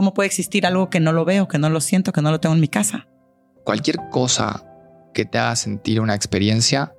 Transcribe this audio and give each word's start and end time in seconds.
¿Cómo 0.00 0.14
puede 0.14 0.28
existir 0.28 0.64
algo 0.64 0.88
que 0.88 0.98
no 0.98 1.12
lo 1.12 1.26
veo, 1.26 1.46
que 1.46 1.58
no 1.58 1.68
lo 1.68 1.78
siento, 1.82 2.10
que 2.10 2.22
no 2.22 2.30
lo 2.30 2.40
tengo 2.40 2.54
en 2.54 2.60
mi 2.62 2.68
casa? 2.68 3.06
Cualquier 3.64 3.98
cosa 4.10 4.64
que 5.12 5.26
te 5.26 5.36
haga 5.36 5.54
sentir 5.56 6.00
una 6.00 6.14
experiencia 6.14 6.94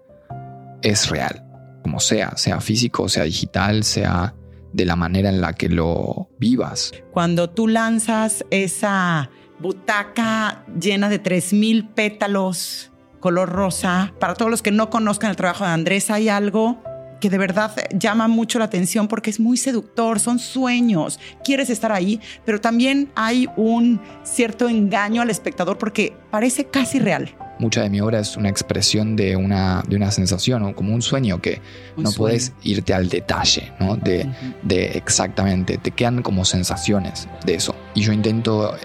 es 0.83 1.09
real, 1.09 1.43
como 1.81 1.99
sea, 1.99 2.37
sea 2.37 2.61
físico, 2.61 3.09
sea 3.09 3.23
digital, 3.23 3.83
sea 3.83 4.35
de 4.71 4.85
la 4.85 4.95
manera 4.95 5.29
en 5.29 5.41
la 5.41 5.53
que 5.53 5.67
lo 5.67 6.29
vivas. 6.37 6.91
Cuando 7.11 7.49
tú 7.49 7.67
lanzas 7.67 8.45
esa 8.51 9.31
butaca 9.57 10.63
llena 10.79 11.09
de 11.09 11.23
3.000 11.23 11.95
pétalos 11.95 12.91
color 13.19 13.49
rosa, 13.49 14.13
para 14.19 14.35
todos 14.35 14.51
los 14.51 14.61
que 14.61 14.69
no 14.69 14.91
conozcan 14.91 15.31
el 15.31 15.37
trabajo 15.37 15.63
de 15.63 15.71
Andrés, 15.71 16.11
hay 16.11 16.29
algo 16.29 16.83
que 17.21 17.29
de 17.29 17.37
verdad 17.37 17.73
llama 17.93 18.27
mucho 18.27 18.59
la 18.59 18.65
atención 18.65 19.07
porque 19.07 19.29
es 19.29 19.39
muy 19.39 19.55
seductor, 19.55 20.19
son 20.19 20.39
sueños, 20.39 21.19
quieres 21.45 21.69
estar 21.69 21.93
ahí, 21.93 22.19
pero 22.43 22.59
también 22.59 23.09
hay 23.15 23.47
un 23.55 24.01
cierto 24.23 24.67
engaño 24.67 25.21
al 25.21 25.29
espectador 25.29 25.77
porque 25.77 26.13
parece 26.29 26.65
casi 26.65 26.99
real. 26.99 27.33
Mucha 27.59 27.83
de 27.83 27.91
mi 27.91 28.01
obra 28.01 28.19
es 28.19 28.35
una 28.37 28.49
expresión 28.49 29.15
de 29.15 29.35
una, 29.35 29.83
de 29.87 29.95
una 29.95 30.09
sensación 30.09 30.63
o 30.63 30.75
como 30.75 30.95
un 30.95 31.03
sueño 31.03 31.39
que 31.39 31.61
no 31.95 32.11
puedes 32.11 32.53
irte 32.63 32.91
al 32.91 33.07
detalle, 33.07 33.71
¿no? 33.79 33.95
De, 33.97 34.27
de 34.63 34.85
exactamente, 34.97 35.77
te 35.77 35.91
quedan 35.91 36.23
como 36.23 36.43
sensaciones 36.43 37.29
de 37.45 37.53
eso. 37.53 37.75
Y 37.93 38.01
yo 38.01 38.13
intento 38.13 38.75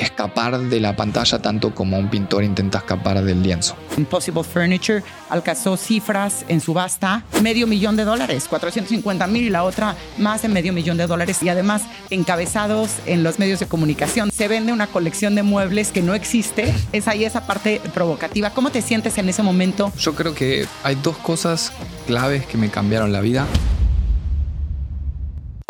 escapar 0.00 0.58
de 0.58 0.80
la 0.80 0.96
pantalla 0.96 1.40
tanto 1.40 1.74
como 1.74 1.98
un 1.98 2.08
pintor 2.10 2.42
intenta 2.42 2.78
escapar 2.78 3.22
del 3.22 3.42
lienzo. 3.42 3.76
Impossible 3.96 4.42
Furniture 4.42 5.02
alcanzó 5.28 5.76
cifras 5.76 6.44
en 6.48 6.60
subasta 6.60 7.24
medio 7.42 7.66
millón 7.66 7.96
de 7.96 8.04
dólares, 8.04 8.46
450 8.48 9.26
mil 9.26 9.44
y 9.44 9.50
la 9.50 9.62
otra 9.62 9.94
más 10.18 10.42
de 10.42 10.48
medio 10.48 10.72
millón 10.72 10.96
de 10.96 11.06
dólares 11.06 11.42
y 11.42 11.48
además 11.48 11.82
encabezados 12.10 12.90
en 13.06 13.22
los 13.22 13.38
medios 13.38 13.60
de 13.60 13.66
comunicación. 13.66 14.30
Se 14.30 14.48
vende 14.48 14.72
una 14.72 14.86
colección 14.86 15.34
de 15.34 15.42
muebles 15.42 15.92
que 15.92 16.02
no 16.02 16.14
existe. 16.14 16.74
Es 16.92 17.06
ahí 17.06 17.24
esa 17.24 17.46
parte 17.46 17.80
provocativa. 17.94 18.50
¿Cómo 18.50 18.70
te 18.70 18.82
sientes 18.82 19.18
en 19.18 19.28
ese 19.28 19.42
momento? 19.42 19.92
Yo 19.98 20.14
creo 20.14 20.34
que 20.34 20.66
hay 20.82 20.96
dos 20.96 21.16
cosas 21.18 21.72
claves 22.06 22.46
que 22.46 22.56
me 22.56 22.70
cambiaron 22.70 23.12
la 23.12 23.20
vida. 23.20 23.46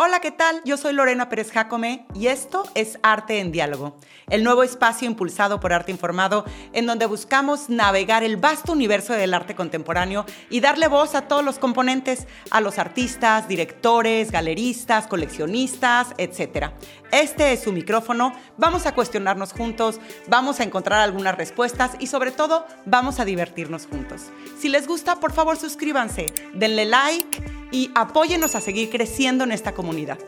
Hola, 0.03 0.21
¿qué 0.21 0.31
tal? 0.31 0.63
Yo 0.65 0.79
soy 0.79 0.95
Lorena 0.95 1.29
Pérez 1.29 1.53
Jacome 1.53 2.07
y 2.15 2.29
esto 2.29 2.65
es 2.75 2.99
Arte 3.03 3.39
en 3.39 3.53
Diálogo, 3.53 3.99
el 4.31 4.45
nuevo 4.45 4.63
espacio 4.63 5.07
impulsado 5.07 5.61
por 5.61 5.73
Arte 5.73 5.91
Informado 5.93 6.45
en 6.73 6.87
donde 6.87 7.07
buscamos 7.07 7.69
navegar 7.69 8.23
el 8.23 8.37
vasto 8.37 8.73
universo 8.73 9.13
del 9.13 9.35
arte 9.35 9.55
contemporáneo 9.55 10.25
y 10.49 10.61
darle 10.61 10.89
voz 10.89 11.15
a 11.15 11.29
todos 11.29 11.45
los 11.45 11.59
componentes, 11.59 12.27
a 12.51 12.61
los 12.61 12.79
artistas, 12.79 13.49
directores, 13.49 14.31
galeristas, 14.31 15.07
coleccionistas, 15.07 16.09
etc. 16.17 16.71
Este 17.11 17.53
es 17.53 17.63
su 17.63 17.73
micrófono, 17.73 18.33
vamos 18.57 18.87
a 18.87 18.95
cuestionarnos 18.95 19.53
juntos, 19.53 20.01
vamos 20.29 20.61
a 20.61 20.65
encontrar 20.65 21.01
algunas 21.01 21.37
respuestas 21.37 21.93
y 21.99 22.07
sobre 22.07 22.31
todo 22.31 22.67
vamos 22.87 23.21
a 23.21 23.25
divertirnos 23.25 23.87
juntos. 23.87 24.31
Si 24.59 24.69
les 24.69 24.87
gusta, 24.87 25.17
por 25.17 25.33
favor 25.33 25.57
suscríbanse, 25.57 26.27
denle 26.55 26.85
like 26.85 27.43
y 27.73 27.91
apóyenos 27.95 28.55
a 28.55 28.61
seguir 28.61 28.91
creciendo 28.91 29.45
en 29.45 29.53
esta 29.53 29.73
comunidad. 29.73 30.19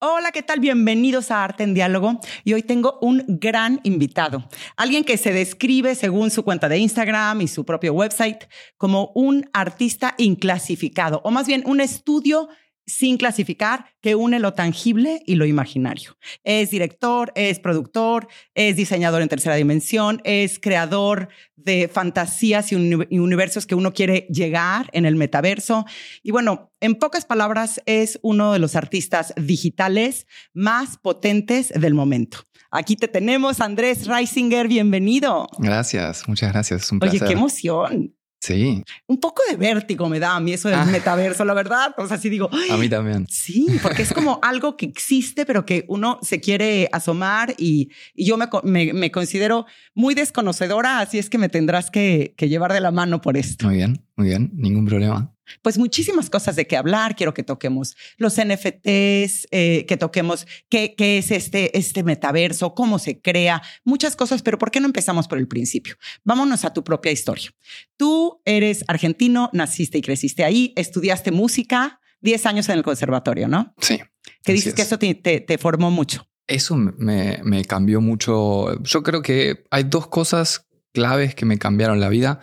Hola, 0.00 0.30
¿qué 0.30 0.44
tal? 0.44 0.60
Bienvenidos 0.60 1.32
a 1.32 1.42
Arte 1.42 1.64
en 1.64 1.74
Diálogo. 1.74 2.20
Y 2.44 2.52
hoy 2.52 2.62
tengo 2.62 3.00
un 3.00 3.24
gran 3.26 3.80
invitado, 3.82 4.48
alguien 4.76 5.02
que 5.02 5.16
se 5.16 5.32
describe 5.32 5.96
según 5.96 6.30
su 6.30 6.44
cuenta 6.44 6.68
de 6.68 6.78
Instagram 6.78 7.40
y 7.40 7.48
su 7.48 7.64
propio 7.64 7.92
website 7.94 8.44
como 8.76 9.10
un 9.16 9.50
artista 9.52 10.14
inclasificado, 10.16 11.20
o 11.24 11.32
más 11.32 11.48
bien 11.48 11.64
un 11.66 11.80
estudio 11.80 12.48
sin 12.88 13.18
clasificar, 13.18 13.84
que 14.00 14.14
une 14.14 14.40
lo 14.40 14.54
tangible 14.54 15.22
y 15.26 15.34
lo 15.34 15.44
imaginario. 15.44 16.16
Es 16.42 16.70
director, 16.70 17.32
es 17.34 17.60
productor, 17.60 18.28
es 18.54 18.76
diseñador 18.76 19.22
en 19.22 19.28
tercera 19.28 19.54
dimensión, 19.54 20.20
es 20.24 20.58
creador 20.58 21.28
de 21.54 21.88
fantasías 21.92 22.72
y, 22.72 22.76
universos 22.76 23.66
que 23.66 23.74
uno 23.74 23.92
quiere 23.92 24.26
llegar 24.30 24.88
en 24.92 25.04
el 25.04 25.16
metaverso. 25.16 25.84
Y 26.22 26.30
bueno, 26.30 26.72
en 26.80 26.94
pocas 26.94 27.26
palabras, 27.26 27.82
es 27.84 28.18
uno 28.22 28.52
de 28.52 28.58
los 28.58 28.74
artistas 28.74 29.34
digitales 29.36 30.26
más 30.54 30.96
potentes 30.96 31.68
del 31.68 31.94
momento. 31.94 32.38
Aquí 32.70 32.96
te 32.96 33.08
tenemos, 33.08 33.60
Andrés 33.60 34.06
Reisinger, 34.06 34.68
bienvenido. 34.68 35.46
Gracias, 35.58 36.28
muchas 36.28 36.52
gracias. 36.52 36.82
Es 36.82 36.92
un 36.92 37.00
Oye, 37.02 37.20
qué 37.20 37.32
emoción. 37.32 38.14
Sí. 38.40 38.84
Un 39.06 39.18
poco 39.18 39.42
de 39.50 39.56
vértigo 39.56 40.08
me 40.08 40.20
da 40.20 40.36
a 40.36 40.40
mí 40.40 40.52
eso 40.52 40.68
del 40.68 40.78
ah. 40.78 40.84
metaverso, 40.84 41.44
la 41.44 41.54
verdad. 41.54 41.94
O 41.98 42.06
sea, 42.06 42.18
sí 42.18 42.28
digo. 42.28 42.48
A 42.70 42.76
mí 42.76 42.88
también. 42.88 43.26
Sí, 43.28 43.66
porque 43.82 44.02
es 44.02 44.12
como 44.12 44.38
algo 44.42 44.76
que 44.76 44.86
existe, 44.86 45.44
pero 45.44 45.66
que 45.66 45.84
uno 45.88 46.18
se 46.22 46.40
quiere 46.40 46.88
asomar 46.92 47.54
y, 47.58 47.90
yo 48.14 48.36
me, 48.62 49.10
considero 49.10 49.66
muy 49.94 50.14
desconocedora, 50.14 51.00
así 51.00 51.18
es 51.18 51.28
que 51.30 51.38
me 51.38 51.48
tendrás 51.48 51.90
que, 51.90 52.34
que 52.36 52.48
llevar 52.48 52.72
de 52.72 52.80
la 52.80 52.90
mano 52.90 53.20
por 53.20 53.36
esto. 53.36 53.66
Muy 53.66 53.76
bien, 53.76 54.04
muy 54.16 54.28
bien, 54.28 54.50
ningún 54.54 54.86
problema 54.86 55.32
pues 55.62 55.78
muchísimas 55.78 56.30
cosas 56.30 56.56
de 56.56 56.66
qué 56.66 56.76
hablar. 56.76 57.16
Quiero 57.16 57.34
que 57.34 57.42
toquemos 57.42 57.96
los 58.16 58.36
NFTs, 58.36 59.48
eh, 59.50 59.84
que 59.86 59.96
toquemos 59.98 60.46
qué, 60.68 60.94
qué, 60.96 61.18
es 61.18 61.30
este, 61.30 61.76
este 61.76 62.02
metaverso, 62.02 62.74
cómo 62.74 62.98
se 62.98 63.20
crea, 63.20 63.62
muchas 63.84 64.16
cosas, 64.16 64.42
pero 64.42 64.58
¿por 64.58 64.70
qué 64.70 64.80
no 64.80 64.86
empezamos 64.86 65.28
por 65.28 65.38
el 65.38 65.48
principio? 65.48 65.96
Vámonos 66.24 66.64
a 66.64 66.72
tu 66.72 66.84
propia 66.84 67.12
historia. 67.12 67.50
Tú 67.96 68.40
eres 68.44 68.84
argentino, 68.88 69.50
naciste 69.52 69.98
y 69.98 70.02
creciste 70.02 70.44
ahí, 70.44 70.72
estudiaste 70.76 71.30
música, 71.30 72.00
10 72.20 72.46
años 72.46 72.68
en 72.68 72.76
el 72.76 72.82
conservatorio, 72.82 73.48
¿no? 73.48 73.74
Sí. 73.80 74.00
Que 74.42 74.52
dices 74.52 74.74
que 74.74 74.82
eso 74.82 74.98
te, 74.98 75.14
te, 75.14 75.58
formó 75.58 75.90
mucho. 75.90 76.28
Eso 76.46 76.76
me, 76.76 77.40
me 77.44 77.64
cambió 77.64 78.00
mucho. 78.00 78.82
Yo 78.82 79.02
creo 79.02 79.22
que 79.22 79.64
hay 79.70 79.84
dos 79.84 80.08
cosas 80.08 80.66
claves 80.92 81.34
que 81.34 81.44
me 81.44 81.58
cambiaron 81.58 82.00
la 82.00 82.08
vida. 82.08 82.40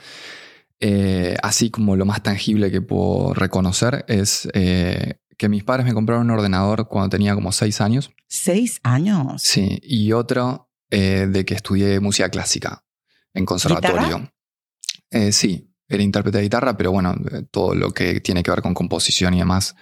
Eh, 0.80 1.38
así 1.42 1.70
como 1.70 1.96
lo 1.96 2.06
más 2.06 2.22
tangible 2.22 2.70
que 2.70 2.82
puedo 2.82 3.34
reconocer 3.34 4.04
es 4.10 4.48
eh, 4.54 5.20
que 5.38 5.48
mis 5.48 5.64
padres 5.64 5.86
me 5.86 5.94
compraron 5.94 6.26
un 6.26 6.32
ordenador 6.32 6.88
cuando 6.88 7.10
tenía 7.10 7.34
como 7.34 7.52
seis 7.52 7.82
años. 7.82 8.12
¿Seis 8.28 8.80
años? 8.84 9.42
Sí, 9.42 9.80
y 9.84 10.12
otro 10.12 10.70
eh, 10.90 11.28
de 11.30 11.46
que 11.46 11.54
estudié 11.54 12.00
música 12.00 12.30
clásica 12.30 12.84
en 13.34 13.46
conservatorio. 13.46 14.32
sí, 15.32 15.72
era 15.88 16.04
intérprete 16.04 16.40
de 16.40 16.44
guitarra, 16.44 16.76
pero 16.78 16.92
bueno, 16.92 17.16
todo 17.52 17.76
lo 17.76 17.92
que 17.92 18.20
tiene 18.22 18.44
que 18.44 18.52
ver 18.52 18.62
con 18.62 18.74
composición 18.74 19.34
y 19.34 19.40
demás 19.40 19.76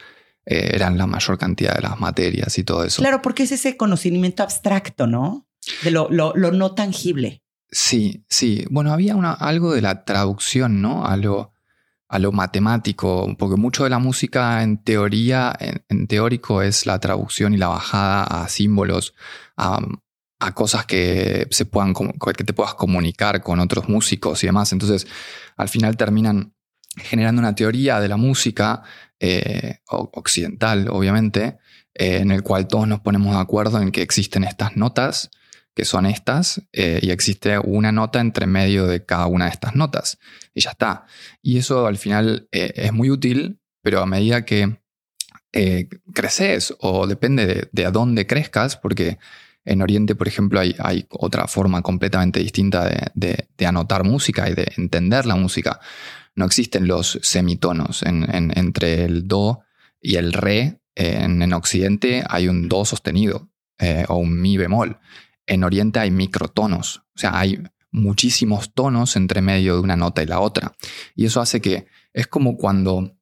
eran 0.45 0.97
la 0.97 1.07
mayor 1.07 1.37
cantidad 1.37 1.75
de 1.75 1.81
las 1.81 1.99
materias 1.99 2.57
y 2.57 2.63
todo 2.63 2.83
eso. 2.83 3.01
Claro, 3.01 3.21
porque 3.21 3.43
es 3.43 3.51
ese 3.53 3.77
conocimiento 3.77 4.43
abstracto, 4.43 5.07
¿no? 5.07 5.47
De 5.83 5.91
lo 5.91 6.11
no 6.33 6.75
tangible. 6.75 7.42
Sí, 7.73 8.23
sí. 8.29 8.65
Bueno, 8.69 8.93
había 8.93 9.15
una, 9.15 9.33
algo 9.33 9.73
de 9.73 9.81
la 9.81 10.05
traducción, 10.05 10.81
¿no? 10.81 11.05
A 11.07 11.17
lo, 11.17 11.53
a 12.07 12.19
lo 12.19 12.31
matemático, 12.31 13.35
porque 13.39 13.55
mucho 13.57 13.83
de 13.83 13.89
la 13.89 13.97
música 13.97 14.61
en 14.61 14.77
teoría, 14.83 15.57
en, 15.89 16.07
teórico, 16.07 16.61
es 16.61 16.85
la 16.85 16.99
traducción 16.99 17.55
y 17.55 17.57
la 17.57 17.69
bajada 17.69 18.23
a 18.25 18.47
símbolos, 18.47 19.15
a, 19.57 19.79
cosas 20.53 20.85
que, 20.85 21.47
se 21.51 21.65
puedan, 21.65 21.93
que 21.93 22.43
te 22.43 22.53
puedas 22.53 22.75
comunicar 22.75 23.41
con 23.41 23.59
otros 23.59 23.89
músicos 23.89 24.43
y 24.43 24.47
demás. 24.47 24.71
Entonces, 24.71 25.07
al 25.57 25.69
final 25.69 25.97
terminan 25.97 26.53
generando 26.97 27.39
una 27.39 27.55
teoría 27.55 27.99
de 27.99 28.07
la 28.07 28.17
música 28.17 28.83
eh, 29.19 29.79
occidental, 29.87 30.89
obviamente, 30.89 31.57
eh, 31.95 32.17
en 32.17 32.29
el 32.29 32.43
cual 32.43 32.67
todos 32.67 32.87
nos 32.87 32.99
ponemos 32.99 33.33
de 33.33 33.41
acuerdo 33.41 33.81
en 33.81 33.91
que 33.91 34.03
existen 34.03 34.43
estas 34.43 34.75
notas 34.75 35.31
que 35.75 35.85
son 35.85 36.05
estas, 36.05 36.61
eh, 36.71 36.99
y 37.01 37.09
existe 37.09 37.57
una 37.57 37.91
nota 37.91 38.19
entre 38.19 38.45
medio 38.45 38.85
de 38.85 39.05
cada 39.05 39.27
una 39.27 39.45
de 39.45 39.51
estas 39.51 39.75
notas. 39.75 40.19
Y 40.53 40.61
ya 40.61 40.71
está. 40.71 41.05
Y 41.41 41.57
eso 41.57 41.87
al 41.87 41.97
final 41.97 42.47
eh, 42.51 42.73
es 42.75 42.93
muy 42.93 43.09
útil, 43.09 43.59
pero 43.81 44.01
a 44.01 44.05
medida 44.05 44.45
que 44.45 44.77
eh, 45.51 45.87
creces, 46.13 46.75
o 46.79 47.07
depende 47.07 47.69
de, 47.71 47.85
a 47.85 47.91
dónde 47.91 48.27
crezcas, 48.27 48.77
porque 48.77 49.17
en 49.65 49.81
Oriente, 49.81 50.15
por 50.15 50.27
ejemplo, 50.27 50.59
hay, 50.59 50.75
otra 51.09 51.47
forma 51.47 51.81
completamente 51.81 52.39
distinta 52.39 53.09
de, 53.15 53.47
anotar 53.65 54.03
música 54.03 54.49
y 54.49 54.53
de 54.53 54.71
entender 54.77 55.25
la 55.25 55.35
música. 55.35 55.79
No 56.35 56.45
existen 56.45 56.87
los 56.87 57.19
semitonos 57.21 58.03
entre 58.03 59.05
el 59.05 59.27
do 59.27 59.61
y 60.01 60.15
el 60.15 60.33
re. 60.33 60.79
En, 60.95 61.41
en 61.41 61.53
Occidente 61.53 62.23
hay 62.27 62.47
un 62.47 62.67
do 62.67 62.85
sostenido 62.85 63.49
o 64.07 64.15
un 64.17 64.39
mi 64.39 64.57
bemol 64.57 64.99
en 65.47 65.63
Oriente 65.63 65.99
hay 65.99 66.11
microtonos, 66.11 66.97
o 67.15 67.19
sea, 67.19 67.37
hay 67.37 67.61
muchísimos 67.91 68.73
tonos 68.73 69.15
entre 69.15 69.41
medio 69.41 69.75
de 69.75 69.81
una 69.81 69.95
nota 69.95 70.23
y 70.23 70.25
la 70.25 70.39
otra. 70.39 70.73
Y 71.15 71.25
eso 71.25 71.41
hace 71.41 71.61
que 71.61 71.85
es 72.13 72.27
como 72.27 72.57
cuando 72.57 73.15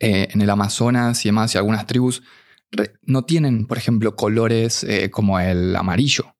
eh, 0.00 0.28
en 0.30 0.40
el 0.40 0.50
Amazonas 0.50 1.24
y 1.24 1.28
demás 1.28 1.54
y 1.54 1.58
algunas 1.58 1.86
tribus 1.86 2.22
no 3.02 3.24
tienen, 3.24 3.66
por 3.66 3.78
ejemplo, 3.78 4.14
colores 4.16 4.84
eh, 4.84 5.10
como 5.10 5.38
el 5.40 5.74
amarillo, 5.76 6.36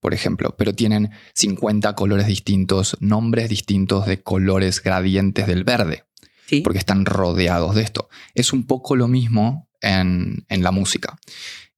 por 0.00 0.14
ejemplo, 0.14 0.54
pero 0.56 0.74
tienen 0.74 1.10
50 1.34 1.94
colores 1.94 2.26
distintos, 2.26 2.96
nombres 3.00 3.48
distintos 3.48 4.06
de 4.06 4.22
colores 4.22 4.82
gradientes 4.82 5.46
del 5.46 5.64
verde, 5.64 6.04
Sí. 6.46 6.62
porque 6.62 6.78
están 6.78 7.04
rodeados 7.04 7.74
de 7.76 7.82
esto. 7.82 8.08
Es 8.34 8.52
un 8.52 8.66
poco 8.66 8.96
lo 8.96 9.06
mismo 9.08 9.68
en, 9.80 10.44
en 10.48 10.62
la 10.62 10.70
música. 10.72 11.16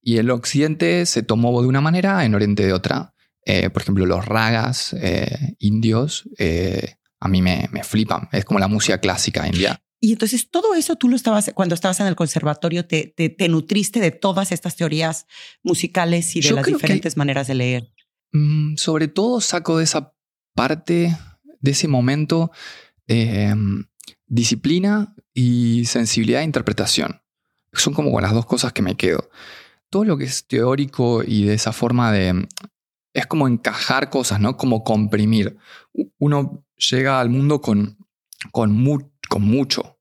Y 0.03 0.17
el 0.17 0.29
occidente 0.29 1.05
se 1.05 1.23
tomó 1.23 1.61
de 1.61 1.67
una 1.67 1.81
manera, 1.81 2.25
en 2.25 2.35
oriente 2.35 2.65
de 2.65 2.73
otra. 2.73 3.13
Eh, 3.45 3.69
por 3.69 3.81
ejemplo, 3.81 4.05
los 4.05 4.25
ragas 4.25 4.93
eh, 4.99 5.55
indios 5.59 6.29
eh, 6.37 6.95
a 7.19 7.27
mí 7.29 7.41
me, 7.41 7.69
me 7.71 7.83
flipan. 7.83 8.27
Es 8.31 8.43
como 8.45 8.59
la 8.59 8.67
música 8.67 8.99
clásica 8.99 9.47
india. 9.47 9.81
Y 10.01 10.11
entonces 10.11 10.49
todo 10.49 10.75
eso 10.75 10.97
tú 10.97 11.07
lo 11.07 11.15
estabas, 11.15 11.49
cuando 11.55 11.75
estabas 11.75 12.01
en 12.01 12.07
el 12.07 12.15
conservatorio, 12.17 12.85
te, 12.85 13.13
te, 13.15 13.29
te 13.29 13.47
nutriste 13.47 14.01
de 14.01 14.11
todas 14.11 14.51
estas 14.51 14.75
teorías 14.75 15.25
musicales 15.63 16.35
y 16.35 16.41
de 16.41 16.49
Yo 16.49 16.55
las 16.55 16.65
creo 16.65 16.77
que- 16.77 16.81
diferentes 16.83 17.15
maneras 17.15 17.47
de 17.47 17.55
leer. 17.55 17.93
Mm, 18.33 18.75
sobre 18.75 19.07
todo 19.07 19.39
saco 19.39 19.77
de 19.77 19.85
esa 19.85 20.13
parte, 20.53 21.15
de 21.61 21.71
ese 21.71 21.87
momento, 21.87 22.51
eh, 23.07 23.53
disciplina 24.27 25.15
y 25.33 25.85
sensibilidad 25.85 26.39
de 26.39 26.45
interpretación. 26.45 27.21
Son 27.73 27.93
como 27.93 28.19
las 28.21 28.33
dos 28.33 28.45
cosas 28.45 28.73
que 28.73 28.81
me 28.81 28.95
quedo. 28.95 29.29
Todo 29.93 30.05
lo 30.05 30.17
que 30.17 30.23
es 30.23 30.47
teórico 30.47 31.21
y 31.23 31.45
de 31.45 31.53
esa 31.53 31.71
forma 31.71 32.11
de... 32.11 32.47
Es 33.13 33.27
como 33.27 33.47
encajar 33.47 34.09
cosas, 34.09 34.39
¿no? 34.39 34.57
Como 34.57 34.83
comprimir. 34.83 35.55
Uno 36.17 36.65
llega 36.89 37.19
al 37.19 37.29
mundo 37.29 37.61
con, 37.61 37.99
con, 38.51 38.71
mu- 38.71 39.11
con 39.29 39.43
mucho, 39.43 39.99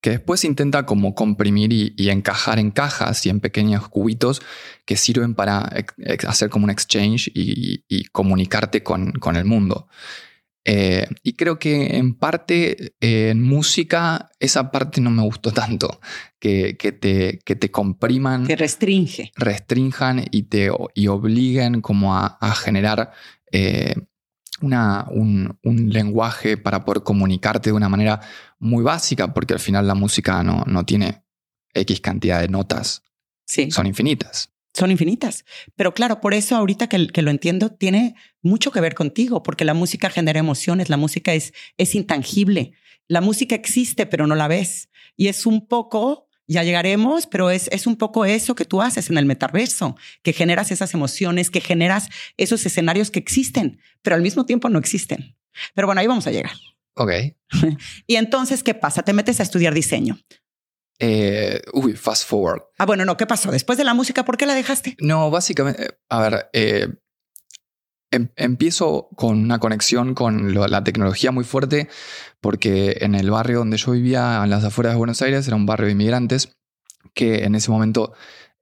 que 0.00 0.10
después 0.10 0.44
intenta 0.44 0.86
como 0.86 1.16
comprimir 1.16 1.72
y, 1.72 2.08
encajar 2.08 2.60
en 2.60 2.70
cajas 2.70 3.26
y 3.26 3.30
en 3.30 3.40
pequeños 3.40 3.88
cubitos 3.88 4.42
que 4.84 4.96
sirven 4.96 5.34
para 5.34 5.68
hacer 6.28 6.48
como 6.48 6.66
un 6.66 6.70
exchange 6.70 7.26
y, 7.34 7.40
y- 7.42 7.84
y 7.88 8.04
comunicarte 8.04 8.84
con, 8.84 9.10
con 9.14 9.34
el 9.34 9.44
mundo. 9.44 9.88
Eh, 10.64 11.06
y 11.24 11.32
creo 11.32 11.58
que 11.58 11.96
en 11.96 12.14
parte 12.14 12.94
eh, 13.00 13.30
en 13.30 13.42
música 13.42 14.30
esa 14.38 14.70
parte 14.70 15.00
no 15.00 15.10
me 15.10 15.22
gustó 15.22 15.50
tanto, 15.52 16.00
que, 16.38 16.76
que 16.76 16.92
te, 16.92 17.40
que 17.44 17.56
te 17.56 17.70
compriman, 17.72 18.46
Te 18.46 18.54
restringe. 18.54 19.32
restrinjan 19.34 20.24
y 20.30 20.44
te 20.44 20.70
y 20.94 21.06
obliguen 21.08 21.80
como 21.80 22.14
a, 22.16 22.38
a 22.40 22.54
generar 22.54 23.10
eh, 23.50 23.94
una, 24.60 25.06
un, 25.10 25.58
un 25.64 25.90
lenguaje 25.90 26.56
para 26.56 26.84
poder 26.84 27.02
comunicarte 27.02 27.70
de 27.70 27.74
una 27.76 27.88
manera 27.88 28.20
muy 28.60 28.84
básica, 28.84 29.34
porque 29.34 29.54
al 29.54 29.60
final 29.60 29.88
la 29.88 29.94
música 29.96 30.44
no, 30.44 30.62
no 30.68 30.84
tiene 30.84 31.24
X 31.74 32.00
cantidad 32.00 32.40
de 32.40 32.48
notas, 32.48 33.02
Sí. 33.44 33.72
son 33.72 33.86
infinitas. 33.88 34.51
Son 34.74 34.90
infinitas. 34.90 35.44
Pero 35.76 35.94
claro, 35.94 36.20
por 36.20 36.34
eso 36.34 36.56
ahorita 36.56 36.88
que, 36.88 37.06
que 37.08 37.22
lo 37.22 37.30
entiendo, 37.30 37.70
tiene 37.70 38.14
mucho 38.42 38.70
que 38.70 38.80
ver 38.80 38.94
contigo, 38.94 39.42
porque 39.42 39.64
la 39.64 39.74
música 39.74 40.10
genera 40.10 40.40
emociones, 40.40 40.88
la 40.88 40.96
música 40.96 41.34
es, 41.34 41.52
es 41.76 41.94
intangible. 41.94 42.72
La 43.08 43.20
música 43.20 43.54
existe, 43.54 44.06
pero 44.06 44.26
no 44.26 44.34
la 44.34 44.48
ves. 44.48 44.88
Y 45.16 45.28
es 45.28 45.46
un 45.46 45.66
poco, 45.66 46.28
ya 46.46 46.62
llegaremos, 46.62 47.26
pero 47.26 47.50
es, 47.50 47.68
es 47.72 47.86
un 47.86 47.96
poco 47.96 48.24
eso 48.24 48.54
que 48.54 48.64
tú 48.64 48.80
haces 48.80 49.10
en 49.10 49.18
el 49.18 49.26
metaverso, 49.26 49.96
que 50.22 50.32
generas 50.32 50.70
esas 50.70 50.94
emociones, 50.94 51.50
que 51.50 51.60
generas 51.60 52.08
esos 52.36 52.64
escenarios 52.64 53.10
que 53.10 53.18
existen, 53.18 53.80
pero 54.02 54.16
al 54.16 54.22
mismo 54.22 54.46
tiempo 54.46 54.68
no 54.68 54.78
existen. 54.78 55.36
Pero 55.74 55.86
bueno, 55.86 56.00
ahí 56.00 56.06
vamos 56.06 56.26
a 56.26 56.30
llegar. 56.30 56.52
Ok. 56.94 57.12
Y 58.06 58.16
entonces, 58.16 58.62
¿qué 58.62 58.74
pasa? 58.74 59.02
Te 59.02 59.12
metes 59.12 59.40
a 59.40 59.42
estudiar 59.42 59.74
diseño. 59.74 60.18
Eh, 60.98 61.60
uy, 61.72 61.94
fast 61.94 62.28
forward. 62.28 62.62
Ah, 62.78 62.86
bueno, 62.86 63.04
no, 63.04 63.16
¿qué 63.16 63.26
pasó? 63.26 63.50
Después 63.50 63.76
de 63.78 63.84
la 63.84 63.94
música, 63.94 64.24
¿por 64.24 64.36
qué 64.36 64.46
la 64.46 64.54
dejaste? 64.54 64.96
No, 65.00 65.30
básicamente, 65.30 65.98
a 66.08 66.20
ver, 66.20 66.48
eh, 66.52 66.88
em- 68.10 68.28
empiezo 68.36 69.08
con 69.16 69.38
una 69.38 69.58
conexión 69.58 70.14
con 70.14 70.52
lo- 70.54 70.66
la 70.68 70.84
tecnología 70.84 71.32
muy 71.32 71.44
fuerte, 71.44 71.88
porque 72.40 72.98
en 73.00 73.14
el 73.14 73.30
barrio 73.30 73.58
donde 73.58 73.78
yo 73.78 73.92
vivía, 73.92 74.42
en 74.44 74.50
las 74.50 74.64
afueras 74.64 74.92
de 74.92 74.98
Buenos 74.98 75.22
Aires, 75.22 75.46
era 75.46 75.56
un 75.56 75.66
barrio 75.66 75.86
de 75.86 75.92
inmigrantes, 75.92 76.56
que 77.14 77.44
en 77.44 77.54
ese 77.54 77.70
momento, 77.70 78.12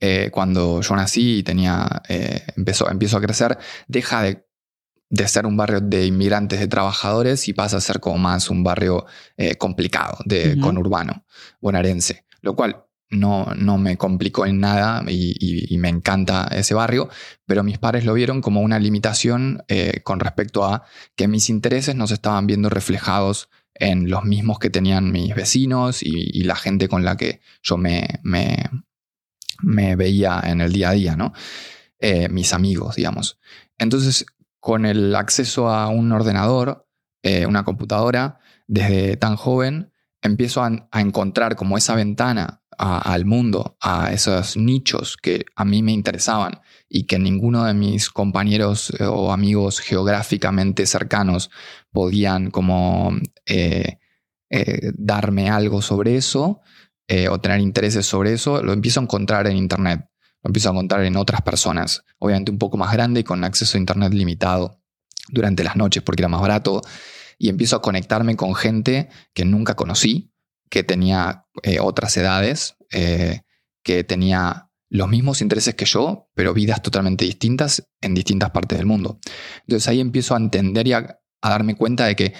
eh, 0.00 0.30
cuando 0.32 0.80
yo 0.80 0.96
nací 0.96 1.38
y 1.38 1.42
tenía, 1.42 2.02
eh, 2.08 2.42
empezó, 2.56 2.88
empiezo 2.90 3.16
a 3.16 3.20
crecer, 3.20 3.58
deja 3.86 4.22
de, 4.22 4.46
de 5.10 5.28
ser 5.28 5.44
un 5.44 5.56
barrio 5.56 5.80
de 5.80 6.06
inmigrantes, 6.06 6.60
de 6.60 6.68
trabajadores, 6.68 7.48
y 7.48 7.52
pasa 7.52 7.76
a 7.76 7.80
ser 7.80 8.00
como 8.00 8.16
más 8.18 8.48
un 8.48 8.62
barrio 8.64 9.04
eh, 9.36 9.56
complicado, 9.56 10.16
de 10.24 10.52
conurbano, 10.60 11.24
bonaerense, 11.60 12.24
lo 12.42 12.54
cual 12.56 12.84
no, 13.10 13.46
no 13.56 13.76
me 13.76 13.96
complicó 13.96 14.46
en 14.46 14.60
nada 14.60 15.02
y, 15.08 15.34
y- 15.40 15.74
y 15.74 15.78
me 15.78 15.88
encanta 15.88 16.48
ese 16.52 16.74
barrio, 16.74 17.08
pero 17.44 17.64
mis 17.64 17.76
padres 17.78 18.04
lo 18.04 18.14
vieron 18.14 18.40
como 18.40 18.60
una 18.60 18.78
limitación 18.78 19.64
eh, 19.66 20.00
con 20.04 20.20
respecto 20.20 20.64
a 20.64 20.84
que 21.16 21.26
mis 21.26 21.50
intereses 21.50 21.96
no 21.96 22.06
se 22.06 22.14
estaban 22.14 22.46
viendo 22.46 22.68
reflejados 22.68 23.48
en 23.74 24.08
los 24.10 24.22
mismos 24.24 24.60
que 24.60 24.70
tenían 24.70 25.10
mis 25.10 25.34
vecinos 25.34 26.04
y, 26.04 26.10
y 26.38 26.44
la 26.44 26.54
gente 26.54 26.86
con 26.88 27.04
la 27.04 27.16
que 27.16 27.40
yo 27.62 27.76
me, 27.76 28.20
me, 28.22 28.64
me 29.62 29.96
veía 29.96 30.40
en 30.44 30.60
el 30.60 30.72
día 30.72 30.90
a 30.90 30.92
día, 30.92 31.16
¿no? 31.16 31.32
Eh, 31.98 32.28
mis 32.28 32.52
amigos, 32.52 32.96
digamos. 32.96 33.38
Entonces, 33.78 34.24
con 34.60 34.84
el 34.84 35.16
acceso 35.16 35.68
a 35.68 35.88
un 35.88 36.12
ordenador, 36.12 36.86
eh, 37.22 37.46
una 37.46 37.64
computadora, 37.64 38.38
desde 38.66 39.16
tan 39.16 39.36
joven, 39.36 39.92
empiezo 40.22 40.62
a, 40.62 40.88
encontrar 41.00 41.56
como 41.56 41.78
esa 41.78 41.94
ventana 41.94 42.62
al 42.78 43.26
mundo, 43.26 43.76
a 43.80 44.10
esos 44.10 44.56
nichos 44.56 45.18
que 45.20 45.44
a 45.54 45.66
mí 45.66 45.82
me 45.82 45.92
interesaban 45.92 46.60
y 46.88 47.04
que 47.04 47.18
ninguno 47.18 47.64
de 47.64 47.74
mis 47.74 48.08
compañeros 48.08 48.90
eh, 48.98 49.04
o 49.04 49.32
amigos 49.32 49.80
geográficamente 49.80 50.86
cercanos 50.86 51.50
podían 51.90 52.50
como 52.50 53.12
eh, 53.44 53.98
darme 54.94 55.50
algo 55.50 55.82
sobre 55.82 56.16
eso 56.16 56.60
o 57.28 57.40
tener 57.40 57.58
intereses 57.58 58.06
sobre 58.06 58.32
eso, 58.32 58.62
lo 58.62 58.72
empiezo 58.72 59.00
a 59.00 59.02
encontrar 59.02 59.48
en 59.48 59.56
Internet, 59.56 60.09
lo 60.42 60.48
empiezo 60.48 60.68
a 60.68 60.72
encontrar 60.72 61.04
en 61.04 61.16
otras 61.16 61.42
personas, 61.42 62.04
obviamente 62.18 62.50
un 62.50 62.58
poco 62.58 62.76
más 62.76 62.92
grande 62.92 63.20
y 63.20 63.24
con 63.24 63.44
acceso 63.44 63.76
a 63.76 63.80
Internet 63.80 64.12
limitado 64.14 64.80
durante 65.28 65.62
las 65.64 65.76
noches 65.76 66.02
porque 66.02 66.22
era 66.22 66.28
más 66.28 66.40
barato, 66.40 66.82
y 67.38 67.48
empiezo 67.48 67.76
a 67.76 67.82
conectarme 67.82 68.36
con 68.36 68.54
gente 68.54 69.08
que 69.32 69.44
nunca 69.44 69.74
conocí, 69.74 70.32
que 70.68 70.84
tenía 70.84 71.46
eh, 71.62 71.80
otras 71.80 72.16
edades, 72.16 72.76
eh, 72.92 73.40
que 73.82 74.04
tenía 74.04 74.70
los 74.90 75.08
mismos 75.08 75.40
intereses 75.40 75.74
que 75.74 75.84
yo, 75.84 76.28
pero 76.34 76.52
vidas 76.52 76.82
totalmente 76.82 77.24
distintas 77.24 77.88
en 78.00 78.14
distintas 78.14 78.50
partes 78.50 78.76
del 78.78 78.86
mundo. 78.86 79.20
Entonces 79.62 79.88
ahí 79.88 80.00
empiezo 80.00 80.34
a 80.34 80.38
entender 80.38 80.86
y 80.86 80.92
a, 80.92 81.20
a 81.40 81.50
darme 81.50 81.76
cuenta 81.76 82.06
de 82.06 82.16
que 82.16 82.34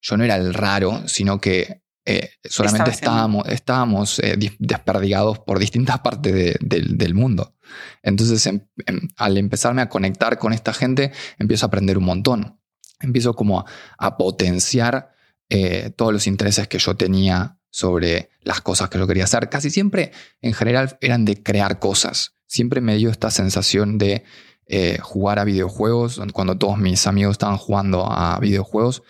yo 0.00 0.16
no 0.16 0.24
era 0.24 0.36
el 0.36 0.54
raro, 0.54 1.06
sino 1.06 1.40
que 1.40 1.82
eh, 2.06 2.30
solamente 2.44 2.90
estábamos, 3.10 3.48
estábamos 3.48 4.18
eh, 4.20 4.36
desperdigados 4.58 5.40
por 5.40 5.58
distintas 5.58 5.98
partes 6.00 6.32
de- 6.32 6.56
del- 6.60 6.96
del 6.96 7.14
mundo. 7.14 7.54
Entonces, 8.02 8.46
em- 8.46 8.66
em, 8.86 9.00
al 9.16 9.36
empezarme 9.36 9.82
a 9.82 9.88
conectar 9.88 10.38
con 10.38 10.52
esta 10.52 10.72
gente, 10.72 11.12
empiezo 11.38 11.66
a 11.66 11.68
aprender 11.68 11.98
un 11.98 12.04
montón. 12.04 12.60
Empiezo 13.00 13.34
como 13.34 13.60
a, 13.60 13.64
a 13.98 14.16
potenciar 14.16 15.10
eh, 15.50 15.90
todos 15.96 16.12
los 16.12 16.26
intereses 16.26 16.66
que 16.68 16.78
yo 16.78 16.96
tenía 16.96 17.58
sobre 17.70 18.30
las 18.40 18.60
cosas 18.62 18.88
que 18.88 18.98
yo 18.98 19.06
quería 19.06 19.24
hacer. 19.24 19.48
Casi 19.48 19.70
siempre, 19.70 20.10
en 20.40 20.54
general, 20.54 20.96
eran 21.00 21.24
de 21.24 21.42
crear 21.42 21.78
cosas. 21.78 22.32
Siempre 22.46 22.80
me 22.80 22.96
dio 22.96 23.10
esta 23.10 23.30
sensación 23.30 23.98
de 23.98 24.24
eh, 24.68 24.98
jugar 25.00 25.38
a 25.38 25.44
videojuegos, 25.44 26.20
cuando 26.32 26.56
todos 26.58 26.78
mis 26.78 27.06
amigos 27.06 27.32
estaban 27.34 27.56
jugando 27.58 28.06
a 28.10 28.38
videojuegos, 28.40 29.02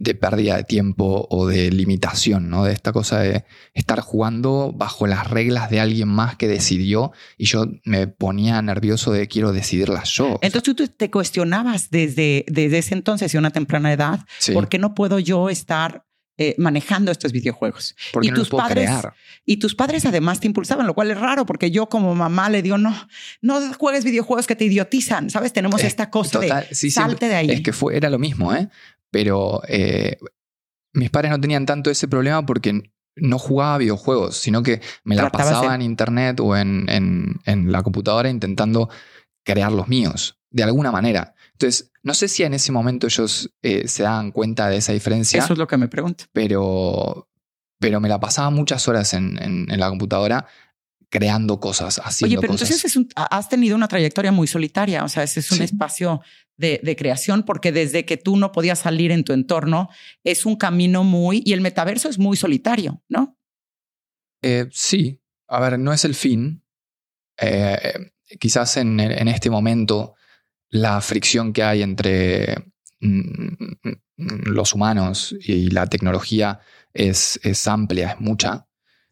de 0.00 0.14
pérdida 0.14 0.56
de 0.56 0.64
tiempo 0.64 1.26
o 1.28 1.46
de 1.48 1.70
limitación, 1.70 2.48
¿no? 2.48 2.64
De 2.64 2.72
esta 2.72 2.92
cosa 2.92 3.20
de 3.20 3.44
estar 3.74 4.00
jugando 4.00 4.72
bajo 4.74 5.06
las 5.06 5.28
reglas 5.28 5.70
de 5.70 5.80
alguien 5.80 6.08
más 6.08 6.36
que 6.36 6.46
decidió 6.48 7.12
y 7.36 7.46
yo 7.46 7.66
me 7.84 8.06
ponía 8.06 8.62
nervioso 8.62 9.10
de 9.12 9.26
quiero 9.28 9.52
decidirlas 9.52 10.10
yo. 10.10 10.38
Entonces 10.42 10.74
tú 10.76 10.86
te 10.88 11.10
cuestionabas 11.10 11.90
desde, 11.90 12.44
desde 12.48 12.78
ese 12.78 12.94
entonces 12.94 13.34
y 13.34 13.38
una 13.38 13.50
temprana 13.50 13.92
edad, 13.92 14.20
Sí, 14.38 14.52
¿por 14.52 14.68
qué 14.68 14.78
no 14.78 14.94
puedo 14.94 15.18
yo 15.18 15.48
estar 15.50 16.04
eh, 16.40 16.54
manejando 16.58 17.10
estos 17.10 17.32
videojuegos? 17.32 17.96
porque 18.12 18.28
y 18.28 18.30
no 18.30 18.36
tus 18.36 18.48
puedo 18.50 18.62
padres- 18.68 18.84
crear. 18.86 19.14
Y 19.44 19.56
tus 19.56 19.74
padres 19.74 20.06
además 20.06 20.38
te 20.38 20.46
impulsaban, 20.46 20.86
lo 20.86 20.94
cual 20.94 21.10
es 21.10 21.18
raro 21.18 21.44
porque 21.44 21.72
yo 21.72 21.88
como 21.88 22.14
mamá 22.14 22.48
le 22.50 22.62
digo, 22.62 22.78
no, 22.78 22.94
no 23.42 23.74
juegues 23.74 24.04
videojuegos 24.04 24.46
que 24.46 24.54
te 24.54 24.64
idiotizan, 24.66 25.30
¿sabes? 25.30 25.52
Tenemos 25.52 25.82
Eh, 25.82 25.88
esta 25.88 26.08
cosa 26.10 26.38
Total, 26.40 26.66
de 26.68 26.74
sí, 26.76 26.90
salte 26.92 27.26
siempre- 27.26 27.28
de 27.28 27.34
ahí. 27.34 27.50
Es 27.50 27.62
que 27.62 27.72
fue, 27.72 27.96
era 27.96 28.08
lo 28.10 28.20
mismo, 28.20 28.54
¿eh? 28.54 28.68
Pero 29.10 29.62
eh, 29.68 30.18
mis 30.94 31.10
padres 31.10 31.30
no 31.30 31.40
tenían 31.40 31.66
tanto 31.66 31.90
ese 31.90 32.08
problema 32.08 32.44
porque 32.44 32.82
no 33.16 33.38
jugaba 33.38 33.78
videojuegos, 33.78 34.36
sino 34.36 34.62
que 34.62 34.80
me 35.04 35.16
la 35.16 35.30
pasaba 35.30 35.74
en 35.74 35.82
internet 35.82 36.38
o 36.40 36.56
en, 36.56 36.88
en- 36.88 37.40
en 37.46 37.72
la 37.72 37.82
computadora 37.82 38.28
intentando 38.30 38.88
crear 39.44 39.72
los 39.72 39.88
míos, 39.88 40.38
de 40.50 40.62
alguna 40.62 40.92
manera. 40.92 41.34
Entonces, 41.52 41.90
no 42.02 42.14
sé 42.14 42.28
si 42.28 42.44
en 42.44 42.54
ese 42.54 42.70
momento 42.70 43.06
ellos 43.08 43.50
eh, 43.62 43.88
se 43.88 44.04
daban 44.04 44.30
cuenta 44.30 44.68
de 44.68 44.76
esa 44.76 44.92
diferencia, 44.92 45.42
Eso 45.42 45.52
es 45.54 45.58
lo 45.58 45.66
que 45.66 45.76
me 45.76 45.88
pregunto. 45.88 46.24
pero, 46.32 47.28
pero 47.80 47.98
me 48.00 48.08
la 48.08 48.20
pasaba 48.20 48.50
muchas 48.50 48.86
horas 48.88 49.12
en, 49.14 49.36
en- 49.42 49.70
en 49.70 49.80
la 49.80 49.88
computadora 49.88 50.46
creando 51.10 51.58
cosas, 51.58 52.00
haciendo 52.04 52.34
Oye, 52.34 52.40
pero 52.40 52.52
cosas. 52.52 52.68
entonces 52.70 52.84
es 52.90 52.96
un- 52.96 53.08
has 53.16 53.48
tenido 53.48 53.74
una 53.74 53.88
trayectoria 53.88 54.30
muy 54.30 54.46
solitaria, 54.46 55.02
o 55.04 55.08
sea, 55.08 55.22
ese 55.22 55.40
es 55.40 55.50
un 55.50 55.58
Sí. 55.58 55.64
espacio 55.64 56.20
de, 56.58 56.80
de, 56.82 56.96
creación, 56.96 57.44
porque 57.44 57.72
desde 57.72 58.04
que 58.04 58.18
tú 58.18 58.36
no 58.36 58.52
podías 58.52 58.80
salir 58.80 59.10
en 59.10 59.24
tu 59.24 59.32
entorno, 59.32 59.88
es 60.24 60.44
un 60.44 60.56
camino 60.56 61.04
muy, 61.04 61.42
y 61.44 61.54
el 61.54 61.62
metaverso 61.62 62.08
es 62.10 62.18
muy 62.18 62.36
solitario, 62.36 63.02
¿no? 63.08 63.38
Eh, 64.42 64.66
sí, 64.70 65.20
a 65.48 65.60
ver, 65.60 65.78
no 65.78 65.92
es 65.92 66.04
el 66.04 66.14
fin. 66.14 66.62
Eh, 67.40 68.10
quizás 68.38 68.76
en, 68.76 69.00
este 69.00 69.50
momento 69.50 70.14
la 70.68 71.00
fricción 71.00 71.52
que 71.52 71.62
hay 71.62 71.82
entre 71.82 72.72
mm, 73.00 73.64
los 74.16 74.74
humanos 74.74 75.34
y 75.40 75.70
la 75.70 75.86
tecnología 75.86 76.60
es, 76.92 77.40
es 77.42 77.66
amplia, 77.66 78.12
es 78.12 78.20
mucha. 78.20 78.66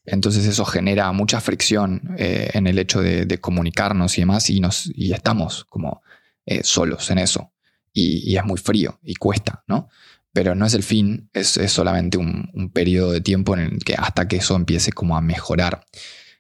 Entonces 0.05 0.47
eso 0.47 0.65
genera 0.65 1.11
mucha 1.13 1.41
fricción 1.41 2.15
eh, 2.19 2.51
en 2.55 2.67
el 2.67 2.79
hecho 2.79 3.01
de, 3.01 3.41
comunicarnos 3.41 4.17
y 4.19 4.23
demás 4.23 4.51
y, 4.51 4.61
nos, 4.61 4.87
y 4.95 5.13
estamos 5.13 5.65
como 5.65 6.03
eh, 6.47 6.63
solos 6.65 7.11
en 7.11 7.19
eso. 7.19 7.53
Y, 7.93 8.37
es 8.37 8.45
muy 8.45 8.59
frío 8.59 8.99
y 9.03 9.15
cuesta, 9.15 9.65
¿no? 9.67 9.89
Pero 10.33 10.55
no 10.55 10.67
es 10.67 10.75
el 10.75 10.83
fin, 10.83 11.31
es, 11.33 11.59
solamente 11.69 12.19
un, 12.19 12.71
periodo 12.73 13.13
de 13.13 13.21
tiempo 13.21 13.55
en 13.55 13.61
el 13.61 13.79
que 13.85 13.95
hasta 13.95 14.29
que 14.29 14.37
eso 14.37 14.55
empiece 14.55 14.93
como 14.93 15.17
a 15.17 15.21
mejorar. 15.21 15.85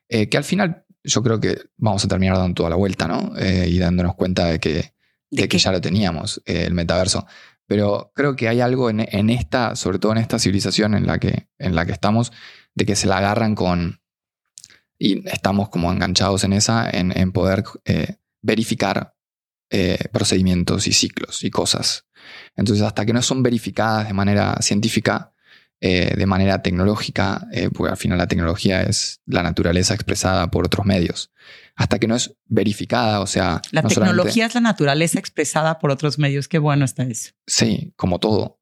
Eh, 0.08 0.28
que 0.28 0.36
al 0.36 0.44
final 0.44 0.84
yo 1.02 1.22
creo 1.22 1.40
que 1.40 1.58
vamos 1.76 2.04
a 2.04 2.08
terminar 2.08 2.36
dando 2.36 2.54
toda 2.54 2.70
la 2.70 2.76
vuelta, 2.76 3.08
¿no? 3.08 3.32
y 3.38 3.78
dándonos 3.78 4.14
cuenta 4.16 4.46
de 4.46 4.60
que, 4.60 4.92
de, 5.30 5.48
que 5.48 5.58
ya 5.58 5.72
lo 5.72 5.80
teníamos, 5.80 6.42
el 6.44 6.74
metaverso. 6.74 7.26
Pero 7.66 8.12
creo 8.14 8.36
que 8.36 8.48
hay 8.48 8.60
algo 8.60 8.90
en, 8.90 9.00
en, 9.00 9.30
esta, 9.30 9.76
sobre 9.76 9.98
todo 9.98 10.12
en 10.12 10.18
esta 10.18 10.38
civilización 10.38 10.94
en 10.94 11.06
la 11.06 11.18
que, 11.18 11.48
en 11.58 11.74
la 11.74 11.84
que 11.86 11.92
estamos, 11.92 12.32
de 12.76 12.86
que 12.86 12.94
se 12.94 13.08
la 13.08 13.18
agarran 13.18 13.56
con... 13.56 14.00
Y 14.98 15.28
estamos 15.28 15.68
como 15.68 15.92
enganchados 15.92 16.44
en 16.44 16.52
esa, 16.52 16.88
en, 16.88 17.32
poder 17.32 17.64
eh, 17.84 18.16
verificar 18.40 19.14
eh, 19.70 19.98
procedimientos 20.12 20.86
y 20.86 20.92
ciclos 20.92 21.44
y 21.44 21.50
cosas. 21.50 22.06
Entonces, 22.56 22.84
hasta 22.84 23.04
que 23.06 23.12
no 23.12 23.22
son 23.22 23.42
verificadas 23.42 24.08
de 24.08 24.14
manera 24.14 24.56
científica, 24.60 25.32
eh, 25.80 26.14
de 26.16 26.26
manera 26.26 26.62
tecnológica, 26.62 27.46
porque 27.74 27.90
al 27.90 27.98
final 27.98 28.18
la 28.18 28.26
tecnología 28.26 28.82
es 28.82 29.20
la 29.26 29.42
naturaleza 29.42 29.94
expresada 29.94 30.50
por 30.50 30.64
otros 30.66 30.86
medios. 30.86 31.32
Hasta 31.76 31.98
que 31.98 32.08
no 32.08 32.16
es 32.16 32.34
verificada, 32.46 33.20
o 33.20 33.26
sea... 33.26 33.60
La 33.70 33.82
tecnología 33.82 34.46
es 34.46 34.54
la 34.54 34.62
naturaleza 34.62 35.18
expresada 35.18 35.78
por 35.78 35.90
otros 35.90 36.18
medios. 36.18 36.48
Qué 36.48 36.58
bueno 36.58 36.84
está 36.84 37.02
eso. 37.04 37.32
Sí, 37.46 37.92
como 37.96 38.18
todo 38.18 38.60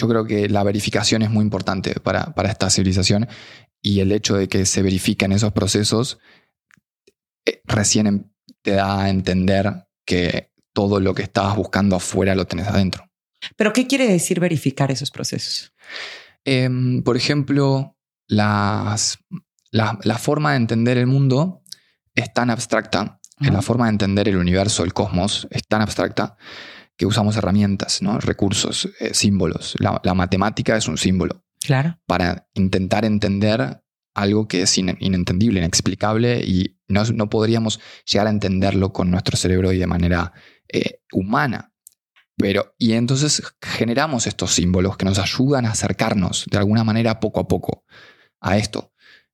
yo 0.00 0.08
creo 0.08 0.24
que 0.24 0.48
la 0.48 0.64
verificación 0.64 1.22
es 1.22 1.30
muy 1.30 1.42
importante 1.42 1.94
para, 2.00 2.32
esta 2.44 2.70
civilización 2.70 3.28
y 3.82 4.00
el 4.00 4.12
hecho 4.12 4.36
de 4.36 4.48
que 4.48 4.64
se 4.64 4.82
verifiquen 4.82 5.32
esos 5.32 5.52
procesos 5.52 6.18
eh, 7.44 7.60
recién 7.64 8.06
em, 8.06 8.29
te 8.62 8.72
da 8.72 9.02
a 9.02 9.10
entender 9.10 9.86
que 10.04 10.52
todo 10.72 11.00
lo 11.00 11.14
que 11.14 11.22
estabas 11.22 11.56
buscando 11.56 11.96
afuera 11.96 12.34
lo 12.34 12.46
tenés 12.46 12.68
adentro. 12.68 13.10
¿Pero 13.56 13.72
qué 13.72 13.86
quiere 13.86 14.06
decir 14.06 14.40
verificar 14.40 14.90
esos 14.90 15.10
procesos? 15.10 15.72
Em, 16.44 17.02
por 17.02 17.16
ejemplo, 17.16 17.96
las, 18.26 19.18
la, 19.70 20.18
forma 20.18 20.52
de 20.52 20.56
entender 20.58 20.98
el 20.98 21.06
mundo 21.06 21.62
es 22.14 22.32
tan 22.32 22.50
abstracta, 22.50 23.20
la 23.38 23.62
forma 23.62 23.86
de 23.86 23.92
entender 23.92 24.28
el 24.28 24.36
universo, 24.36 24.84
el 24.84 24.92
cosmos, 24.92 25.48
es 25.50 25.66
tan 25.66 25.80
abstracta 25.80 26.36
que 26.96 27.06
usamos 27.06 27.36
herramientas, 27.36 28.02
¿no? 28.02 28.18
recursos, 28.20 28.90
eh, 29.00 29.14
símbolos. 29.14 29.74
La, 29.78 30.14
matemática 30.14 30.76
es 30.76 30.86
un 30.86 30.98
símbolo. 30.98 31.46
Claro. 31.58 31.98
Para 32.06 32.48
intentar 32.52 33.06
entender 33.06 33.82
algo 34.14 34.48
que 34.48 34.62
es 34.62 34.78
inentendible, 34.78 35.60
inexplicable 35.60 36.42
y 36.44 36.78
no, 36.88 37.04
no, 37.04 37.30
podríamos 37.30 37.80
llegar 38.04 38.26
a 38.26 38.30
entenderlo 38.30 38.92
con 38.92 39.10
nuestro 39.10 39.36
cerebro 39.36 39.72
y 39.72 39.78
de 39.78 39.86
manera 39.86 40.32
eh, 40.68 41.00
humana. 41.12 41.72
Pero, 42.36 42.74
y 42.78 42.92
entonces 42.92 43.42
generamos 43.60 44.26
estos 44.26 44.52
símbolos 44.52 44.96
que 44.96 45.04
nos 45.04 45.18
ayudan 45.18 45.66
a 45.66 45.72
acercarnos 45.72 46.46
de 46.50 46.58
alguna 46.58 46.84
manera 46.84 47.20
poco 47.20 47.40
a 47.40 47.48
poco 47.48 47.84
a 48.40 48.56
esto, 48.56 48.92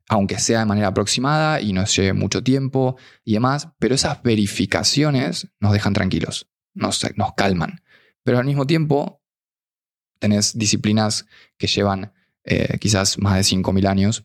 aunque 0.08 0.38
sea 0.38 0.60
de 0.60 0.66
manera 0.66 0.88
aproximada 0.88 1.60
y 1.60 1.72
nos 1.72 1.94
lleve 1.94 2.12
mucho 2.12 2.42
tiempo 2.42 2.96
y 3.24 3.34
demás, 3.34 3.68
pero 3.78 3.94
esas 3.94 4.22
verificaciones 4.22 5.48
nos 5.60 5.72
dejan 5.72 5.92
tranquilos 5.92 6.48
nos, 6.76 7.04
calman. 7.36 7.82
Pero 8.22 8.38
al 8.38 8.44
mismo 8.44 8.66
tiempo, 8.66 9.22
tenés 10.18 10.56
disciplinas 10.56 11.26
que 11.58 11.66
llevan 11.66 12.12
eh, 12.44 12.78
quizás 12.78 13.18
más 13.18 13.34
de 13.34 13.56
5.000 13.56 13.88
años, 13.88 14.24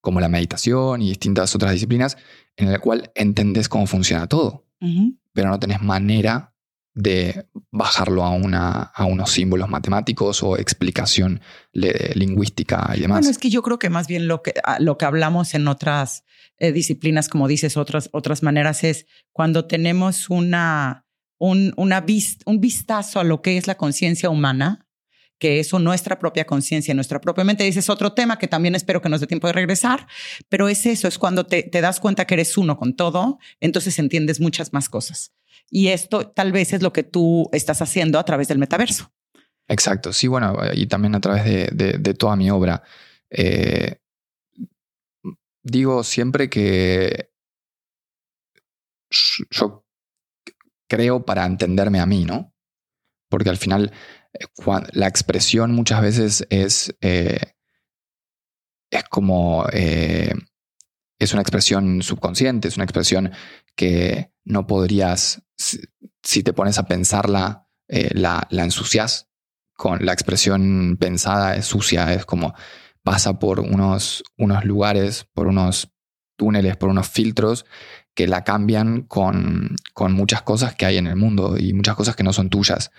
como 0.00 0.20
la 0.20 0.28
meditación 0.28 1.02
y 1.02 1.08
distintas 1.08 1.54
otras 1.54 1.72
disciplinas, 1.72 2.16
en 2.56 2.72
la 2.72 2.78
cual 2.78 3.10
entendés 3.14 3.68
cómo 3.68 3.86
funciona 3.86 4.26
todo, 4.26 4.66
pero 5.32 5.48
no 5.48 5.58
tenés 5.58 5.80
manera 5.82 6.54
de 6.94 7.46
bajarlo 7.70 8.24
a, 8.24 8.30
una, 8.30 8.82
a 8.82 9.04
unos 9.04 9.30
símbolos 9.30 9.68
matemáticos 9.68 10.42
o 10.42 10.56
explicación 10.56 11.40
lingüística 11.72 12.92
y 12.96 13.00
demás. 13.00 13.20
Bueno, 13.20 13.30
es 13.30 13.38
que 13.38 13.50
yo 13.50 13.62
creo 13.62 13.78
que 13.78 13.88
más 13.88 14.08
bien 14.08 14.26
lo 14.26 14.42
que, 14.42 14.54
lo 14.80 14.98
que 14.98 15.04
hablamos 15.04 15.54
en 15.54 15.68
otras 15.68 16.24
eh, 16.58 16.72
disciplinas, 16.72 17.28
como 17.28 17.46
dices, 17.46 17.76
otras, 17.76 18.08
otras 18.12 18.42
maneras, 18.42 18.82
es 18.82 19.06
cuando 19.32 19.66
tenemos 19.66 20.28
una 20.28 21.06
un, 21.38 21.72
una 21.76 22.04
un 22.46 22.60
vistazo 22.60 23.20
a 23.20 23.24
lo 23.24 23.42
que 23.42 23.56
es 23.56 23.68
la 23.68 23.76
conciencia 23.76 24.28
humana, 24.28 24.87
que 25.38 25.60
eso 25.60 25.78
nuestra 25.78 26.18
propia 26.18 26.44
conciencia, 26.44 26.94
nuestra 26.94 27.20
propia 27.20 27.44
mente. 27.44 27.64
Dice, 27.64 27.80
es 27.80 27.90
otro 27.90 28.12
tema 28.12 28.38
que 28.38 28.48
también 28.48 28.74
espero 28.74 29.00
que 29.00 29.08
nos 29.08 29.20
dé 29.20 29.26
tiempo 29.26 29.46
de 29.46 29.52
regresar, 29.52 30.06
pero 30.48 30.68
es 30.68 30.84
eso, 30.86 31.08
es 31.08 31.18
cuando 31.18 31.46
te, 31.46 31.62
te, 31.62 31.80
das 31.80 32.00
cuenta 32.00 32.26
que 32.26 32.34
eres 32.34 32.56
uno 32.58 32.76
con 32.76 32.94
todo, 32.94 33.38
entonces 33.60 33.98
entiendes 33.98 34.40
muchas 34.40 34.72
más 34.72 34.88
cosas. 34.88 35.32
Y 35.70 35.88
esto 35.88 36.28
tal 36.28 36.52
vez 36.52 36.72
es 36.72 36.82
lo 36.82 36.92
que 36.92 37.02
tú 37.02 37.48
estás 37.52 37.82
haciendo 37.82 38.18
a 38.18 38.24
través 38.24 38.48
del 38.48 38.58
metaverso. 38.58 39.12
Exacto, 39.68 40.12
sí, 40.12 40.28
bueno, 40.28 40.56
y 40.72 40.86
también 40.86 41.14
a 41.14 41.20
través 41.20 41.44
de, 41.44 41.98
de, 41.98 42.14
toda 42.14 42.36
mi 42.36 42.50
obra. 42.50 42.82
Eh, 43.30 44.00
digo 45.62 46.02
siempre 46.02 46.48
que 46.48 47.30
yo 49.50 49.84
creo 50.88 51.24
para 51.24 51.44
entenderme 51.44 52.00
a 52.00 52.06
mí, 52.06 52.24
¿no? 52.24 52.54
Porque 53.28 53.50
al 53.50 53.58
final 53.58 53.92
la 54.92 55.06
expresión 55.06 55.72
muchas 55.72 56.02
veces 56.02 56.46
es, 56.50 56.94
eh, 57.00 57.54
es 58.90 59.04
como, 59.04 59.66
eh, 59.72 60.32
es 61.18 61.32
una 61.32 61.42
expresión 61.42 62.02
subconsciente, 62.02 62.68
es 62.68 62.76
una 62.76 62.84
expresión 62.84 63.32
que 63.74 64.32
no 64.44 64.66
podrías, 64.66 65.42
si, 65.56 66.42
te 66.42 66.52
pones 66.52 66.78
a 66.78 66.86
pensarla, 66.86 67.68
la, 67.88 68.46
la 68.50 68.64
ensucias. 68.64 69.28
Con 69.74 70.04
la 70.04 70.12
expresión 70.12 70.98
pensada 71.00 71.56
es 71.56 71.66
sucia, 71.66 72.12
es 72.12 72.26
como 72.26 72.54
pasa 73.02 73.38
por 73.38 73.60
unos, 73.60 74.22
unos 74.36 74.64
lugares, 74.64 75.26
por 75.32 75.46
unos 75.46 75.90
túneles, 76.36 76.76
por 76.76 76.90
unos 76.90 77.08
filtros 77.08 77.64
que 78.14 78.26
la 78.26 78.44
cambian 78.44 79.02
con, 79.02 79.76
con 79.94 80.12
muchas 80.12 80.42
cosas 80.42 80.74
que 80.74 80.86
hay 80.86 80.96
en 80.96 81.06
el 81.06 81.16
mundo 81.16 81.56
y 81.56 81.72
muchas 81.72 81.94
cosas 81.94 82.16
que 82.16 82.24
no 82.24 82.32
son 82.32 82.50
tuyas. 82.50 82.90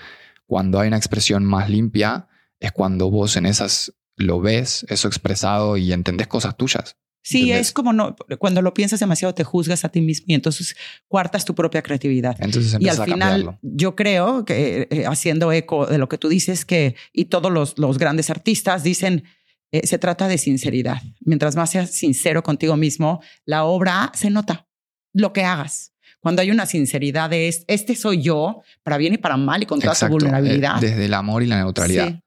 Cuando 0.49 0.79
hay 0.79 0.87
una 0.87 0.97
expresión 0.97 1.45
más 1.45 1.69
limpia, 1.69 2.27
es 2.59 2.71
cuando 2.71 3.11
vos 3.11 3.37
en 3.37 3.45
esas 3.45 3.93
lo 4.15 4.41
ves, 4.41 4.83
eso 4.89 5.07
expresado 5.07 5.77
y 5.77 5.93
entendés 5.93 6.25
cosas 6.25 6.57
tuyas. 6.57 6.97
Sí, 7.21 7.51
es 7.51 7.71
como 7.71 7.93
no, 7.93 8.15
cuando 8.39 8.63
lo 8.63 8.73
piensas 8.73 8.99
demasiado 8.99 9.35
te 9.35 9.43
juzgas 9.43 9.85
a 9.85 9.89
ti 9.89 10.01
mismo 10.01 10.25
y 10.29 10.33
entonces 10.33 10.75
cuartas 11.07 11.45
tu 11.45 11.53
propia 11.53 11.83
creatividad. 11.83 12.35
Entonces 12.39 12.77
y 12.79 12.89
al 12.89 13.05
final 13.05 13.59
yo 13.61 13.95
creo 13.95 14.43
que 14.43 14.87
eh, 14.89 15.05
haciendo 15.05 15.51
eco 15.51 15.85
de 15.85 15.99
lo 15.99 16.09
que 16.09 16.17
tú 16.17 16.29
dices 16.29 16.65
que 16.65 16.95
y 17.13 17.25
todos 17.25 17.51
los, 17.51 17.77
los 17.77 17.99
grandes 17.99 18.31
artistas 18.31 18.81
dicen 18.81 19.25
eh, 19.71 19.85
se 19.85 19.99
trata 19.99 20.27
de 20.27 20.39
sinceridad. 20.39 21.03
Mientras 21.19 21.55
más 21.55 21.69
seas 21.69 21.91
sincero 21.91 22.41
contigo 22.41 22.75
mismo, 22.75 23.21
la 23.45 23.65
obra 23.65 24.11
se 24.15 24.31
nota 24.31 24.67
lo 25.13 25.31
que 25.31 25.43
hagas. 25.43 25.93
Cuando 26.21 26.41
hay 26.41 26.51
una 26.51 26.65
sinceridad 26.65 27.29
de 27.29 27.47
este 27.67 27.95
soy 27.95 28.21
yo, 28.21 28.61
para 28.83 28.97
bien 28.97 29.13
y 29.13 29.17
para 29.17 29.37
mal 29.37 29.63
y 29.63 29.65
con 29.65 29.79
toda 29.79 29.95
su 29.95 30.05
eh, 30.05 30.09
vulnerabilidad. 30.09 30.81
Desde 30.81 31.05
el 31.05 31.13
amor 31.13 31.43
y 31.43 31.47
la 31.47 31.57
neutralidad. 31.57 32.19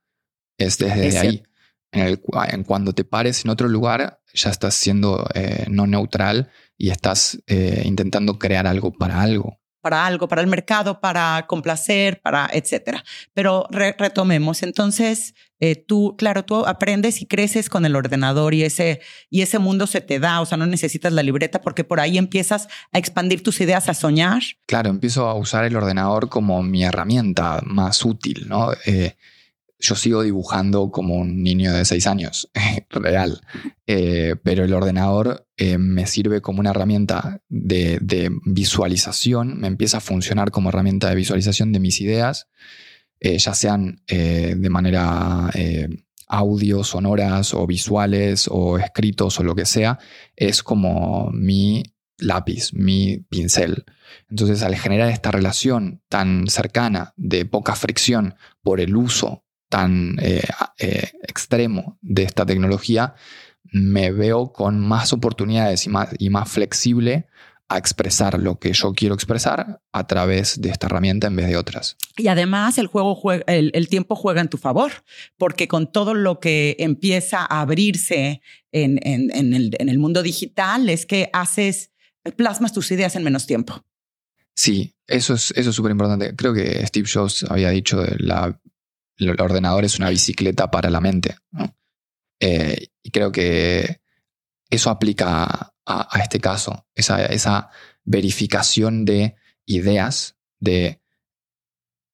Es 0.59 0.79
desde 0.79 1.19
ahí. 1.19 1.43
En, 1.93 2.07
el, 2.07 2.23
en, 2.49 2.65
cuando 2.65 2.95
te 2.95 3.05
pares 3.05 3.45
en 3.45 3.51
otro 3.51 3.69
lugar, 3.69 4.21
ya 4.33 4.51
estás 4.51 4.75
siendo 4.75 5.27
eh, 5.35 5.67
no 5.69 5.87
neutral 5.87 6.51
y 6.79 6.91
estás 6.91 7.39
eh, 7.47 7.83
intentando 7.85 8.39
crear 8.39 8.67
algo 8.67 8.93
para 8.93 9.21
algo 9.21 9.62
para 9.83 10.07
algo, 10.07 10.29
para 10.29 10.41
el 10.41 10.47
mercado, 10.47 11.01
para 11.01 11.45
complacer, 11.47 12.21
para 12.23 12.49
etcétera. 12.53 13.05
Pero 13.35 13.67
retomemos. 13.71 14.63
Entonces, 14.63 15.35
eh, 15.61 15.77
tú, 15.77 16.17
claro, 16.17 16.45
tú 16.45 16.65
aprendes 16.67 17.21
y 17.21 17.27
creces 17.27 17.69
con 17.69 17.85
el 17.85 17.95
ordenador 17.95 18.55
y 18.55 18.63
ese, 18.63 19.01
y 19.29 19.43
ese 19.43 19.59
mundo 19.59 19.87
se 19.87 20.01
te 20.01 20.19
da. 20.19 20.41
O 20.41 20.47
sea, 20.47 20.57
no 20.57 20.67
necesitas 20.67 21.13
la 21.13 21.23
libreta 21.23 21.61
porque 21.61 21.85
por 21.85 22.01
ahí 22.01 22.17
empiezas 22.17 22.69
a 22.93 22.99
expandir 22.99 23.43
tus 23.43 23.61
ideas, 23.61 23.89
a 23.89 23.95
soñar. 23.95 24.43
Claro, 24.67 24.91
empiezo 24.91 25.29
a 25.29 25.35
usar 25.35 25.65
el 25.65 25.77
ordenador 25.77 26.29
como 26.29 26.63
mi 26.63 26.85
herramienta 26.85 27.61
más 27.65 28.05
útil, 28.05 28.47
¿no? 28.49 28.73
Eh, 28.87 29.17
yo 29.83 29.97
sigo 29.97 30.23
dibujando 30.23 30.91
como 30.93 31.17
un 31.17 31.43
niño 31.43 31.73
de 31.73 31.85
seis 31.85 32.07
años, 32.07 32.49
real. 32.91 33.41
Eh, 33.87 34.37
pero 34.43 34.65
el 34.65 34.73
ordenador 34.73 35.49
eh, 35.57 35.77
me 35.77 36.07
sirve 36.07 36.41
como 36.41 36.61
una 36.61 36.71
herramienta 36.71 37.43
de, 37.49 38.31
visualización, 38.47 39.59
me 39.59 39.67
empieza 39.67 39.99
a 39.99 40.01
funcionar 40.01 40.53
como 40.53 40.69
herramienta 40.69 41.09
de 41.09 41.17
visualización 41.17 41.73
de 41.73 41.81
mis 41.81 42.01
ideas, 42.01 42.49
eh, 43.19 43.39
ya 43.39 43.55
sean 43.55 44.03
de 44.07 44.71
manera 44.71 45.51
audio, 46.29 46.83
sonoras 46.83 47.53
o 47.53 47.67
visuales 47.67 48.49
o 48.51 48.79
escritos 48.79 49.39
o 49.39 49.43
lo 49.43 49.55
que 49.55 49.67
sea. 49.67 49.99
Es 50.35 50.63
como 50.63 51.31
mi 51.33 51.83
lápiz, 52.19 52.73
mi 52.73 53.19
pincel. 53.29 53.85
Entonces, 54.31 54.63
al 54.63 54.77
generar 54.77 55.11
esta 55.11 55.31
relación 55.31 56.03
tan 56.09 56.47
cercana, 56.49 57.13
de 57.17 57.45
poca 57.45 57.75
fricción 57.75 58.35
por 58.63 58.81
el 58.81 58.97
uso 58.97 59.45
tan 59.73 60.19
eh, 60.21 60.43
eh, 60.79 61.13
extremo 61.23 61.97
de 62.03 62.25
esta 62.25 62.45
tecnología, 62.45 63.15
me 63.73 64.13
veo 64.13 64.53
con 64.53 64.79
más 64.79 65.15
oportunidades 65.15 65.87
y 65.87 65.89
más, 65.89 66.11
y 66.19 66.29
más 66.29 66.51
flexible 66.51 67.27
a 67.71 67.79
expresar 67.79 68.39
lo 68.39 68.59
que 68.59 68.75
yo 68.75 68.93
quiero 68.93 69.15
expresar 69.15 69.81
a 69.91 70.07
través 70.07 70.61
de 70.61 70.69
esta 70.69 70.89
herramienta 70.89 71.29
en 71.29 71.37
vez 71.37 71.47
de 71.47 71.57
otras. 71.57 71.97
Y 72.19 72.29
además 72.29 72.77
el 72.77 72.87
juego 72.87 73.15
juega, 73.15 73.45
el, 73.47 73.89
tiempo 73.89 74.15
juega 74.15 74.43
en 74.43 74.49
tu 74.49 74.59
favor, 74.59 74.93
porque 75.39 75.69
con 75.69 75.91
todo 75.91 76.13
lo 76.13 76.39
que 76.39 76.77
empieza 76.79 77.39
a 77.39 77.63
abrirse 77.63 78.43
en, 78.73 78.99
el, 79.03 79.75
en 79.79 79.89
el 79.89 79.99
mundo 79.99 80.23
digital 80.23 80.91
es 80.91 81.07
que 81.07 81.31
haces, 81.33 81.93
plasmas 82.37 82.75
tus 82.75 82.91
ideas 82.91 83.17
en 83.17 83.25
menos 83.25 83.47
tiempo. 83.47 83.83
Sí, 84.55 84.95
eso 85.07 85.35
es 85.35 85.53
eso 85.57 85.73
súper 85.73 85.93
importante. 85.93 86.37
Creo 86.37 86.53
que 86.53 86.87
Steve 86.87 87.09
Jobs 87.11 87.45
había 87.49 87.71
dicho 87.71 88.05
la 88.19 88.61
el 89.29 89.41
ordenador 89.41 89.85
es 89.85 89.99
una 89.99 90.11
bicicleta 90.11 90.71
para 90.71 90.91
la 90.91 91.01
mente. 91.01 91.37
Eh, 92.41 92.89
y 93.03 93.11
creo 93.11 93.31
que 93.31 94.01
eso 94.71 94.91
aplica 94.91 95.75
a, 95.87 96.21
este 96.21 96.41
caso, 96.41 96.87
esa, 96.95 97.25
esa, 97.27 97.71
verificación 98.05 99.05
de 99.05 99.37
ideas, 99.65 100.37
de, 100.59 101.01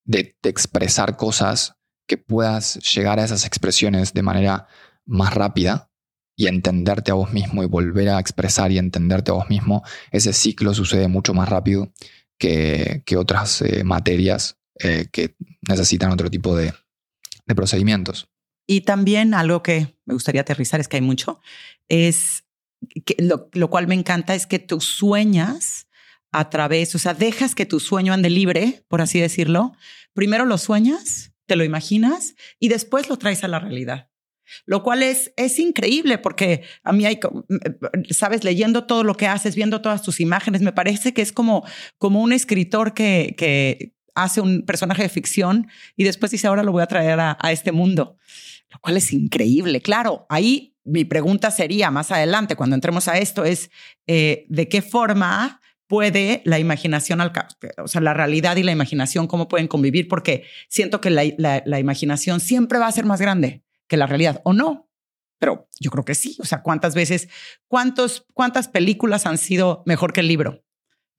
de, 0.04 0.34
expresar 0.42 1.16
cosas, 1.16 1.76
que 2.06 2.18
puedas 2.18 2.76
llegar 2.94 3.18
a 3.18 3.24
esas 3.24 3.46
expresiones 3.46 4.12
de 4.12 4.22
manera 4.22 4.66
más 5.06 5.34
rápida 5.34 5.90
y 6.36 6.46
entenderte 6.46 7.10
a 7.10 7.14
vos 7.14 7.32
mismo 7.32 7.62
y 7.62 7.66
volver 7.66 8.08
a 8.10 8.18
expresar 8.18 8.70
y 8.72 8.78
entenderte 8.78 9.30
a 9.30 9.34
vos 9.34 9.48
mismo, 9.48 9.82
ese 10.10 10.32
ciclo 10.32 10.74
sucede 10.74 11.08
mucho 11.08 11.34
más 11.34 11.48
rápido 11.48 11.92
que, 12.38 13.02
otras 13.16 13.62
eh, 13.62 13.84
materias 13.84 14.58
eh, 14.78 15.08
que 15.10 15.36
necesitan 15.68 16.12
otro 16.12 16.30
tipo 16.30 16.56
de, 16.56 16.72
de 17.48 17.54
procedimientos. 17.54 18.28
Y 18.66 18.82
también 18.82 19.34
algo 19.34 19.62
que 19.62 19.98
me 20.04 20.14
gustaría 20.14 20.42
aterrizar, 20.42 20.78
es 20.78 20.88
que 20.88 20.98
hay 20.98 21.02
mucho, 21.02 21.40
es 21.88 22.44
que 23.04 23.16
lo, 23.18 23.70
cual 23.70 23.88
me 23.88 23.94
encanta 23.94 24.34
es 24.34 24.46
que 24.46 24.58
tú 24.58 24.80
sueñas 24.80 25.88
a 26.30 26.50
través, 26.50 26.94
o 26.94 26.98
sea, 26.98 27.14
dejas 27.14 27.54
que 27.54 27.66
tu 27.66 27.80
sueño 27.80 28.12
ande 28.12 28.30
libre, 28.30 28.84
por 28.86 29.00
así 29.00 29.18
decirlo. 29.18 29.72
Primero 30.12 30.44
lo 30.44 30.58
sueñas, 30.58 31.32
te 31.46 31.56
lo 31.56 31.64
imaginas 31.64 32.34
y 32.60 32.68
después 32.68 33.08
lo 33.08 33.16
traes 33.16 33.42
a 33.42 33.48
la 33.48 33.58
realidad. 33.58 34.10
Lo 34.66 34.82
cual 34.82 35.02
es, 35.02 35.32
es 35.36 35.58
increíble 35.58 36.18
porque 36.18 36.62
a 36.82 36.92
mí 36.92 37.06
hay, 37.06 37.18
sabes, 38.10 38.44
leyendo 38.44 38.84
todo 38.84 39.02
lo 39.02 39.16
que 39.16 39.26
haces, 39.26 39.54
viendo 39.56 39.80
todas 39.80 40.02
tus 40.02 40.20
imágenes, 40.20 40.60
me 40.60 40.72
parece 40.72 41.12
que 41.14 41.22
es 41.22 41.32
como, 41.32 41.64
como 41.96 42.22
un 42.22 42.32
escritor 42.32 42.94
que, 42.94 43.34
que, 43.36 43.94
hace 44.22 44.40
un 44.40 44.62
personaje 44.62 45.02
de 45.02 45.08
ficción 45.08 45.68
y 45.96 46.04
después 46.04 46.32
dice, 46.32 46.46
ahora 46.46 46.62
lo 46.62 46.72
voy 46.72 46.82
a 46.82 46.86
traer 46.86 47.18
a, 47.20 47.36
este 47.50 47.72
mundo, 47.72 48.16
lo 48.70 48.78
cual 48.80 48.96
es 48.96 49.12
increíble. 49.12 49.80
Claro, 49.80 50.26
ahí 50.28 50.74
mi 50.84 51.04
pregunta 51.04 51.50
sería 51.50 51.90
más 51.90 52.10
adelante, 52.10 52.56
cuando 52.56 52.74
entremos 52.74 53.08
a 53.08 53.18
esto, 53.18 53.44
es 53.44 53.70
eh, 54.06 54.46
de 54.48 54.68
qué 54.68 54.82
forma 54.82 55.60
puede 55.86 56.42
la 56.44 56.58
imaginación, 56.58 57.20
o 57.78 57.88
sea, 57.88 58.00
la 58.00 58.14
realidad 58.14 58.56
y 58.56 58.62
la 58.62 58.72
imaginación, 58.72 59.26
cómo 59.26 59.48
pueden 59.48 59.68
convivir, 59.68 60.06
porque 60.06 60.44
siento 60.68 61.00
que 61.00 61.10
la, 61.10 61.78
imaginación 61.78 62.40
siempre 62.40 62.78
va 62.78 62.86
a 62.86 62.92
ser 62.92 63.06
más 63.06 63.20
grande 63.20 63.64
que 63.88 63.96
la 63.96 64.06
realidad, 64.06 64.40
¿o 64.44 64.52
no? 64.52 64.90
Pero 65.38 65.68
yo 65.80 65.90
creo 65.90 66.04
que 66.04 66.14
sí. 66.14 66.36
O 66.40 66.44
sea, 66.44 66.62
¿cuántas 66.62 66.94
veces, 66.94 67.28
cuántos, 67.68 68.26
cuántas 68.34 68.68
películas 68.68 69.24
han 69.24 69.38
sido 69.38 69.82
mejor 69.86 70.12
que 70.12 70.20
el 70.20 70.28
libro? 70.28 70.62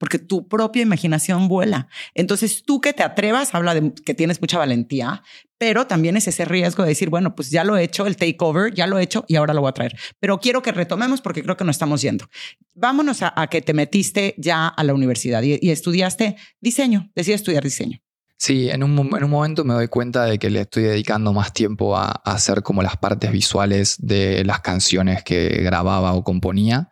Porque 0.00 0.18
tu 0.18 0.48
propia 0.48 0.80
imaginación 0.80 1.46
vuela. 1.46 1.86
Entonces, 2.14 2.62
tú 2.64 2.80
que 2.80 2.94
te 2.94 3.02
atrevas, 3.02 3.54
habla 3.54 3.74
de 3.74 3.92
que 3.92 4.14
tienes 4.14 4.40
mucha 4.40 4.56
valentía, 4.56 5.22
pero 5.58 5.86
también 5.86 6.16
es 6.16 6.26
ese 6.26 6.46
riesgo 6.46 6.84
de 6.84 6.88
decir, 6.88 7.10
bueno, 7.10 7.36
pues 7.36 7.50
ya 7.50 7.64
lo 7.64 7.76
he 7.76 7.84
hecho, 7.84 8.06
el 8.06 8.16
takeover, 8.16 8.72
ya 8.72 8.86
lo 8.86 8.98
he 8.98 9.02
hecho 9.02 9.26
y 9.28 9.36
ahora 9.36 9.52
lo 9.52 9.60
voy 9.60 9.68
a 9.68 9.72
traer. 9.72 9.94
Pero 10.18 10.40
quiero 10.40 10.62
que 10.62 10.72
retomemos 10.72 11.20
porque 11.20 11.42
creo 11.42 11.58
que 11.58 11.64
no 11.64 11.70
estamos 11.70 12.00
yendo. 12.00 12.30
Vámonos 12.72 13.18
a, 13.20 13.46
que 13.48 13.60
te 13.60 13.74
metiste 13.74 14.34
ya 14.38 14.68
a 14.68 14.82
la 14.84 14.94
universidad 14.94 15.42
y, 15.42 15.70
estudiaste 15.70 16.36
diseño, 16.62 17.10
decías 17.14 17.42
estudiar 17.42 17.62
diseño. 17.62 18.00
Sí, 18.38 18.70
en 18.70 18.82
un, 18.82 18.98
en 19.14 19.22
un, 19.22 19.30
momento 19.30 19.64
me 19.64 19.74
doy 19.74 19.88
cuenta 19.88 20.24
de 20.24 20.38
que 20.38 20.48
le 20.48 20.62
estoy 20.62 20.84
dedicando 20.84 21.34
más 21.34 21.52
tiempo 21.52 21.94
a, 21.94 22.06
a, 22.06 22.32
hacer 22.32 22.62
como 22.62 22.82
las 22.82 22.96
partes 22.96 23.30
visuales 23.30 23.96
de 23.98 24.46
las 24.46 24.60
canciones 24.60 25.22
que 25.22 25.60
grababa 25.62 26.14
o 26.14 26.24
componía 26.24 26.88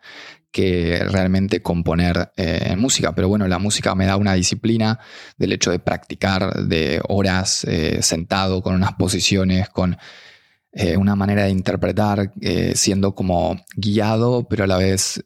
que 0.51 1.03
realmente 1.09 1.61
componer 1.61 2.31
eh, 2.35 2.75
música. 2.77 3.13
Pero 3.13 3.29
bueno, 3.29 3.47
la 3.47 3.59
música 3.59 3.95
me 3.95 4.05
da 4.05 4.17
una 4.17 4.33
disciplina 4.33 4.99
del 5.37 5.53
hecho 5.53 5.71
de 5.71 5.79
practicar 5.79 6.65
de 6.65 7.01
horas 7.07 7.63
eh, 7.65 8.01
sentado 8.01 8.61
con 8.61 8.75
unas 8.75 8.93
posiciones, 8.93 9.69
con 9.69 9.97
eh, 10.71 10.97
una 10.97 11.15
manera 11.15 11.43
de 11.43 11.49
interpretar, 11.49 12.31
siendo 12.73 13.15
como 13.15 13.59
guiado, 13.75 14.47
pero 14.47 14.63
a 14.63 14.67
la 14.67 14.77
vez 14.77 15.23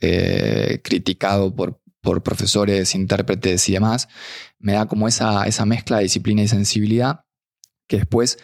criticado 0.83 1.53
por, 1.55 1.81
por, 2.01 2.23
profesores, 2.23 2.95
intérpretes 2.95 3.67
y 3.69 3.73
demás. 3.73 4.07
Me 4.59 4.73
da 4.73 4.85
como 4.85 5.07
esa, 5.07 5.45
esa 5.45 5.65
mezcla 5.65 5.97
de 5.97 6.03
disciplina 6.03 6.43
y 6.43 6.47
sensibilidad 6.47 7.21
que 7.87 7.97
después 7.97 8.37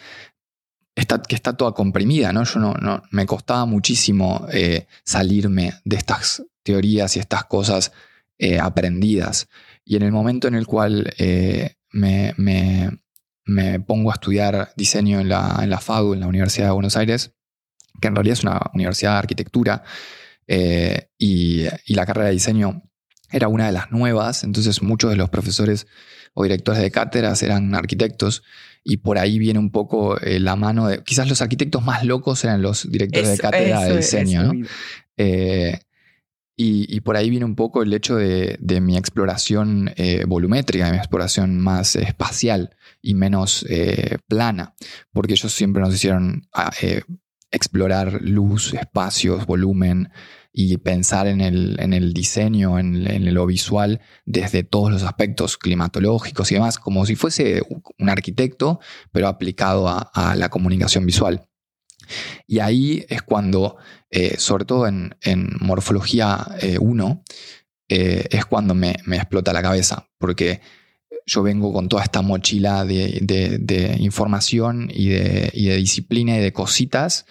Está, 0.96 1.22
que 1.22 1.36
está 1.36 1.56
toda 1.56 1.72
comprimida, 1.72 2.32
¿no? 2.32 2.44
Yo 2.44 2.58
no, 2.58 2.74
no 2.74 3.02
me 3.10 3.24
costaba 3.24 3.64
muchísimo 3.64 4.46
salirme 5.04 5.72
de 5.84 5.96
estas 5.96 6.42
teorías 6.62 7.16
y 7.16 7.20
estas 7.20 7.44
cosas 7.44 7.92
eh, 8.42 8.58
aprendidas. 8.58 9.48
Y 9.84 9.96
en 9.96 10.02
el 10.02 10.12
momento 10.12 10.48
en 10.48 10.54
el 10.54 10.66
cual 10.66 11.12
eh, 11.18 11.74
me, 11.92 12.34
pongo 13.86 14.10
a 14.10 14.14
estudiar 14.14 14.72
diseño 14.76 15.20
en 15.20 15.28
la, 15.28 15.60
en 15.62 15.68
la 15.68 15.78
FADU, 15.78 16.14
en 16.14 16.20
la 16.20 16.26
Universidad 16.26 16.68
de 16.68 16.72
Buenos 16.72 16.96
Aires, 16.96 17.34
que 18.00 18.08
en 18.08 18.14
realidad 18.14 18.38
es 18.38 18.42
una 18.42 18.60
universidad 18.72 19.12
de 19.12 19.18
arquitectura, 19.18 19.82
eh, 20.46 21.10
y, 21.18 21.66
la 21.88 22.06
carrera 22.06 22.28
de 22.28 22.32
diseño 22.32 22.82
era 23.30 23.48
una 23.48 23.66
de 23.66 23.72
las 23.72 23.90
nuevas, 23.90 24.42
entonces 24.42 24.82
muchos 24.82 25.10
de 25.10 25.16
los 25.16 25.28
profesores 25.28 25.86
o 26.32 26.44
directores 26.44 26.80
de 26.80 26.90
cátedras 26.90 27.42
eran 27.42 27.74
arquitectos 27.74 28.42
y 28.82 28.98
por 28.98 29.18
ahí 29.18 29.38
viene 29.38 29.58
un 29.58 29.70
poco 29.70 30.16
la 30.22 30.56
mano 30.56 30.88
de, 30.88 31.04
quizás 31.04 31.28
los 31.28 31.42
arquitectos 31.42 31.84
más 31.84 32.04
locos 32.04 32.42
eran 32.42 32.62
los 32.62 32.90
directores 32.90 33.32
de 33.32 33.38
cátedra 33.38 33.84
de 33.84 33.96
diseño, 33.98 34.44
¿no? 34.44 34.66
Y, 36.62 37.00
por 37.00 37.16
ahí 37.16 37.30
viene 37.30 37.46
un 37.46 37.54
poco 37.54 37.82
el 37.82 37.94
hecho 37.94 38.16
de, 38.16 38.58
mi 38.82 38.98
exploración 38.98 39.94
eh, 39.96 40.24
volumétrica, 40.28 40.84
de 40.84 40.90
mi 40.90 40.98
exploración 40.98 41.58
más 41.58 41.96
espacial 41.96 42.76
y 43.00 43.14
menos 43.14 43.64
eh, 43.70 44.18
plana, 44.28 44.74
porque 45.10 45.32
ellos 45.32 45.54
siempre 45.54 45.80
nos 45.80 45.94
hicieron 45.94 46.42
ah, 46.52 46.70
eh, 46.82 47.00
explorar 47.50 48.20
luz, 48.20 48.74
espacios, 48.74 49.46
volumen 49.46 50.10
y 50.52 50.76
pensar 50.76 51.28
en 51.28 51.40
el, 51.40 52.12
diseño, 52.12 52.78
en, 52.78 53.32
lo 53.32 53.46
visual, 53.46 54.02
desde 54.26 54.62
todos 54.62 54.92
los 54.92 55.02
aspectos 55.02 55.56
climatológicos 55.56 56.52
y 56.52 56.56
demás, 56.56 56.78
como 56.78 57.06
si 57.06 57.16
fuese 57.16 57.62
un 57.98 58.10
arquitecto, 58.10 58.80
pero 59.12 59.28
aplicado 59.28 59.88
a 59.88 60.34
la 60.36 60.50
comunicación 60.50 61.06
visual. 61.06 61.48
Y 62.46 62.58
ahí 62.58 63.04
es 63.08 63.22
cuando, 63.22 63.76
eh, 64.10 64.36
sobre 64.38 64.64
todo 64.64 64.88
en, 64.88 65.14
morfología 65.60 66.44
1, 66.80 67.24
eh, 67.88 67.96
eh, 67.96 68.28
es 68.30 68.44
cuando 68.44 68.74
me, 68.74 68.90
explota 69.12 69.52
la 69.52 69.62
cabeza, 69.62 70.08
porque 70.18 70.60
yo 71.26 71.42
vengo 71.42 71.72
con 71.72 71.88
toda 71.88 72.02
esta 72.02 72.22
mochila 72.22 72.84
de, 72.84 73.96
información 74.00 74.90
y 74.92 75.10
de, 75.10 75.76
disciplina 75.76 76.36
y 76.36 76.40
de 76.40 76.52
cositas 76.52 77.26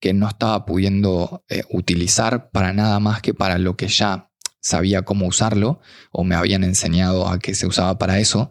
que 0.00 0.12
no 0.12 0.28
estaba 0.28 0.64
pudiendo 0.64 1.44
utilizar 1.70 2.50
para 2.50 2.72
nada 2.72 2.98
más 3.00 3.22
que 3.22 3.34
para 3.34 3.58
lo 3.58 3.76
que 3.76 3.88
ya 3.88 4.30
sabía 4.60 5.02
cómo 5.02 5.26
usarlo 5.26 5.80
o 6.10 6.24
me 6.24 6.34
habían 6.34 6.64
enseñado 6.64 7.28
a 7.28 7.38
que 7.38 7.54
se 7.54 7.66
usaba 7.66 7.98
para 7.98 8.18
eso. 8.18 8.50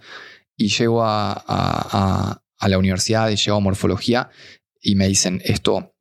Y 0.57 0.69
llego 0.69 1.03
a, 1.03 2.41
a 2.61 2.67
la 2.67 2.77
universidad 2.77 3.29
y 3.29 3.35
llego 3.35 3.57
a 3.57 3.61
morfología 3.61 4.29
y 4.81 4.95
me 4.95 5.07
dicen 5.07 5.41
esto 5.43 5.93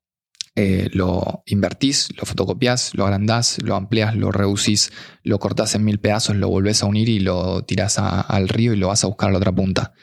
eh, 0.56 0.90
lo 0.92 1.42
invertís, 1.46 2.08
lo 2.16 2.24
fotocopias, 2.24 2.94
lo 2.94 3.04
agrandás, 3.04 3.62
lo 3.62 3.76
amplias, 3.76 4.16
lo 4.16 4.32
reducís, 4.32 4.92
lo 5.22 5.38
cortás 5.38 5.74
en 5.74 5.84
mil 5.84 6.00
pedazos, 6.00 6.36
lo 6.36 6.48
volvés 6.48 6.82
a 6.82 6.86
unir 6.86 7.08
y 7.08 7.20
lo 7.20 7.62
tirás 7.64 7.98
al 7.98 8.48
río 8.48 8.72
y 8.72 8.76
lo 8.76 8.88
vas 8.88 9.04
a 9.04 9.06
buscar 9.06 9.28
a 9.28 9.32
la 9.32 9.38
otra 9.38 9.52
punta. 9.52 9.94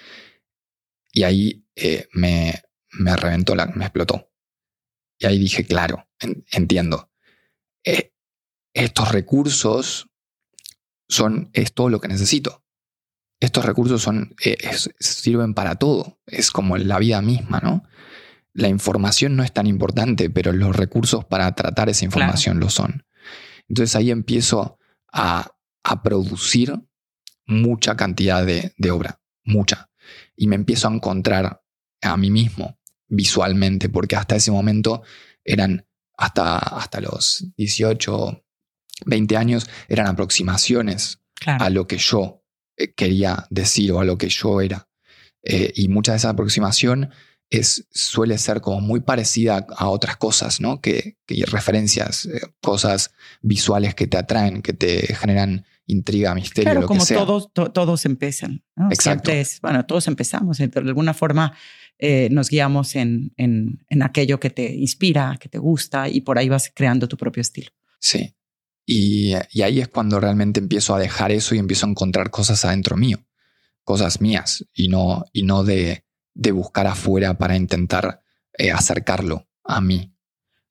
Y 1.11 1.23
ahí 1.23 1.65
eh, 1.75 2.07
me, 2.13 2.61
me 2.91 3.15
reventó, 3.15 3.55
la, 3.55 3.67
me 3.67 3.85
explotó. 3.85 4.31
Y 5.19 5.25
ahí 5.25 5.39
dije, 5.39 5.65
claro, 5.65 6.07
entiendo. 6.51 7.11
Eh, 7.83 8.13
estos 8.73 9.11
recursos 9.11 10.09
son, 11.07 11.49
es 11.53 11.73
todo 11.73 11.89
lo 11.89 11.99
que 11.99 12.07
necesito. 12.07 12.63
Estos 13.39 13.65
recursos 13.65 14.01
son, 14.01 14.35
eh, 14.43 14.57
sirven 14.99 15.53
para 15.53 15.75
todo. 15.75 16.19
Es 16.25 16.51
como 16.51 16.77
la 16.77 16.99
vida 16.99 17.21
misma, 17.21 17.59
¿no? 17.59 17.83
La 18.57 18.69
información 18.69 19.35
no 19.35 19.43
es 19.43 19.53
tan 19.53 19.67
importante, 19.67 20.31
pero 20.31 20.51
los 20.51 20.75
recursos 20.75 21.23
para 21.25 21.53
tratar 21.53 21.89
esa 21.89 22.05
información 22.05 22.59
lo 22.59 22.71
son. 22.71 23.05
Entonces 23.69 23.95
ahí 23.95 24.09
empiezo 24.09 24.79
a, 25.13 25.53
producir 26.03 26.73
mucha 27.45 27.95
cantidad 27.95 28.43
de, 28.45 28.73
de 28.77 28.91
obra, 28.91 29.21
mucha. 29.45 29.89
Y 30.35 30.47
me 30.47 30.55
empiezo 30.55 30.87
a 30.87 30.93
encontrar 30.93 31.61
a 32.01 32.17
mí 32.17 32.31
mismo 32.31 32.79
visualmente, 33.07 33.89
porque 33.89 34.15
hasta 34.15 34.35
ese 34.35 34.51
momento 34.51 35.03
eran, 35.45 35.87
hasta, 36.17 36.57
hasta 36.57 36.99
los 36.99 37.45
18, 37.57 38.43
20 39.05 39.37
años, 39.37 39.69
eran 39.87 40.07
aproximaciones 40.07 41.21
a 41.45 41.69
lo 41.69 41.85
que 41.87 41.99
yo 41.99 42.43
eh, 42.75 42.93
quería 42.95 43.45
decir 43.51 43.91
o 43.91 43.99
a 43.99 44.05
lo 44.05 44.17
que 44.17 44.29
yo 44.29 44.61
era. 44.61 44.89
Eh, 45.43 45.71
y 45.75 45.89
mucha 45.89 46.13
de 46.13 46.17
esa 46.17 46.29
aproximación 46.29 47.11
es, 47.49 47.87
suele 47.91 48.37
ser 48.37 48.61
como 48.61 48.81
muy 48.81 48.99
parecida 48.99 49.65
a 49.77 49.89
otras 49.89 50.17
cosas, 50.17 50.59
¿no? 50.59 50.81
Que, 50.81 51.17
que 51.25 51.45
referencias, 51.45 52.25
eh, 52.25 52.41
cosas 52.61 53.11
visuales 53.41 53.95
que 53.95 54.07
te 54.07 54.17
atraen, 54.17 54.61
que 54.61 54.73
te 54.73 55.15
generan 55.15 55.65
intriga, 55.85 56.35
misterio, 56.35 56.71
claro, 56.71 56.87
como 56.87 57.05
todos, 57.05 57.49
todos 57.53 58.05
empiezan. 58.05 58.63
Exacto. 58.91 59.31
bueno, 59.61 59.85
todos 59.85 60.07
empezamos. 60.07 60.57
De 60.57 60.69
alguna 60.75 61.13
forma 61.13 61.53
eh, 61.97 62.27
nos 62.29 62.49
guiamos 62.49 62.95
en, 62.95 63.33
en, 63.37 63.85
en, 63.89 64.03
aquello 64.03 64.39
que 64.39 64.49
te 64.49 64.75
inspira, 64.75 65.37
que 65.39 65.47
te 65.47 65.57
gusta 65.57 66.09
y 66.09 66.21
por 66.21 66.37
ahí 66.37 66.49
vas 66.49 66.71
creando 66.75 67.07
tu 67.07 67.15
propio 67.15 67.41
estilo. 67.41 67.71
Sí. 67.99 68.35
Y, 68.85 69.33
y 69.51 69.61
ahí 69.61 69.79
es 69.79 69.87
cuando 69.87 70.19
realmente 70.19 70.59
empiezo 70.59 70.93
a 70.93 70.99
dejar 70.99 71.31
eso 71.31 71.55
y 71.55 71.59
empiezo 71.59 71.85
a 71.85 71.89
encontrar 71.89 72.29
cosas 72.29 72.65
adentro 72.65 72.97
mío, 72.97 73.25
cosas 73.83 74.19
mías 74.19 74.65
y 74.73 74.89
no, 74.89 75.25
y 75.31 75.43
no 75.43 75.63
de, 75.63 76.03
de 76.37 76.51
buscar 76.51 76.85
afuera 76.85 77.37
para 77.37 77.55
intentar 77.55 78.21
eh, 78.57 78.71
acercarlo 78.71 79.47
a 79.63 79.81
mí. 79.81 80.13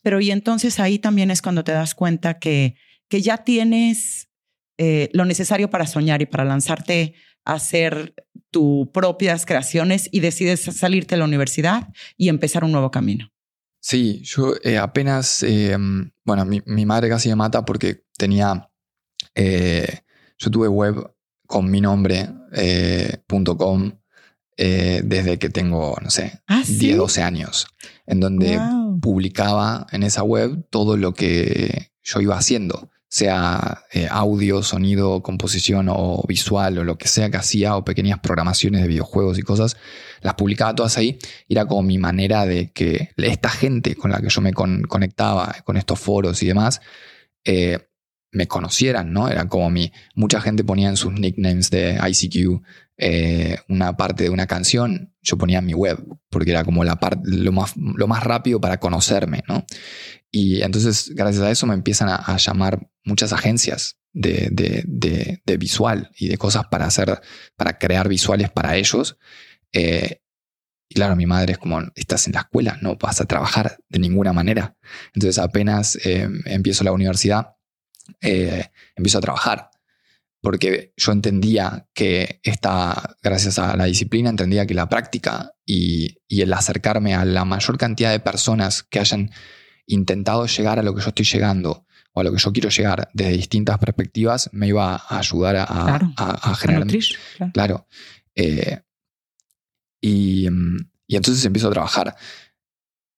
Pero 0.02 0.20
y 0.20 0.30
entonces 0.30 0.78
ahí 0.78 1.00
también 1.00 1.32
es 1.32 1.42
cuando 1.42 1.64
te 1.64 1.72
das 1.72 1.94
cuenta 1.94 2.38
que, 2.38 2.76
que 3.08 3.20
ya 3.20 3.38
tienes 3.38 4.28
eh, 4.78 5.10
lo 5.12 5.24
necesario 5.24 5.68
para 5.68 5.86
soñar 5.86 6.22
y 6.22 6.26
para 6.26 6.44
lanzarte 6.44 7.14
a 7.44 7.54
hacer 7.54 8.14
tus 8.50 8.88
propias 8.88 9.44
creaciones 9.44 10.08
y 10.12 10.20
decides 10.20 10.60
salirte 10.60 11.16
de 11.16 11.18
la 11.18 11.24
universidad 11.24 11.88
y 12.16 12.28
empezar 12.28 12.62
un 12.62 12.72
nuevo 12.72 12.92
camino. 12.92 13.32
Sí, 13.80 14.20
yo 14.22 14.54
eh, 14.62 14.78
apenas, 14.78 15.42
em, 15.42 16.10
bueno, 16.24 16.44
mi, 16.44 16.86
madre 16.86 17.08
casi 17.08 17.28
me 17.28 17.36
mata 17.36 17.64
porque 17.64 18.04
tenía, 18.16 18.68
yo 19.34 20.50
tuve 20.50 20.68
web 20.68 21.12
con 21.46 21.70
mi 21.70 21.80
nombre, 21.80 22.28
.com, 23.58 23.92
desde 24.56 25.38
que 25.38 25.50
tengo, 25.50 25.96
no 26.02 26.10
sé, 26.10 26.40
10, 26.48 26.94
ah, 26.94 26.96
12 26.96 27.22
años, 27.22 27.66
en 28.06 28.20
donde 28.20 28.58
publicaba 29.00 29.86
en 29.92 30.02
esa 30.02 30.22
web 30.22 30.66
todo 30.70 30.96
lo 30.96 31.12
que 31.12 31.92
yo 32.02 32.20
iba 32.20 32.38
haciendo 32.38 32.90
sea 33.08 33.84
eh, 33.92 34.08
audio, 34.10 34.62
sonido, 34.62 35.22
composición 35.22 35.88
o 35.88 36.22
visual 36.28 36.78
o 36.78 36.84
lo 36.84 36.98
que 36.98 37.08
sea 37.08 37.30
que 37.30 37.36
hacía, 37.36 37.76
o 37.76 37.84
pequeñas 37.84 38.18
programaciones 38.18 38.82
de 38.82 38.88
videojuegos 38.88 39.38
y 39.38 39.42
cosas, 39.42 39.76
las 40.20 40.34
publicaba 40.34 40.74
todas 40.74 40.98
ahí. 40.98 41.18
era 41.48 41.66
como 41.66 41.82
mi 41.82 41.98
manera 41.98 42.44
de 42.46 42.72
que 42.72 43.10
esta 43.16 43.48
gente 43.48 43.94
con 43.94 44.10
la 44.10 44.20
que 44.20 44.28
yo 44.28 44.40
me 44.40 44.52
conectaba, 44.52 45.54
con 45.64 45.76
estos 45.76 46.00
foros 46.00 46.42
y 46.42 46.46
demás, 46.46 46.80
eh, 47.44 47.78
me 48.32 48.48
conocieran, 48.48 49.12
¿no? 49.12 49.28
Era 49.28 49.48
como 49.48 49.70
mi. 49.70 49.92
Mucha 50.14 50.40
gente 50.40 50.62
ponía 50.64 50.88
en 50.90 50.96
sus 50.96 51.12
nicknames 51.12 51.70
de 51.70 51.98
ICQ 51.98 52.62
eh, 52.98 53.58
una 53.68 53.96
parte 53.96 54.24
de 54.24 54.30
una 54.30 54.46
canción, 54.46 55.14
yo 55.20 55.36
ponía 55.36 55.58
en 55.58 55.66
mi 55.66 55.74
web, 55.74 56.02
porque 56.30 56.50
era 56.50 56.64
como 56.64 56.84
la 56.84 56.96
parte, 56.96 57.20
lo 57.24 57.52
más, 57.52 57.74
lo 57.76 58.06
más 58.06 58.22
rápido 58.24 58.60
para 58.60 58.80
conocerme, 58.80 59.42
¿no? 59.48 59.64
Y 60.30 60.62
entonces, 60.62 61.12
gracias 61.14 61.42
a 61.42 61.50
eso, 61.50 61.66
me 61.66 61.74
empiezan 61.74 62.08
a, 62.08 62.36
llamar 62.36 62.88
muchas 63.04 63.32
agencias 63.32 63.98
de, 64.12 64.48
de, 64.50 65.56
visual 65.56 66.10
y 66.18 66.28
de 66.28 66.38
cosas 66.38 66.66
para 66.70 66.86
hacer, 66.86 67.20
para 67.56 67.78
crear 67.78 68.08
visuales 68.08 68.50
para 68.50 68.76
ellos. 68.76 69.18
Eh, 69.72 70.20
y 70.88 70.94
claro, 70.94 71.16
mi 71.16 71.26
madre 71.26 71.52
es 71.52 71.58
como, 71.58 71.80
estás 71.94 72.26
en 72.26 72.34
la 72.34 72.40
escuela, 72.40 72.78
no 72.80 72.96
vas 72.96 73.20
a 73.20 73.24
trabajar 73.24 73.78
de 73.88 73.98
ninguna 73.98 74.32
manera. 74.32 74.76
Entonces, 75.14 75.38
apenas 75.38 75.96
eh, 76.04 76.28
empiezo 76.44 76.84
la 76.84 76.92
universidad, 76.92 77.56
eh, 78.20 78.70
empiezo 78.94 79.18
a 79.18 79.22
trabajar. 79.22 79.70
Porque 80.46 80.92
yo 80.96 81.10
entendía 81.10 81.88
que 81.92 82.38
esta, 82.44 83.16
gracias 83.20 83.58
a 83.58 83.76
la 83.76 83.86
disciplina, 83.86 84.30
entendía 84.30 84.64
que 84.64 84.74
la 84.74 84.88
práctica 84.88 85.50
y, 85.64 86.18
y 86.28 86.42
el 86.42 86.52
acercarme 86.52 87.16
a 87.16 87.24
la 87.24 87.44
mayor 87.44 87.76
cantidad 87.76 88.12
de 88.12 88.20
personas 88.20 88.84
que 88.84 89.00
hayan 89.00 89.32
intentado 89.86 90.46
llegar 90.46 90.78
a 90.78 90.84
lo 90.84 90.94
que 90.94 91.02
yo 91.02 91.08
estoy 91.08 91.24
llegando 91.24 91.84
o 92.12 92.20
a 92.20 92.22
lo 92.22 92.30
que 92.30 92.38
yo 92.38 92.52
quiero 92.52 92.68
llegar 92.68 93.08
desde 93.12 93.32
distintas 93.32 93.76
perspectivas, 93.78 94.48
me 94.52 94.68
iba 94.68 94.94
a 94.94 95.18
ayudar 95.18 95.56
a, 95.56 96.54
generar. 96.54 96.86
claro. 97.52 97.88
Eh, 98.36 98.82
y, 100.00 100.46
y, 101.08 101.16
entonces 101.16 101.44
empiezo 101.44 101.66
a 101.66 101.72
trabajar. 101.72 102.14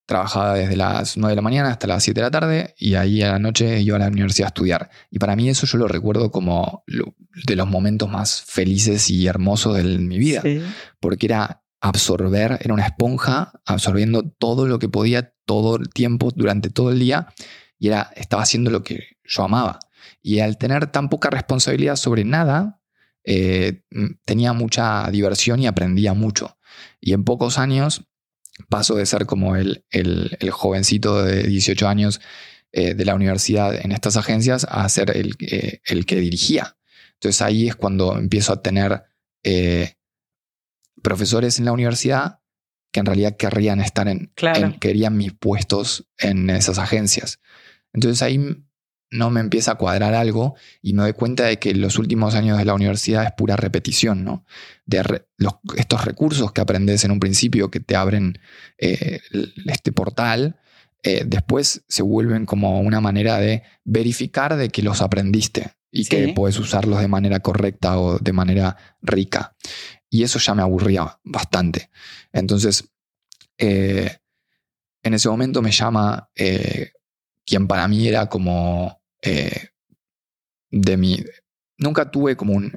Trabajaba 0.09 0.55
desde 0.55 0.75
las 0.75 1.19
9 1.19 1.33
de 1.33 1.37
la 1.37 1.43
mañana 1.43 1.69
hasta 1.69 1.87
las 1.87 2.03
7 2.03 2.19
de 2.19 2.25
la 2.25 2.31
tarde 2.31 2.75
y 2.79 2.95
ahí 2.95 3.21
a 3.21 3.33
la 3.33 3.39
noche 3.39 3.83
iba 3.83 3.97
a 3.97 3.99
la 3.99 4.09
universidad 4.09 4.47
a 4.47 4.49
estudiar. 4.49 4.91
Y 5.11 5.19
para 5.19 5.37
mí 5.37 5.51
eso 5.51 5.67
yo 5.67 5.77
lo 5.77 5.87
recuerdo 5.87 6.31
como 6.31 6.83
de 6.87 7.57
los 7.57 7.69
momentos 7.69 8.09
más 8.09 8.41
felices 8.41 9.11
y 9.11 9.27
hermosos 9.27 9.77
de 9.77 9.85
mi 9.85 10.17
vida. 10.17 10.43
Porque 10.99 11.27
era 11.27 11.63
absorber, 11.83 12.59
era 12.63 12.73
una 12.73 12.87
esponja 12.87 13.53
absorbiendo 13.67 14.23
todo 14.23 14.67
lo 14.67 14.79
que 14.79 14.89
podía 14.89 15.35
todo 15.45 15.77
el 15.77 15.91
tiempo, 15.91 16.31
durante 16.35 16.71
todo 16.71 16.91
el 16.91 16.99
día, 16.99 17.29
y 17.79 17.89
era, 17.89 18.11
estaba 18.17 18.45
haciendo 18.45 18.71
lo 18.71 18.83
que 18.83 19.19
yo 19.25 19.45
amaba. 19.45 19.79
Y 20.23 20.41
al 20.41 20.57
tener 20.57 20.87
tan 20.87 21.11
poca 21.11 21.29
responsabilidad 21.29 21.97
sobre 21.97 22.25
nada, 22.25 22.81
eh, 23.25 23.83
tenía 24.25 24.55
mucha 24.55 25.11
diversión 25.11 25.61
y 25.61 25.67
aprendía 25.67 26.15
mucho. 26.15 26.57
Y 26.99 27.13
en 27.13 27.25
pocos 27.25 27.59
años 27.59 28.09
paso 28.69 28.95
de 28.95 29.07
ser 29.07 29.27
como 29.27 29.57
el, 29.57 29.85
el, 29.91 30.51
jovencito 30.51 31.23
de 31.23 31.45
18 31.45 31.89
años 31.89 32.21
eh, 32.73 32.95
de 32.95 33.05
la 33.05 33.15
universidad 33.15 33.75
en 33.75 33.93
estas 33.93 34.17
agencias 34.17 34.67
a 34.69 34.89
ser 34.89 35.17
el, 35.17 35.35
eh, 35.41 35.81
el, 35.85 36.07
que 36.07 36.17
dirigía. 36.17 36.77
Entonces 37.15 37.43
ahí 37.43 37.69
es 37.69 37.77
cuando 37.77 38.17
empiezo 38.17 38.53
a 38.53 38.63
tener 38.63 39.05
profesores 41.03 41.59
en 41.59 41.65
la 41.65 41.73
universidad 41.73 42.41
que 42.93 43.01
en 43.01 43.07
realidad 43.07 43.37
querrían 43.37 43.81
estar 43.81 44.09
en, 44.09 44.33
querían 44.81 45.17
mis 45.17 45.33
puestos 45.33 46.09
en 46.19 46.51
esas 46.51 46.79
agencias. 46.79 47.41
Entonces 47.93 48.23
ahí 48.23 48.39
no 49.11 49.31
me 49.31 49.41
empieza 49.41 49.73
a 49.73 49.75
cuadrar 49.77 50.15
algo 50.15 50.55
y 50.83 50.93
me 50.93 51.03
doy 51.03 51.13
cuenta 51.13 51.45
de 51.45 51.59
que 51.59 51.75
los 51.75 51.99
últimos 51.99 52.35
años 52.35 52.59
de 52.59 52.65
la 52.65 52.75
universidad 52.75 53.25
es 53.25 53.33
pura 53.33 53.57
repetición, 53.57 54.25
¿no? 54.25 54.45
De 54.85 55.23
estos 55.77 56.05
recursos 56.05 56.53
que 56.53 56.61
aprendes 56.61 57.05
en 57.05 57.11
un 57.11 57.21
principio 57.21 57.71
que 57.71 57.81
te 57.81 57.97
abren 57.97 58.39
eh, 58.77 59.21
este 59.67 59.93
portal, 59.93 60.57
eh, 61.03 61.25
después 61.27 61.85
se 61.89 62.03
vuelven 62.03 62.45
como 62.45 62.81
una 62.81 63.01
manera 63.01 63.39
de 63.39 63.63
verificar 63.85 64.57
de 64.57 64.69
que 64.69 64.83
los 64.83 65.01
aprendiste 65.01 65.73
y 65.91 66.05
que 66.05 66.35
puedes 66.35 66.59
usarlos 66.59 67.01
de 67.01 67.09
manera 67.09 67.41
correcta 67.41 67.99
o 67.99 68.19
de 68.19 68.33
manera 68.33 68.77
rica. 69.01 69.57
Y 70.11 70.23
eso 70.23 70.39
ya 70.39 70.55
me 70.55 70.63
aburría 70.63 71.19
bastante. 71.25 71.91
Entonces, 72.33 72.91
eh, 73.57 74.19
en 75.03 75.15
ese 75.15 75.29
momento 75.31 75.63
me 75.63 75.71
llama 75.71 76.29
quien 77.49 77.67
para 77.67 77.89
mí 77.89 78.07
era 78.07 78.27
como 78.29 78.98
eh, 79.23 79.69
de 80.71 80.97
mi... 80.97 81.25
Nunca 81.79 82.11
tuve 82.11 82.37
como 82.37 82.55
un, 82.55 82.73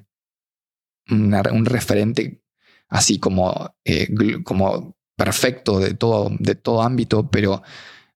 un 1.10 1.66
referente 1.66 2.44
así 2.88 3.20
como, 3.20 3.76
como 4.44 4.98
perfecto 5.16 5.80
de 5.80 5.94
todo, 5.94 6.30
de 6.40 6.56
todo 6.56 6.82
ámbito, 6.82 7.30
pero 7.30 7.64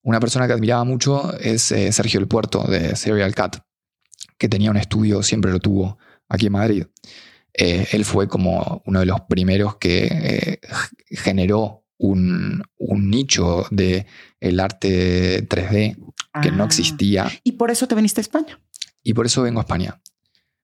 una 0.04 0.20
persona 0.20 0.48
que 0.48 0.54
admiraba 0.54 0.84
mucho 0.84 1.36
es 1.40 1.64
Sergio 1.64 2.20
El 2.20 2.28
Puerto 2.28 2.64
de 2.64 2.96
Serial 2.96 3.34
Cat, 3.34 3.58
que 4.38 4.50
tenía 4.50 4.70
un 4.70 4.78
estudio, 4.78 5.24
siempre 5.24 5.52
lo 5.52 5.60
tuvo 5.60 5.98
aquí 6.28 6.48
en 6.48 6.52
Madrid. 6.52 6.86
Eh, 7.58 7.88
él 7.92 8.04
fue 8.04 8.28
como 8.28 8.84
uno 8.86 9.00
de 9.00 9.06
los 9.06 9.22
primeros 9.22 9.78
que 9.78 10.08
eh, 10.12 10.60
generó 11.10 11.85
un, 11.98 12.64
nicho 12.80 13.66
de 13.72 14.06
el 14.40 14.60
arte 14.60 15.48
3D 15.48 15.98
que 16.42 16.52
no 16.52 16.64
ah. 16.64 16.66
existía. 16.66 17.32
¿Y 17.44 17.54
por 17.54 17.72
eso 17.72 17.88
te 17.88 17.96
viniste 17.96 18.20
a 18.20 18.24
España? 18.24 18.60
Y 19.04 19.14
por 19.14 19.26
eso 19.26 19.42
vengo 19.44 19.60
a 19.60 19.64
España. 19.64 20.02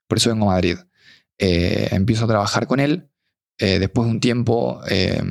Por 0.07 0.17
eso 0.17 0.29
vengo 0.29 0.49
a 0.49 0.53
Madrid. 0.53 0.77
Eh, 1.37 1.89
empiezo 1.91 2.25
a 2.25 2.27
trabajar 2.27 2.67
con 2.67 2.79
él 2.79 3.09
eh, 3.61 3.79
después 3.79 4.07
de 4.07 4.11
un 4.11 4.19
tiempo... 4.19 4.81
Eh, 4.89 5.21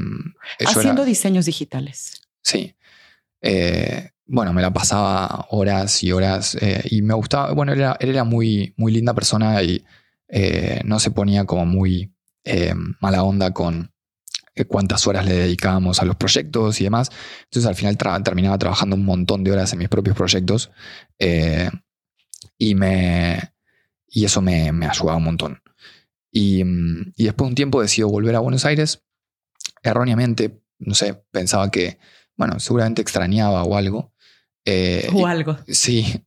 Haciendo 0.64 1.04
diseños 1.04 1.46
digitales. 1.46 2.22
Sí. 2.42 2.76
Eh, 3.42 4.10
bueno, 4.24 4.52
me 4.52 4.62
la 4.62 4.72
pasaba 4.72 5.46
horas 5.50 6.02
y 6.04 6.12
horas 6.12 6.56
y 6.84 7.02
me 7.02 7.14
gustaba, 7.14 7.52
bueno, 7.52 7.72
él 7.72 7.80
era, 7.80 7.96
era 7.98 8.22
muy, 8.22 8.72
muy 8.76 8.92
linda 8.92 9.14
persona 9.14 9.60
y 9.62 9.84
no 10.84 11.00
se 11.00 11.10
ponía 11.10 11.44
como 11.44 11.66
muy 11.66 12.14
mala 13.00 13.24
onda 13.24 13.52
con 13.52 13.92
cuántas 14.66 15.06
horas 15.06 15.24
le 15.26 15.34
dedicábamos 15.34 16.00
a 16.00 16.04
los 16.04 16.16
proyectos 16.16 16.80
y 16.80 16.84
demás. 16.84 17.10
Entonces 17.44 17.68
al 17.68 17.74
final 17.74 17.96
terminaba 18.22 18.58
trabajando 18.58 18.96
un 18.96 19.04
montón 19.04 19.44
de 19.44 19.52
horas 19.52 19.72
en 19.72 19.78
mis 19.78 19.88
propios 19.88 20.16
proyectos 20.16 20.70
y, 22.58 22.74
me, 22.74 23.52
y 24.08 24.24
eso 24.24 24.40
me, 24.42 24.72
me 24.72 24.86
ayudaba 24.86 25.16
un 25.16 25.24
montón. 25.24 25.60
Y, 26.32 26.62
después 27.16 27.46
de 27.46 27.50
un 27.50 27.54
tiempo 27.54 27.82
decido 27.82 28.08
volver 28.08 28.36
a 28.36 28.40
Buenos 28.40 28.64
Aires. 28.64 29.02
Erróneamente, 29.82 30.62
no 30.78 30.94
sé, 30.94 31.24
pensaba 31.30 31.70
que, 31.70 31.98
bueno, 32.36 32.60
seguramente 32.60 33.02
extrañaba 33.02 33.64
o 33.64 33.76
algo. 33.76 34.12
Eh, 34.64 35.08
o 35.12 35.26
algo. 35.26 35.58
Sí. 35.68 36.24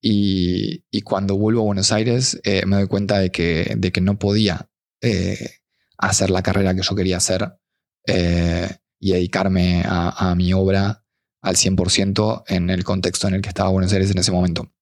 Y, 0.00 0.82
cuando 1.02 1.36
vuelvo 1.36 1.60
a 1.60 1.64
Buenos 1.64 1.92
Aires 1.92 2.40
eh, 2.44 2.64
me 2.66 2.76
doy 2.76 2.86
cuenta 2.86 3.18
de 3.18 3.30
que, 3.30 3.74
de 3.76 3.92
que 3.92 4.00
no 4.00 4.18
podía 4.18 4.68
eh, 5.00 5.58
hacer 5.98 6.30
la 6.30 6.42
carrera 6.42 6.74
que 6.74 6.82
yo 6.82 6.94
quería 6.94 7.18
hacer 7.18 7.58
y 8.06 9.12
dedicarme 9.12 9.82
a, 9.86 10.34
mi 10.36 10.52
obra 10.52 11.04
al 11.40 11.56
100% 11.56 12.44
en 12.48 12.70
el 12.70 12.84
contexto 12.84 13.28
en 13.28 13.34
el 13.34 13.42
que 13.42 13.48
estaba 13.48 13.70
Buenos 13.70 13.92
Aires 13.92 14.10
en 14.10 14.18
ese 14.18 14.32
momento. 14.32 14.72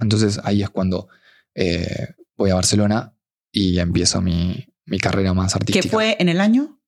Entonces 0.00 0.40
ahí 0.44 0.62
es 0.62 0.70
cuando 0.70 1.08
voy 2.36 2.50
a 2.50 2.54
Barcelona 2.54 3.14
y 3.52 3.78
empiezo 3.78 4.20
mi, 4.20 4.66
carrera 5.00 5.32
más 5.34 5.54
artística. 5.54 5.82
¿Qué 5.82 5.88
fue 5.88 6.16
en 6.18 6.28
el 6.28 6.40
año? 6.40 6.80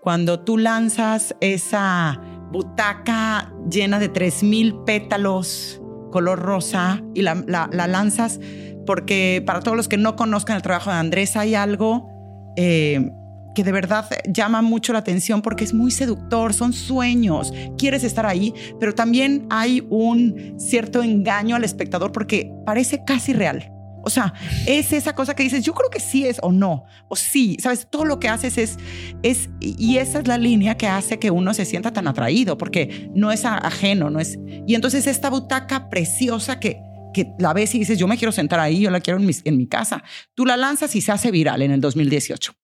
Cuando 0.03 0.41
tú 0.41 0.57
lanzas 0.57 1.35
esa 1.39 2.19
butaca 2.51 3.51
llena 3.69 3.99
de 3.99 4.11
3.000 4.11 4.83
pétalos 4.83 5.81
color 6.11 6.39
rosa 6.39 7.01
y 7.15 7.23
la, 7.23 7.35
la 7.47 7.87
lanzas 7.87 8.39
porque 8.85 9.41
para 9.45 9.61
todos 9.61 9.75
los 9.75 9.87
que 9.87 9.97
no 9.97 10.15
conozcan 10.15 10.55
el 10.55 10.61
trabajo 10.61 10.91
de 10.91 10.97
Andrés 10.97 11.35
hay 11.35 11.55
algo 11.55 12.07
eh, 12.55 13.11
que 13.55 13.63
de 13.63 13.71
verdad 13.71 14.09
llama 14.27 14.61
mucho 14.61 14.93
la 14.93 14.99
atención 14.99 15.41
porque 15.41 15.63
es 15.63 15.73
muy 15.73 15.91
seductor, 15.91 16.53
son 16.53 16.73
sueños, 16.73 17.53
quieres 17.77 18.03
estar 18.03 18.25
ahí, 18.25 18.53
pero 18.79 18.95
también 18.95 19.45
hay 19.49 19.85
un 19.89 20.55
cierto 20.57 21.03
engaño 21.03 21.55
al 21.55 21.63
espectador 21.63 22.11
porque 22.11 22.51
parece 22.65 23.03
casi 23.05 23.33
real. 23.33 23.72
O 24.03 24.09
sea, 24.09 24.33
es 24.67 24.93
esa 24.93 25.15
cosa 25.15 25.35
que 25.35 25.43
dices, 25.43 25.63
yo 25.63 25.73
creo 25.73 25.89
que 25.89 25.99
sí 25.99 26.27
es 26.27 26.37
o 26.41 26.51
no, 26.51 26.85
o 27.07 27.15
sí, 27.15 27.57
sabes, 27.59 27.87
todo 27.89 28.05
lo 28.05 28.19
que 28.19 28.29
haces 28.29 28.57
es, 28.57 28.77
es, 29.23 29.49
y 29.59 29.97
esa 29.97 30.19
es 30.19 30.27
la 30.27 30.37
línea 30.37 30.75
que 30.77 30.87
hace 30.87 31.19
que 31.19 31.31
uno 31.31 31.53
se 31.53 31.65
sienta 31.65 31.93
tan 31.93 32.07
atraído, 32.07 32.57
porque 32.57 33.09
no 33.15 33.31
es 33.31 33.45
ajeno, 33.45 34.09
no 34.09 34.19
es, 34.19 34.37
y 34.67 34.75
entonces 34.75 35.07
esta 35.07 35.29
butaca 35.29 35.89
preciosa 35.89 36.59
que 36.59 36.81
que 37.13 37.31
la 37.37 37.53
ves 37.53 37.73
y 37.75 37.79
dices, 37.79 37.99
yo 37.99 38.07
me 38.07 38.17
quiero 38.17 38.31
sentar 38.31 38.59
ahí, 38.59 38.81
yo 38.81 38.89
la 38.89 38.99
quiero 38.99 39.19
en 39.19 39.27
mi, 39.27 39.33
en 39.43 39.55
mi 39.55 39.67
casa. 39.67 40.03
Tú 40.33 40.47
la 40.47 40.57
lanzas 40.57 40.95
y 40.95 41.01
se 41.01 41.11
hace 41.11 41.29
viral 41.29 41.61
en 41.61 41.69
el 41.69 41.79
2018. 41.79 42.55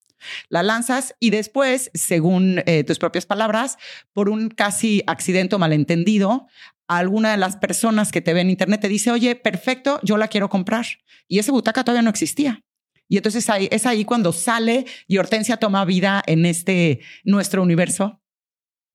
La 0.49 0.63
lanzas 0.63 1.15
y 1.19 1.29
después, 1.29 1.91
según 1.93 2.61
eh, 2.65 2.83
tus 2.83 2.99
propias 2.99 3.25
palabras, 3.25 3.77
por 4.11 4.27
un 4.27 4.49
casi 4.49 5.01
accidente 5.07 5.55
o 5.55 5.59
malentendido, 5.59 6.47
alguna 6.89 7.31
de 7.31 7.37
las 7.37 7.55
personas 7.55 8.11
que 8.11 8.19
te 8.19 8.33
ve 8.33 8.41
en 8.41 8.49
internet 8.49 8.81
te 8.81 8.89
dice, 8.89 9.11
oye, 9.11 9.35
perfecto, 9.35 9.99
yo 10.03 10.17
la 10.17 10.27
quiero 10.27 10.49
comprar. 10.49 10.85
Y 11.27 11.37
esa 11.37 11.51
butaca 11.51 11.83
todavía 11.83 12.01
no 12.01 12.09
existía. 12.09 12.63
Y 13.07 13.17
entonces 13.17 13.49
ahí, 13.49 13.69
es 13.71 13.85
ahí 13.85 14.05
cuando 14.05 14.33
sale 14.33 14.85
y 15.07 15.17
Hortensia 15.17 15.57
toma 15.57 15.85
vida 15.85 16.21
en 16.25 16.45
este 16.45 16.99
nuestro 17.23 17.61
universo. 17.61 18.21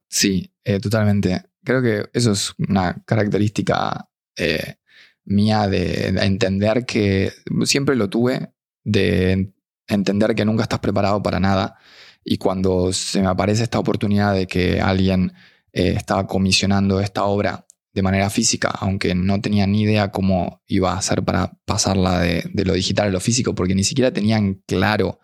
Sí, 0.09 0.53
eh, 0.65 0.81
totalmente. 0.81 1.43
Creo 1.65 1.83
que 1.83 2.11
eso 2.13 2.33
es 2.33 2.53
una 2.59 3.03
característica 3.05 4.09
eh, 4.37 4.77
mía 5.25 5.69
de, 5.69 6.09
entender 6.09 6.87
que 6.87 7.33
siempre 7.65 7.95
lo 7.95 8.11
tuve, 8.11 8.53
de 8.83 9.53
entender 9.87 10.35
que 10.35 10.45
nunca 10.45 10.65
estás 10.65 10.81
preparado 10.81 11.23
para 11.23 11.39
nada. 11.39 11.79
Y 12.25 12.39
cuando 12.39 12.93
se 12.93 13.21
me 13.21 13.29
aparece 13.29 13.63
esta 13.63 13.79
oportunidad 13.79 14.35
de 14.35 14.47
que 14.47 14.81
alguien 14.81 15.33
eh, 15.73 15.95
estaba 15.97 16.27
comisionando 16.27 17.01
esta 17.01 17.25
obra 17.25 17.67
de 17.95 18.03
manera 18.03 18.29
física, 18.29 18.69
aunque 18.69 19.15
no 19.15 19.41
tenía 19.41 19.67
ni 19.67 19.83
idea 19.83 20.11
cómo 20.11 20.63
iba 20.67 20.93
a 20.93 20.99
hacer 20.99 21.23
para 21.23 21.57
pasarla 21.65 22.21
de, 22.21 22.45
de 22.53 22.65
lo 22.65 22.75
digital 22.75 23.09
a 23.09 23.11
lo 23.11 23.21
físico, 23.21 23.55
porque 23.55 23.75
ni 23.75 23.85
siquiera 23.85 24.13
tenían 24.13 24.63
claro 24.67 25.21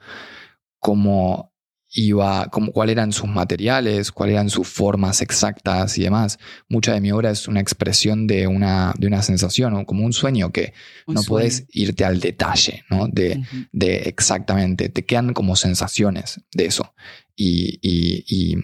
cómo 0.78 1.50
iba, 1.92 2.46
como, 2.50 2.72
cuáles 2.72 2.92
eran 2.92 3.12
sus 3.12 3.28
materiales, 3.28 4.12
cuáles 4.12 4.34
eran 4.34 4.50
sus 4.50 4.68
formas 4.68 5.20
exactas 5.22 5.98
y 5.98 6.02
demás. 6.02 6.38
Mucha 6.68 6.92
de 6.92 7.00
mi 7.00 7.10
obra 7.10 7.30
es 7.30 7.48
una 7.48 7.60
expresión 7.60 8.26
de 8.26 8.46
una, 8.46 8.94
de 8.96 9.06
una 9.06 9.22
sensación, 9.22 9.84
como 9.84 10.04
un 10.04 10.12
sueño 10.12 10.52
que 10.52 10.72
no 11.06 11.22
puedes 11.24 11.66
irte 11.70 12.04
al 12.04 12.20
detalle, 12.20 12.84
¿no? 12.90 13.08
De, 13.08 13.42
de, 13.72 13.96
exactamente, 13.96 14.88
te 14.88 15.04
quedan 15.04 15.34
como 15.34 15.56
sensaciones 15.56 16.40
de 16.52 16.66
eso. 16.66 16.94
Y, 17.34 17.78
y, 17.82 18.24
y, 18.28 18.56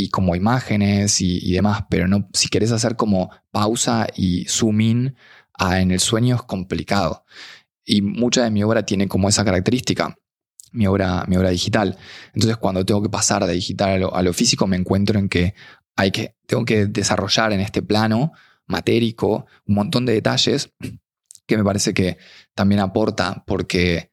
y 0.00 0.10
como 0.10 0.36
imágenes 0.36 1.20
y, 1.20 1.52
demás, 1.52 1.82
pero 1.90 2.06
no, 2.06 2.28
si 2.32 2.48
quieres 2.48 2.70
hacer 2.70 2.94
como 2.94 3.30
pausa 3.50 4.06
y 4.14 4.44
zoom 4.44 4.80
in 4.80 5.16
en 5.58 5.90
el 5.90 5.98
sueño 5.98 6.36
es 6.36 6.42
complicado. 6.42 7.24
Y 7.84 8.00
mucha 8.00 8.44
de 8.44 8.52
mi 8.52 8.62
obra 8.62 8.86
tiene 8.86 9.08
como 9.08 9.28
esa 9.28 9.44
característica 9.44 10.16
mi 10.70 10.86
obra, 10.86 11.24
mi 11.26 11.36
obra 11.36 11.50
digital. 11.50 11.98
Entonces, 12.32 12.58
cuando 12.58 12.86
tengo 12.86 13.02
que 13.02 13.08
pasar 13.08 13.44
de 13.44 13.52
digital 13.54 14.08
a 14.12 14.22
lo, 14.22 14.32
físico, 14.32 14.68
me 14.68 14.76
encuentro 14.76 15.18
en 15.18 15.28
que, 15.28 15.54
hay 15.96 16.12
que 16.12 16.36
tengo 16.46 16.64
que 16.64 16.86
desarrollar 16.86 17.52
en 17.52 17.58
este 17.58 17.82
plano 17.82 18.30
matérico 18.68 19.46
un 19.66 19.74
montón 19.74 20.06
de 20.06 20.12
detalles 20.12 20.72
que 21.44 21.56
me 21.56 21.64
parece 21.64 21.92
que 21.92 22.18
también 22.54 22.80
aporta 22.80 23.42
porque 23.48 24.12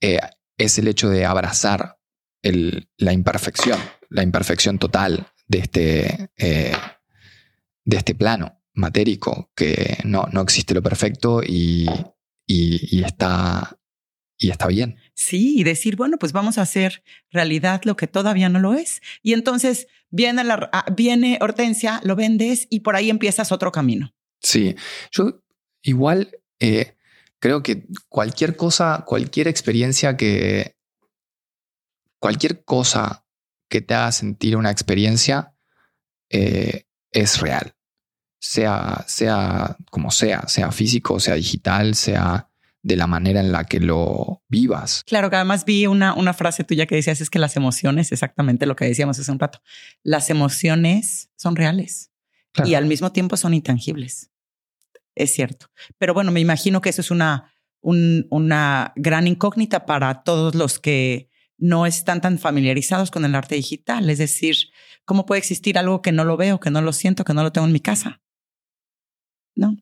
eh, 0.00 0.20
es 0.58 0.78
el 0.78 0.86
hecho 0.86 1.08
de 1.08 1.24
abrazar 1.24 1.98
la 2.98 3.12
imperfección, 3.12 3.80
la 4.14 4.22
imperfección 4.22 4.78
total 4.78 5.26
de 5.48 5.58
este, 5.58 6.30
eh, 6.36 6.72
de 7.84 7.96
este 7.96 8.14
plano 8.14 8.62
matérico, 8.72 9.50
que 9.56 9.98
no, 10.04 10.28
no 10.32 10.40
existe 10.40 10.72
lo 10.72 10.82
perfecto 10.82 11.42
y, 11.44 11.88
y, 12.46 13.02
está, 13.02 13.76
y 14.38 14.50
está 14.50 14.68
bien. 14.68 14.96
Sí, 15.14 15.58
y 15.58 15.64
decir, 15.64 15.96
bueno, 15.96 16.16
pues 16.16 16.32
vamos 16.32 16.58
a 16.58 16.62
hacer 16.62 17.02
realidad 17.30 17.82
lo 17.84 17.96
que 17.96 18.06
todavía 18.06 18.48
no 18.48 18.60
lo 18.60 18.74
es. 18.74 19.02
Y 19.22 19.32
entonces 19.32 19.88
viene, 20.10 20.44
la, 20.44 20.70
ah, 20.72 20.86
viene 20.96 21.38
Hortensia, 21.40 22.00
lo 22.04 22.14
vendes 22.14 22.68
y 22.70 22.80
por 22.80 22.94
ahí 22.94 23.10
empiezas 23.10 23.50
otro 23.50 23.72
camino. 23.72 24.14
Sí, 24.40 24.76
yo 25.10 25.42
igual 25.82 26.38
eh, 26.60 26.96
creo 27.40 27.64
que 27.64 27.86
cualquier 28.08 28.54
cosa, 28.54 29.04
cualquier 29.06 29.48
experiencia 29.48 30.16
que, 30.16 30.76
cualquier 32.20 32.64
cosa 32.64 33.23
que 33.68 33.80
te 33.80 33.94
haga 33.94 34.12
sentir 34.12 34.56
una 34.56 34.70
experiencia 34.70 35.54
eh, 36.30 36.86
es 37.10 37.40
real. 37.40 37.74
Sea, 38.40 39.04
sea 39.06 39.76
como 39.90 40.10
sea, 40.10 40.46
sea 40.48 40.70
físico, 40.70 41.18
sea 41.18 41.34
digital, 41.34 41.94
sea 41.94 42.50
de 42.82 42.96
la 42.96 43.06
manera 43.06 43.40
en 43.40 43.50
la 43.50 43.64
que 43.64 43.80
lo 43.80 44.42
vivas. 44.48 45.02
Claro, 45.06 45.30
que 45.30 45.36
además 45.36 45.64
vi 45.64 45.86
una, 45.86 46.12
una 46.12 46.34
frase 46.34 46.64
tuya 46.64 46.84
que 46.84 46.96
decías, 46.96 47.22
es 47.22 47.30
que 47.30 47.38
las 47.38 47.56
emociones, 47.56 48.12
exactamente 48.12 48.66
lo 48.66 48.76
que 48.76 48.84
decíamos 48.84 49.18
hace 49.18 49.32
un 49.32 49.38
rato, 49.38 49.62
las 50.02 50.28
emociones 50.28 51.30
son 51.36 51.56
reales 51.56 52.10
y 52.62 52.74
al 52.74 52.84
mismo 52.84 53.10
tiempo 53.10 53.38
son 53.38 53.54
intangibles. 53.54 54.30
Es 55.14 55.32
cierto. 55.32 55.70
Pero 55.96 56.12
bueno, 56.12 56.30
me 56.30 56.40
imagino 56.40 56.82
que 56.82 56.90
eso 56.90 57.00
es 57.00 57.10
una, 57.10 57.54
una 57.80 58.92
gran 58.96 59.26
incógnita 59.26 59.86
para 59.86 60.22
todos 60.22 60.54
los 60.54 60.78
que 60.78 61.30
no 61.64 61.86
están 61.86 62.20
tan 62.20 62.38
familiarizados 62.38 63.10
con 63.10 63.24
el 63.24 63.34
arte 63.34 63.54
digital. 63.54 64.10
Es 64.10 64.18
decir, 64.18 64.56
¿cómo 65.04 65.24
puede 65.24 65.38
existir 65.38 65.78
algo 65.78 66.02
que 66.02 66.12
no 66.12 66.24
lo 66.24 66.36
veo, 66.36 66.60
que 66.60 66.70
no 66.70 66.82
lo 66.82 66.92
siento, 66.92 67.24
que 67.24 67.32
no 67.32 67.42
lo 67.42 67.52
tengo 67.52 67.66
en 67.66 67.72
mi 67.72 67.80
casa? 67.80 68.20
¿No? 69.56 69.76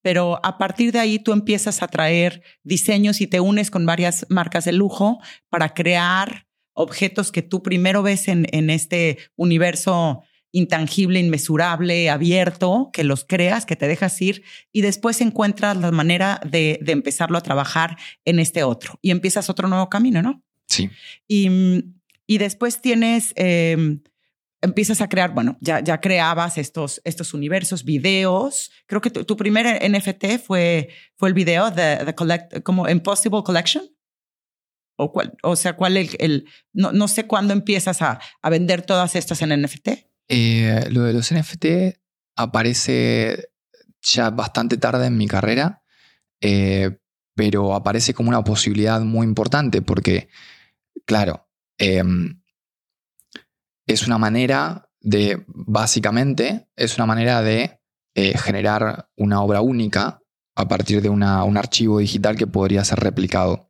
pero 0.00 0.40
a 0.42 0.58
partir 0.58 0.92
de 0.92 1.00
ahí 1.00 1.18
tú 1.18 1.32
empiezas 1.32 1.82
a 1.82 1.88
traer 1.88 2.42
diseños 2.62 3.20
y 3.20 3.26
te 3.26 3.40
unes 3.40 3.70
con 3.70 3.84
varias 3.84 4.26
marcas 4.28 4.64
de 4.64 4.72
lujo 4.72 5.18
para 5.48 5.74
crear 5.74 6.46
objetos 6.72 7.32
que 7.32 7.42
tú 7.42 7.62
primero 7.62 8.02
ves 8.02 8.28
en, 8.28 8.70
este 8.70 9.18
universo 9.36 10.22
intangible, 10.52 11.18
inmesurable, 11.18 12.08
abierto, 12.08 12.90
que 12.92 13.04
los 13.04 13.24
creas, 13.24 13.66
que 13.66 13.76
te 13.76 13.88
dejas 13.88 14.18
ir 14.22 14.44
y 14.72 14.80
después 14.80 15.20
encuentras 15.20 15.76
la 15.76 15.90
manera 15.90 16.40
de, 16.48 16.78
de 16.80 16.92
empezarlo 16.92 17.36
a 17.36 17.42
trabajar 17.42 17.98
en 18.24 18.38
este 18.38 18.62
otro 18.62 18.98
y 19.02 19.10
empiezas 19.10 19.50
otro 19.50 19.68
nuevo 19.68 19.90
camino, 19.90 20.22
¿no? 20.22 20.42
Sí. 20.68 20.90
Y 21.26 21.84
Y 22.30 22.36
después 22.36 22.82
tienes, 22.82 23.32
em, 23.36 24.02
empiezas 24.60 25.00
a 25.00 25.08
crear, 25.08 25.32
bueno, 25.32 25.56
ya, 25.60 25.80
ya 25.80 25.98
creabas 26.00 26.58
estos, 26.58 27.00
estos 27.04 27.32
universos, 27.32 27.84
videos. 27.84 28.70
Creo 28.86 29.00
que 29.00 29.10
tu, 29.10 29.36
primer 29.36 29.66
NFT 29.82 30.38
fue, 30.38 30.90
fue 31.16 31.30
el 31.30 31.34
video 31.34 31.70
de 31.70 32.02
the 32.04 32.14
collect, 32.14 32.62
como 32.62 32.88
Impossible 32.88 33.42
Collection. 33.42 33.84
O, 34.96 35.12
cuál, 35.12 35.36
o 35.42 35.54
sea, 35.56 35.74
¿cuál 35.74 35.96
el, 35.96 36.10
el 36.18 36.44
no, 36.72 36.92
no, 36.92 37.06
sé 37.06 37.26
cuándo 37.26 37.52
empiezas 37.52 38.02
a, 38.02 38.20
a, 38.42 38.50
vender 38.50 38.82
todas 38.82 39.14
estas 39.14 39.40
en 39.42 39.62
NFT? 39.62 39.88
Eh, 40.28 40.86
lo 40.90 41.04
de 41.04 41.12
los 41.12 41.32
NFT 41.32 41.66
aparece 42.36 43.50
ya 44.02 44.30
bastante 44.30 44.76
tarde 44.76 45.06
en 45.06 45.16
mi 45.16 45.28
carrera, 45.28 45.82
eh, 46.40 46.98
pero 47.34 47.74
aparece 47.74 48.12
como 48.12 48.28
una 48.28 48.42
posibilidad 48.44 49.00
muy 49.00 49.24
importante 49.24 49.82
porque, 49.82 50.28
claro, 51.04 51.48
em, 51.78 52.42
es 53.86 54.06
una 54.06 54.18
manera 54.18 54.90
de, 55.00 55.44
básicamente, 55.46 56.68
es 56.76 56.96
una 56.96 57.06
manera 57.06 57.42
de 57.42 57.80
eh, 58.14 58.36
generar 58.36 59.08
una 59.16 59.42
obra 59.42 59.60
única 59.60 60.20
a 60.54 60.66
partir 60.66 61.02
de 61.02 61.08
un 61.08 61.22
archivo 61.22 62.00
digital 62.00 62.36
que 62.36 62.48
podría 62.48 62.84
ser 62.84 62.98
replicado 62.98 63.68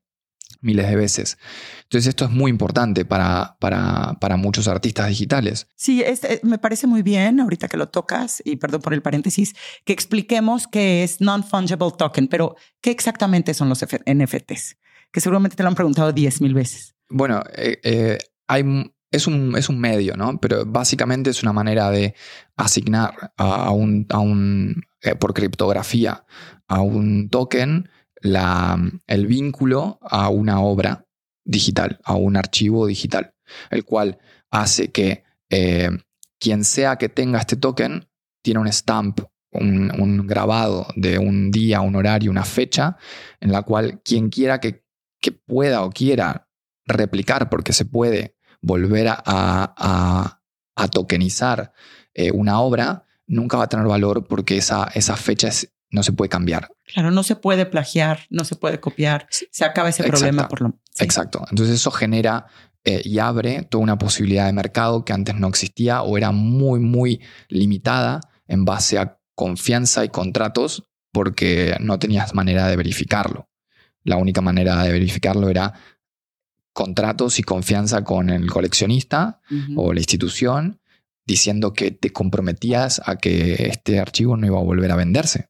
miles 0.61 0.89
de 0.89 0.97
veces. 0.97 1.39
Entonces 1.85 2.09
esto 2.09 2.25
es 2.25 2.31
muy 2.31 2.51
importante 2.51 3.05
para, 3.05 3.57
para, 3.61 4.37
muchos 4.37 4.69
artistas 4.69 5.09
digitales. 5.09 5.69
Sí, 5.77 6.03
eh, 6.03 6.41
me 6.43 6.59
parece 6.59 6.87
muy 6.87 7.03
bien, 7.03 7.41
ahorita 7.41 7.69
que 7.69 7.77
lo 7.77 7.89
tocas, 7.89 8.43
y 8.45 8.57
perdón 8.57 8.83
por 8.83 8.95
el 8.95 9.03
paréntesis, 9.03 9.55
que 9.85 9.93
expliquemos 9.93 10.67
qué 10.67 11.05
es 11.05 11.21
Non-Fungible 11.21 11.93
Token, 11.97 12.29
pero 12.29 12.57
¿qué 12.81 12.91
exactamente 12.91 13.55
son 13.55 13.69
los 13.69 13.83
NFTs? 13.83 14.77
Que 15.13 15.21
seguramente 15.21 15.57
te 15.57 15.63
lo 15.63 15.69
han 15.69 15.75
preguntado 15.75 16.13
10 16.13 16.41
mil 16.41 16.55
veces. 16.55 16.95
Bueno, 17.11 17.43
eh, 17.55 17.79
eh, 17.83 18.19
es, 19.11 19.27
un, 19.27 19.55
es 19.57 19.69
un 19.69 19.81
medio, 19.81 20.17
¿no? 20.17 20.39
Pero 20.41 20.65
básicamente 20.67 21.31
es 21.31 21.43
una 21.43 21.53
manera 21.53 21.91
de 21.91 22.15
asignar 22.57 23.33
a 23.37 23.71
un, 23.71 24.07
a 24.11 24.19
un 24.19 24.83
por 25.21 25.33
criptografía 25.33 26.25
a 26.69 26.83
un 26.83 27.29
token 27.31 27.89
la, 28.21 28.79
el 29.07 29.27
vínculo 29.27 29.99
a 30.03 30.29
una 30.29 30.61
obra 30.61 31.07
digital, 31.45 31.99
a 32.05 32.15
un 32.15 32.37
archivo 32.37 32.87
digital, 32.87 33.35
el 33.71 33.85
cual 33.85 34.19
hace 34.51 34.91
que 34.93 35.25
eh, 35.51 35.91
quien 36.39 36.65
sea 36.65 36.97
que 36.97 37.09
tenga 37.09 37.39
este 37.39 37.57
token 37.57 38.07
tiene 38.43 38.61
un 38.61 38.69
stamp, 38.69 39.21
un, 39.51 40.27
grabado 40.27 40.87
de 40.95 41.19
un 41.19 41.51
día, 41.51 41.81
un 41.81 41.97
horario, 41.97 42.31
una 42.31 42.45
fecha, 42.45 42.97
en 43.41 43.51
la 43.51 43.63
cual 43.63 44.03
quien 44.05 44.29
quiera 44.29 44.61
que, 44.61 44.85
que 45.21 45.33
pueda 45.33 45.85
o 45.85 45.91
quiera 45.91 46.48
replicar, 46.89 47.49
porque 47.51 47.73
se 47.73 47.85
puede 47.85 48.37
volver 48.61 49.09
a, 49.09 49.23
a, 49.25 50.41
a 50.75 50.89
tokenizar 50.89 51.73
eh, 52.15 52.31
una 52.33 52.61
obra, 52.61 53.05
nunca 53.27 53.57
va 53.57 53.65
a 53.65 53.69
tener 53.69 53.87
valor 53.87 54.27
porque 54.27 54.57
esa, 54.57 54.89
esa 54.95 55.17
fecha 55.17 55.49
es 55.49 55.73
no 55.91 56.03
se 56.03 56.13
puede 56.13 56.29
cambiar. 56.29 56.69
Claro, 56.85 57.11
no 57.11 57.23
se 57.23 57.37
puede 57.37 57.67
plagiar, 57.67 58.27
no 58.31 58.45
se 58.45 58.57
puede 58.57 58.79
copiar, 58.81 59.27
se 59.31 59.65
acaba 59.65 59.89
ese 59.89 60.05
problema 60.05 60.49
por 60.49 60.61
lo 60.61 60.79
Exacto. 60.99 61.45
Entonces 61.51 61.77
eso 61.77 61.91
genera 61.91 62.47
eh, 62.85 63.03
y 63.05 63.19
abre 63.19 63.63
toda 63.63 63.85
una 63.85 63.99
posibilidad 63.99 64.47
de 64.47 64.53
mercado 64.53 65.05
que 65.05 65.13
antes 65.13 65.35
no 65.37 65.49
existía 65.49 66.03
o 66.03 66.19
era 66.19 66.31
muy, 66.33 66.81
muy 66.81 67.21
limitada 67.49 68.21
en 68.47 68.65
base 68.65 68.99
a 68.99 69.19
confianza 69.35 70.05
y 70.05 70.09
contratos 70.09 70.85
porque 71.13 71.77
no 71.81 71.99
tenías 71.99 72.35
manera 72.35 72.67
de 72.69 72.77
verificarlo. 72.77 73.49
La 74.05 74.17
única 74.17 74.41
manera 74.41 74.83
de 74.83 74.93
verificarlo 74.93 75.49
era 75.49 75.75
contratos 76.79 77.41
y 77.41 77.43
confianza 77.43 78.05
con 78.05 78.31
el 78.31 78.49
coleccionista 78.49 79.41
o 79.75 79.93
la 79.93 79.99
institución 79.99 80.81
diciendo 81.27 81.73
que 81.73 81.91
te 81.91 82.13
comprometías 82.13 83.03
a 83.05 83.17
que 83.17 83.67
este 83.67 83.99
archivo 83.99 84.37
no 84.37 84.47
iba 84.47 84.59
a 84.59 84.63
volver 84.63 84.93
a 84.93 84.95
venderse. 84.95 85.49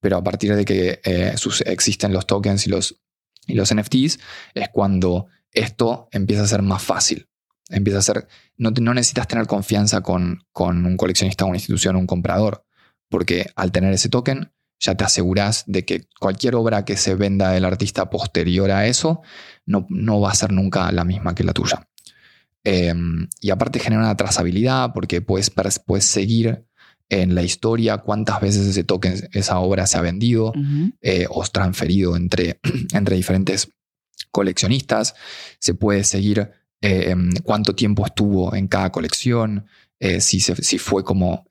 Pero 0.00 0.16
a 0.16 0.24
partir 0.24 0.56
de 0.56 0.64
que 0.64 1.02
eh, 1.04 1.34
existen 1.66 2.14
los 2.14 2.26
tokens 2.26 2.66
y 2.66 2.70
los, 2.70 3.02
y 3.46 3.52
los 3.52 3.74
NFTs, 3.74 4.18
es 4.54 4.68
cuando 4.72 5.26
esto 5.52 6.08
empieza 6.10 6.44
a 6.44 6.46
ser 6.46 6.62
más 6.62 6.82
fácil. 6.82 7.28
Empieza 7.68 7.98
a 7.98 8.02
ser. 8.02 8.28
No, 8.56 8.70
no 8.70 8.94
necesitas 8.94 9.28
tener 9.28 9.46
confianza 9.46 10.00
con, 10.00 10.42
con 10.52 10.86
un 10.86 10.96
coleccionista, 10.96 11.44
una 11.44 11.58
institución, 11.58 11.96
un 11.96 12.06
comprador, 12.06 12.64
porque 13.10 13.50
al 13.56 13.72
tener 13.72 13.92
ese 13.92 14.08
token, 14.08 14.54
ya 14.80 14.94
te 14.94 15.04
aseguras 15.04 15.64
de 15.66 15.84
que 15.84 16.08
cualquier 16.20 16.54
obra 16.54 16.84
que 16.84 16.96
se 16.96 17.14
venda 17.14 17.50
del 17.50 17.64
artista 17.64 18.10
posterior 18.10 18.70
a 18.70 18.86
eso 18.86 19.22
no, 19.66 19.86
no 19.88 20.20
va 20.20 20.30
a 20.30 20.34
ser 20.34 20.52
nunca 20.52 20.90
la 20.92 21.04
misma 21.04 21.34
que 21.34 21.44
la 21.44 21.52
tuya. 21.52 21.88
Em, 22.64 23.28
y 23.40 23.50
aparte 23.50 23.78
genera 23.78 24.02
una 24.02 24.16
trazabilidad 24.16 24.92
porque 24.92 25.20
puedes, 25.20 25.50
puedes 25.50 26.04
seguir 26.04 26.64
en 27.08 27.34
la 27.34 27.42
historia, 27.42 27.98
cuántas 27.98 28.40
veces 28.40 28.66
ese 28.66 28.84
token, 28.84 29.28
esa 29.32 29.58
obra 29.60 29.86
se 29.86 29.96
ha 29.96 30.02
vendido 30.02 30.52
eh, 31.00 31.26
o 31.30 31.42
transferido 31.44 32.16
entre, 32.16 32.60
entre 32.92 33.16
diferentes 33.16 33.70
coleccionistas. 34.30 35.14
Se 35.58 35.74
puede 35.74 36.04
seguir 36.04 36.50
eh, 36.82 37.14
cuánto 37.42 37.74
tiempo 37.74 38.04
estuvo 38.04 38.54
en 38.54 38.68
cada 38.68 38.92
colección, 38.92 39.66
eh, 40.00 40.20
si, 40.20 40.40
si, 40.40 40.78
fue 40.78 41.02
como 41.02 41.46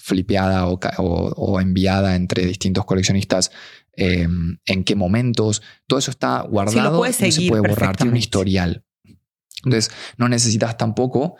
flipeada 0.00 0.66
o, 0.66 1.60
enviada 1.60 2.16
entre 2.16 2.46
distintos 2.46 2.84
coleccionistas, 2.84 3.50
en 3.96 4.84
qué 4.84 4.94
momentos. 4.94 5.62
Todo 5.86 5.98
eso 5.98 6.10
está 6.10 6.42
guardado 6.42 7.06
y 7.06 7.12
se 7.12 7.48
puede 7.48 7.68
borrar, 7.68 7.96
tiene 7.96 8.12
un 8.12 8.16
historial. 8.16 8.84
Entonces, 9.64 9.90
no 10.16 10.28
necesitas 10.28 10.76
tampoco 10.76 11.36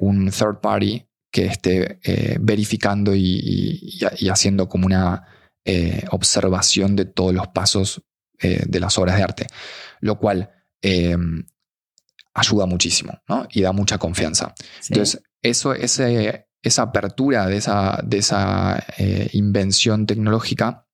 un 0.00 0.30
third 0.30 0.60
party 0.60 1.06
que 1.36 1.44
esté 1.44 2.00
eh, 2.02 2.38
verificando 2.40 3.14
y, 3.14 4.00
haciendo 4.30 4.70
como 4.70 4.86
una 4.86 5.26
eh, 5.66 6.02
observación 6.10 6.96
de 6.96 7.04
todos 7.04 7.34
los 7.34 7.48
pasos 7.48 8.02
eh, 8.40 8.62
de 8.66 8.80
las 8.80 8.96
obras 8.96 9.18
de 9.18 9.22
arte, 9.22 9.46
lo 10.00 10.18
cual 10.18 10.50
em, 10.80 11.44
ayuda 12.32 12.64
muchísimo 12.64 13.20
y 13.50 13.60
da 13.60 13.72
mucha 13.72 13.98
confianza. 13.98 14.54
Entonces, 14.88 15.22
eso, 15.42 15.74
esa 16.66 16.82
apertura 16.82 17.46
de 17.46 17.56
esa, 17.56 18.00
de 18.04 18.18
esa 18.18 18.84
invención 19.32 20.06
tecnológica 20.06 20.86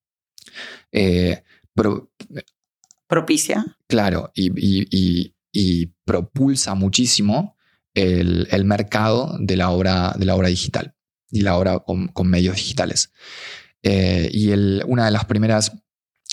propicia. 3.07 3.77
Claro, 3.87 4.31
y 4.35 5.87
propulsa 6.05 6.75
muchísimo 6.75 7.57
el, 7.95 8.65
mercado 8.65 9.37
de 9.39 9.57
la, 9.57 9.71
obra, 9.71 10.15
de 10.17 10.25
la 10.25 10.35
obra 10.35 10.49
digital 10.49 10.95
y 11.31 11.43
la 11.43 11.57
obra 11.57 11.79
con, 11.81 12.29
medios 12.29 12.57
digitales. 12.57 13.13
Eh, 13.83 14.31
y 14.33 14.51
una 14.51 15.07
de 15.07 15.11
las 15.11 15.25
primeras 15.25 15.73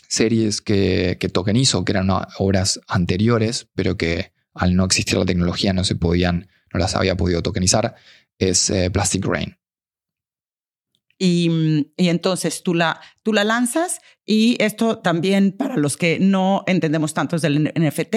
series 0.08 0.62
que, 0.62 1.17
que 1.19 1.30
tokenizo, 1.30 1.86
que 1.86 1.91
eran 1.91 2.10
obras 2.38 2.80
anteriores, 2.88 3.67
pero 3.75 3.97
que 3.97 4.34
al 4.54 4.75
no 4.75 4.86
existir 4.86 5.17
la 5.17 5.25
tecnología 5.25 5.73
no 5.73 5.84
se 5.84 5.95
podían, 5.95 6.49
no 6.73 6.80
las 6.80 6.95
había 6.95 7.15
podido 7.15 7.41
tokenizar, 7.41 7.95
es 8.39 8.69
eh, 8.69 8.89
Plastic 8.89 9.25
Rain. 9.25 9.60
Y, 11.21 11.91
entonces 11.97 12.63
tú 12.63 12.73
la, 12.73 13.02
tú 13.23 13.34
la 13.34 13.43
lanzas 13.43 13.99
y 14.25 14.56
esto 14.63 14.99
también 14.99 15.52
para 15.52 15.75
los 15.75 15.97
que 15.97 16.17
no 16.17 16.63
entendemos 16.65 17.13
tanto 17.13 17.38
del 17.38 17.73
NFT, 17.75 18.15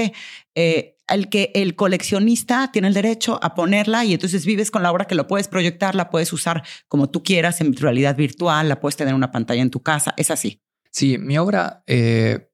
eh, 0.55 0.97
el 1.09 1.29
que 1.29 1.51
el 1.55 1.75
coleccionista 1.75 2.71
tiene 2.73 2.87
el 2.87 2.95
derecho 2.95 3.41
a 3.43 3.57
ponerla 3.57 4.05
y 4.05 4.15
entonces 4.15 4.47
vives 4.47 4.71
con 4.71 4.85
la 4.85 4.93
obra 4.93 5.07
que 5.07 5.17
lo 5.17 5.27
puedes 5.27 5.49
proyectar, 5.49 5.97
la 5.97 6.11
puedes 6.11 6.33
usar 6.33 6.63
como 6.87 7.11
tú 7.11 7.25
quieras 7.25 7.61
en 7.61 7.75
realidad 7.75 8.17
virtual, 8.17 8.69
la 8.69 8.79
puedes 8.79 8.97
tener 8.97 9.11
en 9.11 9.17
una 9.17 9.33
pantalla 9.33 9.63
en 9.63 9.71
tu 9.71 9.83
casa, 9.83 10.15
es 10.17 10.31
así. 10.31 10.63
Sí, 10.93 11.19
mi 11.19 11.39
obra 11.39 11.83
eh, 11.89 12.51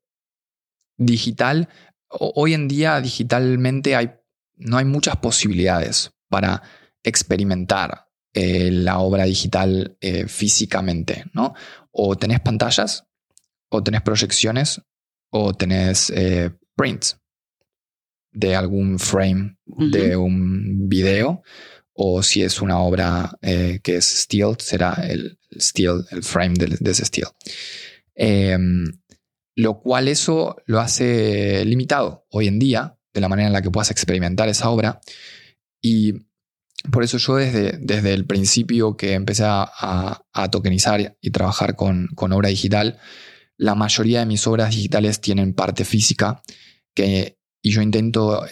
digital, 0.96 1.68
hoy 2.08 2.54
en 2.54 2.68
día 2.68 3.00
digitalmente 3.02 3.96
hay, 3.96 4.12
no 4.56 4.78
hay 4.78 4.86
muchas 4.86 5.16
posibilidades 5.16 6.12
para 6.30 6.62
experimentar 7.08 8.06
eh, 8.34 8.70
la 8.70 8.98
obra 8.98 9.24
digital 9.24 9.96
eh, 10.00 10.26
físicamente, 10.28 11.24
¿no? 11.32 11.54
O 11.90 12.16
tenés 12.16 12.40
pantallas, 12.40 13.06
o 13.70 13.82
tenés 13.82 14.02
proyecciones, 14.02 14.80
o 15.30 15.54
tenés 15.54 16.12
prints 16.74 17.18
de 18.32 18.54
algún 18.54 18.98
frame 18.98 19.58
de 19.64 20.16
un 20.16 20.88
video, 20.88 21.42
o 22.00 22.22
si 22.22 22.44
es 22.44 22.62
una 22.62 22.78
obra 22.78 23.36
eh, 23.42 23.80
que 23.82 23.96
es 23.96 24.04
steel, 24.04 24.54
será 24.58 24.94
el 25.08 25.38
steel, 25.58 26.04
el 26.12 26.22
frame 26.22 26.54
de, 26.54 26.90
ese 26.90 27.04
steel. 27.04 27.26
Em, 28.14 28.84
lo 29.56 29.80
cual 29.80 30.06
eso 30.06 30.56
lo 30.66 30.78
hace 30.78 31.64
limitado 31.64 32.24
hoy 32.30 32.46
en 32.46 32.60
día, 32.60 32.96
de 33.12 33.20
la 33.20 33.28
manera 33.28 33.48
en 33.48 33.52
la 33.52 33.62
que 33.62 33.72
puedas 33.72 33.90
experimentar 33.90 34.48
esa 34.48 34.70
obra. 34.70 35.00
Y 35.82 36.27
por 36.90 37.04
eso 37.04 37.18
yo 37.18 37.36
desde, 37.36 37.78
desde 37.78 38.14
el 38.14 38.26
principio 38.26 38.96
que 38.96 39.14
empecé 39.14 39.44
a, 39.46 40.22
tokenizar 40.50 41.16
y 41.20 41.30
trabajar 41.30 41.76
con, 41.76 42.08
con 42.14 42.32
obra 42.32 42.48
digital, 42.48 42.98
la 43.56 43.74
mayoría 43.74 44.20
de 44.20 44.26
mis 44.26 44.46
obras 44.46 44.70
digitales 44.70 45.20
tienen 45.20 45.52
parte 45.52 45.84
física 45.84 46.42
que 46.94 47.38
y 47.62 47.72
yo 47.72 47.82
intento 47.82 48.46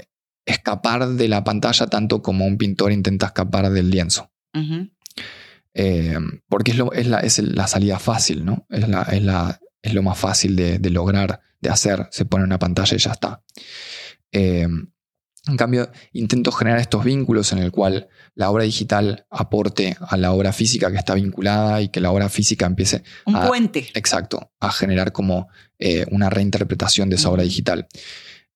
escapar 0.45 1.09
de 1.09 1.29
la 1.29 1.45
pantalla 1.45 1.87
tanto 1.87 2.23
como 2.23 2.47
un 2.47 2.59
pintor 2.59 2.93
intenta 2.93 3.27
escapar 3.27 3.71
del 3.71 3.91
lienzo. 3.91 4.31
Eh, 5.75 6.19
porque 6.49 6.71
es, 6.71 6.79
lo, 6.79 6.93
es, 6.93 7.07
la, 7.07 7.21
es, 7.21 7.39
la, 7.39 7.67
salida 7.67 7.99
fácil, 7.99 8.45
¿no? 8.45 8.67
Es, 8.71 8.89
la, 8.89 9.03
es, 9.03 9.23
la, 9.23 9.61
es 9.83 9.93
lo 9.93 10.03
más 10.03 10.19
fácil 10.19 10.57
de, 10.57 10.79
de, 10.79 10.91
lograr, 10.91 11.41
de 11.61 11.69
hacer. 11.69 12.09
Se 12.11 12.25
pone 12.25 12.45
una 12.45 12.59
pantalla 12.59 12.97
y 12.97 12.99
ya 12.99 13.13
está. 13.13 13.43
Eh, 14.33 14.67
en 15.49 15.57
cambio, 15.57 15.91
intento 16.13 16.51
generar 16.51 16.81
estos 16.81 17.05
vínculos 17.05 17.53
en 17.53 17.59
el 17.59 17.71
cual 17.71 18.09
la 18.35 18.51
obra 18.51 18.65
digital 18.65 19.27
aporte 19.31 19.97
a 20.01 20.17
la 20.17 20.33
obra 20.33 20.53
física 20.53 20.91
que 20.91 20.99
está 20.99 21.15
vinculada 21.15 21.81
y 21.81 21.89
que 21.89 22.01
la 22.01 22.11
obra 22.11 22.29
física 22.29 22.67
empiece 22.67 23.05
un 23.27 23.41
puente. 23.47 23.89
Exacto, 23.95 24.53
a 24.59 24.73
generar 24.73 25.13
como 25.13 25.49
eh, 25.79 26.05
una 26.11 26.31
reinterpretación 26.31 27.09
de 27.11 27.17
esa 27.17 27.31
obra 27.31 27.45
digital. 27.45 27.87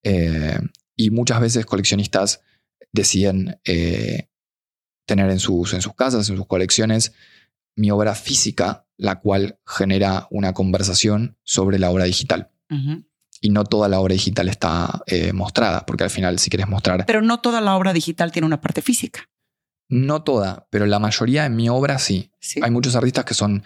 Eh, 0.03 0.59
y 0.97 1.11
muchas 1.11 1.41
veces 1.41 1.65
coleccionistas 1.65 2.41
deciden 2.93 3.61
eh, 3.65 4.29
tener 5.07 5.31
en 5.31 5.39
sus, 5.39 5.73
en 5.75 5.83
sus 5.83 5.95
casas, 5.95 6.29
en 6.29 6.37
sus 6.37 6.47
colecciones, 6.47 7.13
mi 7.77 7.93
obra 7.93 8.17
física, 8.17 8.87
la 8.97 9.21
cual 9.21 9.61
genera 9.65 10.27
una 10.31 10.55
conversación 10.55 11.39
sobre 11.45 11.79
la 11.79 11.91
obra 11.91 12.05
digital 12.05 12.51
y 13.41 13.51
no 13.51 13.65
toda 13.65 13.89
la 13.89 14.01
obra 14.01 14.13
digital 14.13 14.49
está 14.49 15.03
eh, 15.07 15.33
mostrada, 15.33 15.87
porque 15.87 16.05
al 16.05 16.11
final 16.11 16.39
si 16.39 16.51
quieres 16.51 16.69
mostrar... 16.69 17.07
Pero 17.07 17.23
no 17.23 17.41
toda 17.41 17.61
la 17.61 17.77
obra 17.77 17.93
digital 17.93 18.33
tiene 18.33 18.47
una 18.47 18.61
parte 18.61 18.83
física. 18.83 19.29
No 19.89 20.23
toda, 20.23 20.69
pero 20.71 20.87
la 20.87 20.99
mayoría 20.99 21.47
en 21.47 21.57
mi 21.57 21.69
obra 21.69 21.99
sí. 21.99 22.31
Hay 22.63 22.71
muchos 22.71 22.95
artistas 22.95 23.25
que 23.25 23.35
son 23.35 23.65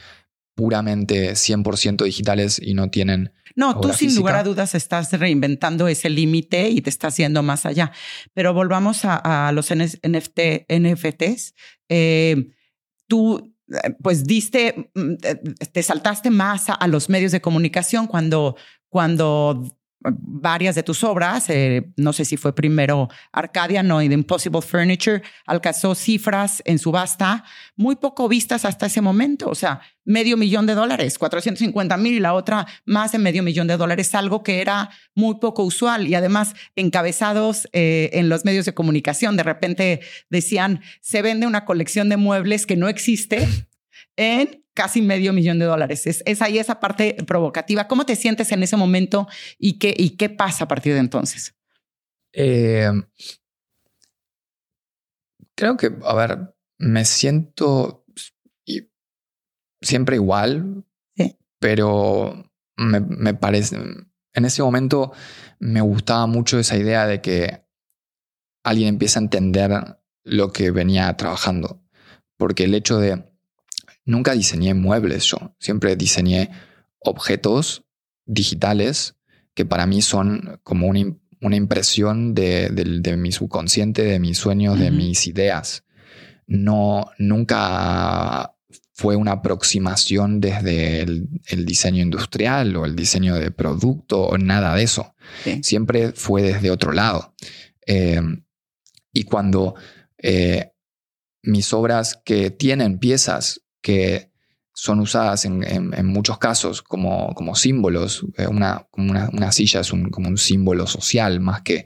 puramente 0.55 1.33
100% 1.33 2.05
digitales 2.05 2.61
y 2.63 2.75
no 2.75 2.89
tienen... 2.89 3.33
No, 3.57 3.81
tú 3.81 3.93
sin 3.93 4.15
lugar 4.17 4.37
a 4.37 4.43
dudas 4.43 4.75
estás 4.75 5.13
reinventando 5.13 5.87
ese 5.87 6.11
límite 6.11 6.71
y 6.71 6.81
te 6.81 6.91
estás 6.91 7.17
yendo 7.17 7.43
más 7.43 7.67
allá. 7.67 7.93
Pero 8.33 8.53
volvamos 8.53 9.03
a, 9.05 9.53
los 9.53 9.71
NFT, 9.71 10.67
NFTs. 10.69 11.55
Eh, 11.89 12.51
tú 13.07 13.55
eh, 13.73 13.95
pues 14.03 14.25
diste, 14.25 14.91
mm, 14.95 15.15
te 15.73 15.83
saltaste 15.83 16.31
más 16.31 16.67
a, 16.69 16.87
los 16.87 17.09
medios 17.09 17.33
de 17.33 17.41
comunicación 17.41 18.07
cuando 18.07 18.57
cuando 18.95 19.77
varias 20.05 20.77
de 20.77 20.85
tus 20.85 21.03
obras, 21.03 21.51
eh, 21.51 21.91
no 21.97 22.13
sé 22.13 22.25
si 22.25 22.37
fue 22.37 22.55
primero 22.55 23.09
Arcadia, 23.33 23.83
no, 23.83 24.01
y 24.01 24.07
The 24.07 24.15
Impossible 24.15 24.63
Furniture, 24.63 25.21
alcanzó 25.47 25.97
cifras 25.97 26.63
en 26.65 26.79
subasta 26.79 27.43
muy 27.75 27.97
poco 27.97 28.29
vistas 28.29 28.65
hasta 28.65 28.87
ese 28.87 29.01
momento. 29.01 29.49
O 29.49 29.57
sea, 29.57 29.81
medio 30.05 30.37
millón 30.37 30.67
de 30.67 30.77
dólares, 30.77 31.19
450 31.19 31.97
mil 31.97 32.15
y 32.15 32.21
la 32.21 32.35
otra 32.35 32.69
más 32.85 33.11
de 33.11 33.19
medio 33.19 33.43
millón 33.43 33.67
de 33.67 33.77
dólares, 33.77 34.15
algo 34.15 34.45
que 34.45 34.61
era 34.61 34.91
muy 35.17 35.41
poco 35.41 35.65
usual 35.65 36.07
y 36.07 36.15
además 36.15 36.55
encabezados 36.77 37.69
eh, 37.73 38.11
en 38.13 38.29
los 38.29 38.45
medios 38.45 38.65
de 38.65 38.75
comunicación. 38.75 39.37
De 39.37 39.43
repente 39.43 40.03
decían, 40.31 40.83
se 41.01 41.21
vende 41.21 41.49
una 41.49 41.65
colección 41.65 42.09
de 42.11 42.17
muebles 42.17 42.65
que 42.65 42.77
no 42.77 42.87
existe 42.87 43.49
en 44.17 44.65
casi 44.75 45.01
medio 45.03 45.33
millón 45.33 45.59
de 45.59 45.67
dólares. 45.67 46.07
Es, 46.07 46.43
ahí 46.43 46.59
esa 46.59 46.81
parte 46.81 47.17
provocativa. 47.27 47.87
¿Cómo 47.87 48.05
te 48.05 48.17
sientes 48.17 48.51
en 48.53 48.63
ese 48.63 48.77
momento 48.77 49.29
y 49.59 49.79
qué, 49.79 49.95
y 49.97 50.11
qué 50.11 50.29
pasa 50.29 50.65
a 50.65 50.69
partir 50.69 50.95
de 50.95 51.01
entonces? 51.01 51.55
Eh, 52.33 52.91
creo 55.55 55.77
que, 55.77 55.93
a 56.03 56.15
ver, 56.15 56.55
me 56.79 57.05
siento 57.05 58.05
siempre 59.81 60.17
igual, 60.17 60.85
pero 61.61 62.51
me, 62.77 63.01
me 63.01 63.35
parece, 63.35 63.77
en 63.77 64.45
ese 64.45 64.63
momento 64.63 65.13
me 65.61 65.81
gustaba 65.81 66.27
mucho 66.27 66.59
esa 66.59 66.77
idea 66.77 67.07
de 67.07 67.21
que 67.21 67.65
alguien 68.65 68.89
empieza 68.89 69.19
a 69.19 69.23
entender 69.23 69.71
lo 70.25 70.53
que 70.53 70.71
venía 70.71 71.15
trabajando, 71.17 71.83
porque 72.39 72.65
el 72.65 72.75
hecho 72.75 72.99
de 72.99 73.34
nunca 74.05 74.33
diseñé 74.33 74.75
muebles 74.75 75.25
yo, 75.25 75.55
siempre 75.59 75.97
diseñé 75.97 76.51
objetos 77.01 77.85
digitales 78.27 79.17
que 79.55 79.65
para 79.65 79.87
mí 79.87 80.03
son 80.03 80.61
como 80.63 80.89
una, 80.89 81.57
impresión 81.57 82.35
de, 82.35 83.17
mi 83.17 83.33
subconsciente, 83.33 84.03
de 84.03 84.19
mis 84.19 84.39
sueños, 84.39 84.79
de 84.79 84.91
mis 84.91 85.27
ideas. 85.27 85.85
No, 86.47 87.11
nunca 87.19 88.55
fue 88.95 89.17
una 89.17 89.33
aproximación 89.33 90.41
desde 90.41 91.03
el, 91.03 91.67
diseño 91.67 92.03
industrial 92.03 92.75
o 92.77 92.85
el 92.87 92.97
diseño 92.97 93.35
de 93.35 93.51
producto 93.51 94.23
o 94.23 94.39
nada 94.39 94.75
de 94.75 94.83
eso. 94.83 95.15
Siempre 95.63 96.13
fue 96.13 96.43
desde 96.43 96.71
otro 96.71 96.93
lado. 96.93 97.35
Eh, 97.87 98.21
y 99.13 99.25
cuando 99.25 99.75
eh, 100.19 100.73
mis 101.43 101.73
obras 101.73 102.21
que 102.25 102.51
tienen 102.51 102.99
piezas 102.99 103.61
que 103.85 104.33
son 104.73 104.99
usadas 104.99 105.45
en, 105.45 106.07
muchos 106.07 106.39
casos 106.39 106.83
como, 106.83 107.35
como 107.35 107.55
símbolos. 107.55 108.25
Eh, 108.39 108.47
una, 108.47 108.89
una, 108.97 109.53
silla 109.53 109.81
es 109.81 109.93
un, 109.93 110.11
como 110.11 110.29
un 110.29 110.39
símbolo 110.39 110.87
social 110.87 111.39
más 111.39 111.61
que 111.61 111.85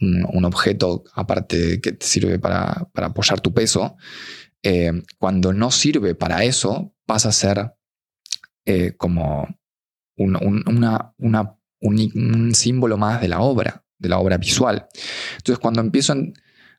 un, 0.00 0.44
objeto 0.44 1.02
aparte 1.12 1.80
que 1.80 1.92
te 1.92 2.06
sirve 2.06 2.38
para, 2.38 2.88
apoyar 2.94 3.40
tu 3.40 3.52
peso. 3.52 3.96
Eh, 4.62 4.92
cuando 5.18 5.52
no 5.52 5.72
sirve 5.72 6.14
para 6.14 6.44
eso, 6.44 6.94
pasa 7.04 7.30
a 7.30 7.32
ser 7.32 7.74
eh, 8.64 8.92
como 8.96 9.48
un, 10.16 10.36
una, 10.66 11.14
un, 11.80 12.54
símbolo 12.54 12.96
más 12.96 13.20
de 13.20 13.28
la 13.28 13.40
obra, 13.40 13.84
de 13.98 14.08
la 14.08 14.20
obra 14.20 14.38
visual. 14.38 14.86
Entonces, 15.38 15.58
cuando 15.58 15.80
empiezo 15.80 16.14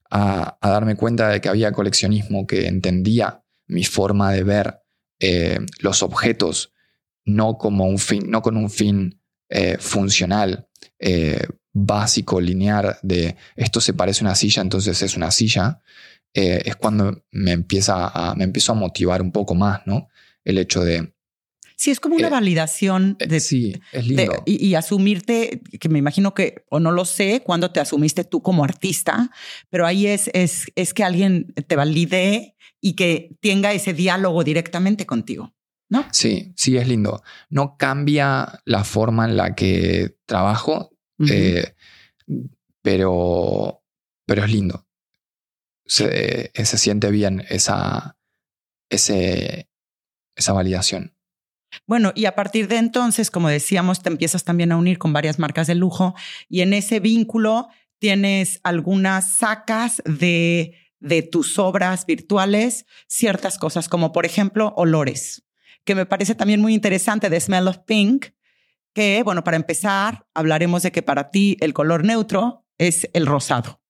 a, 0.10 0.58
a 0.62 0.70
darme 0.70 0.96
cuenta 0.96 1.28
de 1.28 1.42
que 1.42 1.50
había 1.50 1.74
coleccionismo 1.74 2.48
que 2.48 2.68
entendía 2.68 3.42
mi 3.68 3.84
forma 3.84 4.32
de 4.32 4.44
ver 4.44 4.82
eh, 5.20 5.60
los 5.80 6.04
objetos 6.04 6.74
no, 7.24 7.58
como 7.58 7.86
un 7.86 7.98
fin, 7.98 8.30
no 8.30 8.42
con 8.42 8.58
un 8.58 8.70
fin 8.70 9.20
eh, 9.50 9.78
funcional, 9.80 10.68
eh, 11.00 11.48
básico, 11.74 12.40
lineal, 12.40 12.98
de 13.02 13.36
esto 13.56 13.82
se 13.82 13.94
parece 13.94 14.24
a 14.24 14.28
una 14.28 14.36
silla, 14.36 14.62
entonces 14.62 15.02
es 15.02 15.18
una 15.18 15.32
silla, 15.32 15.82
es 16.34 16.76
cuando 16.76 17.24
me, 17.32 17.54
empieza 17.54 18.10
a, 18.10 18.36
me 18.36 18.44
empiezo 18.44 18.74
a 18.74 18.76
motivar 18.76 19.22
un 19.22 19.32
poco 19.32 19.56
más, 19.56 19.82
¿no? 19.86 20.10
El 20.44 20.58
hecho 20.58 20.84
de... 20.84 21.14
Sí, 21.78 21.92
es 21.92 22.02
como 22.02 22.16
una 22.16 22.30
validación 22.30 23.18
de, 23.20 23.40
sí, 23.40 23.74
es 23.94 24.06
lindo. 24.06 24.44
y, 24.46 24.76
asumirte, 24.76 25.62
que 25.80 25.88
me 25.88 26.00
imagino 26.00 26.34
que, 26.34 26.66
o 26.70 26.82
no 26.82 26.92
lo 26.92 27.06
sé, 27.06 27.42
cuando 27.46 27.72
te 27.72 27.80
asumiste 27.80 28.26
tú 28.26 28.42
como 28.42 28.66
artista, 28.66 29.32
pero 29.70 29.86
ahí 29.86 30.08
es, 30.08 30.30
es, 30.34 30.66
es 30.76 30.94
que 30.94 31.06
alguien 31.06 31.54
te 31.68 31.76
valide 31.78 32.55
y 32.86 32.94
que 32.94 33.36
tenga 33.42 33.74
ese 33.74 33.96
diálogo 33.96 34.44
directamente 34.44 35.08
contigo. 35.08 35.56
¿No? 35.90 36.06
Sí, 36.12 36.54
sí, 36.56 36.78
es 36.78 36.88
lindo. 36.88 37.24
No 37.50 37.78
cambia 37.78 38.62
la 38.64 38.84
forma 38.84 39.26
en 39.26 39.38
la 39.38 39.56
que 39.56 40.18
trabajo, 40.28 40.92
eh, 41.28 41.74
pero, 42.84 43.82
pero 44.28 44.44
es 44.46 44.52
lindo. 44.52 44.86
Se, 45.84 46.52
se 46.54 46.78
siente 46.78 47.10
bien 47.10 47.44
esa, 47.50 48.20
ese, 48.88 49.68
esa 50.36 50.54
validación. 50.54 51.16
Bueno, 51.88 52.12
y 52.14 52.26
a 52.26 52.36
partir 52.36 52.68
de 52.68 52.78
entonces, 52.78 53.32
como 53.32 53.50
decíamos, 53.50 54.04
te 54.04 54.10
empiezas 54.10 54.44
también 54.44 54.72
a 54.72 54.78
unir 54.78 55.00
con 55.00 55.12
varias 55.12 55.40
marcas 55.40 55.66
de 55.66 55.74
lujo 55.74 56.14
y 56.50 56.62
en 56.62 56.74
ese 56.74 57.00
vínculo 57.00 57.68
tienes 57.98 58.60
algunas 58.64 59.38
sacas 59.38 60.04
de 60.06 60.85
de 61.06 61.22
tus 61.22 61.60
obras 61.60 62.06
virtuales 62.06 62.86
ciertas 63.08 63.58
cosas, 63.58 63.88
como 63.88 64.12
por 64.12 64.26
ejemplo 64.26 64.74
olores, 64.76 65.44
que 65.84 65.96
me 65.96 66.06
parece 66.06 66.36
también 66.36 66.62
muy 66.62 66.74
interesante 66.74 67.30
de 67.30 67.40
Smell 67.40 67.68
of 67.68 67.80
Pink, 67.86 68.28
que, 68.94 69.22
bueno, 69.24 69.44
para 69.44 69.58
empezar, 69.58 70.26
hablaremos 70.34 70.82
de 70.82 70.92
que 70.92 71.04
para 71.04 71.30
ti 71.30 71.58
el 71.60 71.74
color 71.74 72.04
neutro 72.04 72.66
es 72.78 73.10
el 73.14 73.26
rosado. 73.26 73.82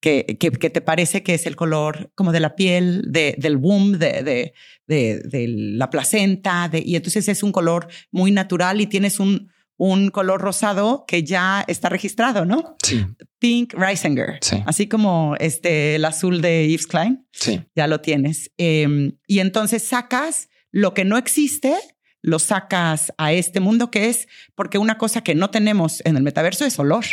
Que, 0.00 0.36
que, 0.38 0.50
te 0.50 0.82
parece 0.82 1.22
que 1.22 1.32
es 1.32 1.46
el 1.46 1.56
color 1.56 2.12
como 2.14 2.30
de 2.30 2.40
la 2.40 2.56
piel, 2.56 3.04
de, 3.06 3.34
del 3.38 3.56
womb, 3.56 3.96
de, 3.96 4.52
de, 4.86 5.22
de, 5.24 5.46
la 5.48 5.88
placenta, 5.88 6.70
y 6.74 6.96
entonces 6.96 7.26
es 7.26 7.42
un 7.42 7.52
color 7.52 7.88
muy 8.10 8.30
natural 8.30 8.82
y 8.82 8.86
tienes 8.86 9.18
un, 9.18 9.50
un 9.76 10.10
color 10.10 10.40
rosado 10.40 11.04
que 11.06 11.24
ya 11.24 11.64
está 11.66 11.88
registrado, 11.88 12.44
¿no? 12.44 12.76
Sí. 12.82 13.04
Pink 13.38 13.74
Reisinger. 13.74 14.38
Sí. 14.40 14.62
Así 14.66 14.86
como 14.86 15.34
este, 15.40 15.96
el 15.96 16.04
azul 16.04 16.40
de 16.40 16.68
Yves 16.68 16.86
Klein. 16.86 17.26
Sí. 17.32 17.62
Ya 17.74 17.86
lo 17.86 18.00
tienes. 18.00 18.52
Em, 18.56 19.16
y 19.26 19.40
entonces 19.40 19.86
sacas 19.86 20.48
lo 20.70 20.94
que 20.94 21.04
no 21.04 21.18
existe, 21.18 21.76
lo 22.22 22.38
sacas 22.38 23.12
a 23.18 23.32
este 23.32 23.60
mundo 23.60 23.90
que 23.90 24.08
es, 24.08 24.28
porque 24.54 24.78
una 24.78 24.98
cosa 24.98 25.22
que 25.22 25.34
no 25.34 25.50
tenemos 25.50 26.00
en 26.04 26.16
el 26.16 26.22
metaverso 26.22 26.64
es 26.64 26.78
olor. 26.78 27.04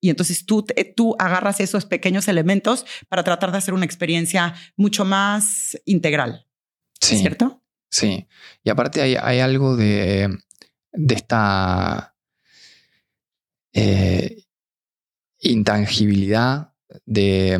Y 0.00 0.10
entonces 0.10 0.44
tú, 0.44 0.66
tú 0.96 1.16
agarras 1.18 1.60
esos 1.60 1.86
pequeños 1.86 2.28
elementos 2.28 2.84
para 3.08 3.24
tratar 3.24 3.52
de 3.52 3.58
hacer 3.58 3.72
una 3.72 3.86
experiencia 3.86 4.54
mucho 4.76 5.04
más 5.04 5.80
integral. 5.86 6.46
Sí. 7.00 7.18
¿Cierto? 7.18 7.62
Sí. 7.90 8.26
Y 8.62 8.70
aparte 8.70 9.00
hay, 9.00 9.16
hay 9.16 9.38
algo 9.38 9.76
de 9.76 10.28
de 10.94 11.14
esta 11.14 12.16
eh, 13.72 14.44
intangibilidad 15.40 16.72
de, 17.04 17.58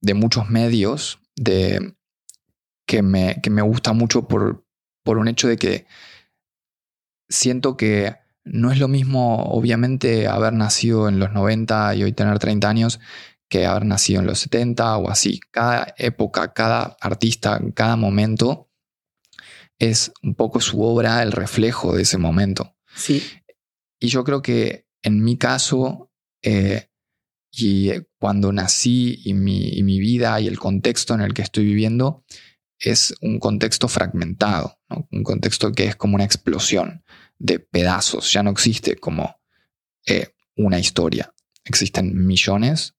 de, 0.00 0.14
muchos 0.14 0.48
medios 0.48 1.18
de, 1.34 1.96
que, 2.86 3.02
me, 3.02 3.40
que 3.42 3.50
me 3.50 3.62
gusta 3.62 3.92
mucho 3.92 4.28
por, 4.28 4.64
por 5.02 5.18
un 5.18 5.28
hecho 5.28 5.48
de 5.48 5.56
que 5.56 5.86
siento 7.28 7.76
que 7.76 8.16
no 8.44 8.70
es 8.70 8.78
lo 8.78 8.86
mismo, 8.86 9.42
obviamente, 9.42 10.28
haber 10.28 10.52
nacido 10.52 11.08
en 11.08 11.18
los 11.18 11.32
90 11.32 11.96
y 11.96 12.04
hoy 12.04 12.12
tener 12.12 12.38
30 12.38 12.68
años 12.68 13.00
que 13.48 13.66
haber 13.66 13.84
nacido 13.84 14.20
en 14.20 14.26
los 14.26 14.38
70 14.38 14.96
o 14.98 15.10
así. 15.10 15.40
Cada 15.50 15.94
época, 15.98 16.52
cada 16.52 16.96
artista, 17.00 17.60
cada 17.74 17.96
momento 17.96 18.65
es 19.78 20.12
un 20.22 20.34
poco 20.34 20.60
su 20.60 20.82
obra 20.82 21.22
el 21.22 21.32
reflejo 21.32 21.94
de 21.94 22.02
ese 22.02 22.18
momento. 22.18 22.76
Sí. 22.94 23.22
Y 23.98 24.08
yo 24.08 24.24
creo 24.24 24.42
que 24.42 24.86
en 25.02 25.22
mi 25.22 25.36
caso, 25.36 26.10
eh, 26.42 26.88
y 27.50 27.90
cuando 28.18 28.52
nací 28.52 29.20
y 29.24 29.34
mi, 29.34 29.68
y 29.68 29.82
mi, 29.82 29.98
vida 29.98 30.40
y 30.40 30.46
el 30.46 30.58
contexto 30.58 31.14
en 31.14 31.20
el 31.20 31.32
que 31.32 31.42
estoy 31.42 31.64
viviendo, 31.64 32.24
es 32.78 33.14
un 33.22 33.38
contexto 33.38 33.88
fragmentado, 33.88 34.78
un 35.10 35.22
contexto 35.22 35.72
que 35.72 35.86
es 35.86 35.96
como 35.96 36.16
una 36.16 36.24
explosión 36.24 37.04
de 37.38 37.58
pedazos, 37.58 38.32
ya 38.32 38.42
no 38.42 38.50
existe 38.50 38.96
como 38.96 39.40
eh, 40.06 40.34
una 40.56 40.78
historia, 40.78 41.34
existen 41.64 42.26
millones 42.26 42.94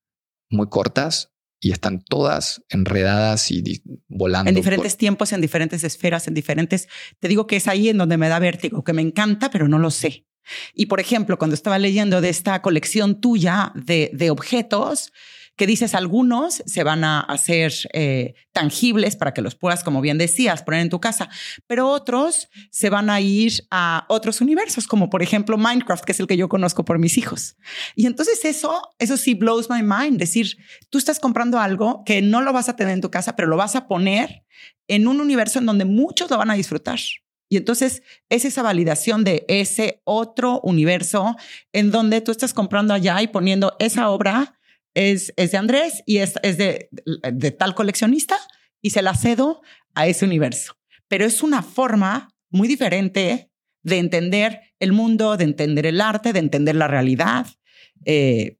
muy 0.49 0.67
cortas 0.67 1.31
y 1.59 1.71
están 1.71 2.01
todas 2.01 2.63
enredadas 2.69 3.51
y 3.51 3.81
volando. 4.07 4.49
En 4.49 4.55
diferentes 4.55 4.97
tiempos, 4.97 5.33
en 5.33 5.41
diferentes 5.41 5.83
esferas, 5.83 6.27
en 6.27 6.33
diferentes... 6.33 6.87
Te 7.19 7.27
digo 7.27 7.47
que 7.47 7.55
es 7.55 7.67
ahí 7.67 7.89
en 7.89 7.97
donde 7.97 8.17
me 8.17 8.29
da 8.29 8.39
vértigo, 8.39 8.83
que 8.83 8.93
me 8.93 9.01
encanta, 9.01 9.49
pero 9.49 9.67
no 9.67 9.79
lo 9.79 9.91
sé. 9.91 10.27
Y 10.73 10.85
por 10.85 10.99
ejemplo, 10.99 11.37
cuando 11.37 11.55
estaba 11.55 11.79
leyendo 11.79 12.21
de 12.21 12.29
esta 12.29 12.61
colección 12.61 13.19
tuya 13.19 13.73
de, 13.75 14.11
de 14.13 14.29
objetos, 14.29 15.11
que 15.57 15.67
dices 15.67 15.95
algunos 15.95 16.63
se 16.65 16.83
van 16.83 17.03
a 17.03 17.19
hacer 17.19 17.73
eh, 17.91 18.35
tangibles 18.53 19.15
para 19.15 19.33
que 19.33 19.41
los 19.41 19.55
puedas, 19.55 19.83
como 19.83 20.01
bien 20.01 20.17
decías, 20.17 20.61
poner 20.63 20.81
en 20.81 20.89
tu 20.89 21.01
casa, 21.01 21.29
pero 21.65 21.89
otros 21.89 22.47
se 22.69 22.89
van 22.89 23.09
a 23.09 23.19
ir 23.19 23.51
a 23.71 24.05
otros 24.07 24.39
universos, 24.39 24.87
como 24.87 25.09
por 25.09 25.23
ejemplo 25.23 25.57
Minecraft, 25.57 26.05
que 26.05 26.11
es 26.11 26.19
el 26.19 26.27
que 26.27 26.37
yo 26.37 26.47
conozco 26.47 26.85
por 26.85 26.99
mis 26.99 27.17
hijos. 27.17 27.57
Y 27.95 28.05
entonces 28.05 28.45
eso, 28.45 28.81
eso 28.99 29.17
sí 29.17 29.33
blows 29.33 29.69
my 29.69 29.81
mind, 29.81 30.19
decir, 30.19 30.57
tú 30.89 30.99
estás 30.99 31.19
comprando 31.19 31.59
algo 31.59 32.03
que 32.05 32.21
no 32.21 32.41
lo 32.41 32.53
vas 32.53 32.69
a 32.69 32.75
tener 32.75 32.93
en 32.93 33.01
tu 33.01 33.09
casa, 33.09 33.35
pero 33.35 33.47
lo 33.47 33.57
vas 33.57 33.75
a 33.75 33.87
poner 33.87 34.45
en 34.87 35.07
un 35.07 35.19
universo 35.19 35.59
en 35.59 35.65
donde 35.65 35.85
muchos 35.85 36.29
lo 36.29 36.37
van 36.37 36.51
a 36.51 36.55
disfrutar. 36.55 36.99
Y 37.49 37.57
entonces 37.57 38.03
es 38.29 38.45
esa 38.45 38.61
validación 38.61 39.23
de 39.23 39.45
ese 39.47 40.01
otro 40.03 40.59
universo 40.61 41.35
en 41.71 41.91
donde 41.91 42.21
tú 42.21 42.31
estás 42.31 42.53
comprando 42.53 42.93
allá 42.93 43.21
y 43.21 43.27
poniendo 43.27 43.75
esa 43.79 44.09
obra 44.09 44.56
es, 44.97 45.31
es 45.37 45.51
de 45.51 45.57
Andrés 45.57 46.01
y 46.07 46.17
es, 46.17 46.33
es 46.41 46.57
de, 46.57 46.89
de 47.31 47.51
tal 47.51 47.75
coleccionista 47.75 48.35
y 48.81 48.89
se 48.89 49.03
la 49.03 49.13
cedo 49.13 49.61
a 49.93 50.07
ese 50.07 50.25
universo. 50.25 50.75
Pero 51.07 51.23
es 51.25 51.43
una 51.43 51.61
forma 51.61 52.33
muy 52.49 52.67
diferente 52.67 53.51
de 53.83 53.99
entender 53.99 54.59
el 54.79 54.93
mundo, 54.93 55.37
de 55.37 55.43
entender 55.43 55.85
el 55.85 56.01
arte, 56.01 56.33
de 56.33 56.39
entender 56.39 56.75
la 56.75 56.87
realidad. 56.87 57.45
Eh, 58.05 58.57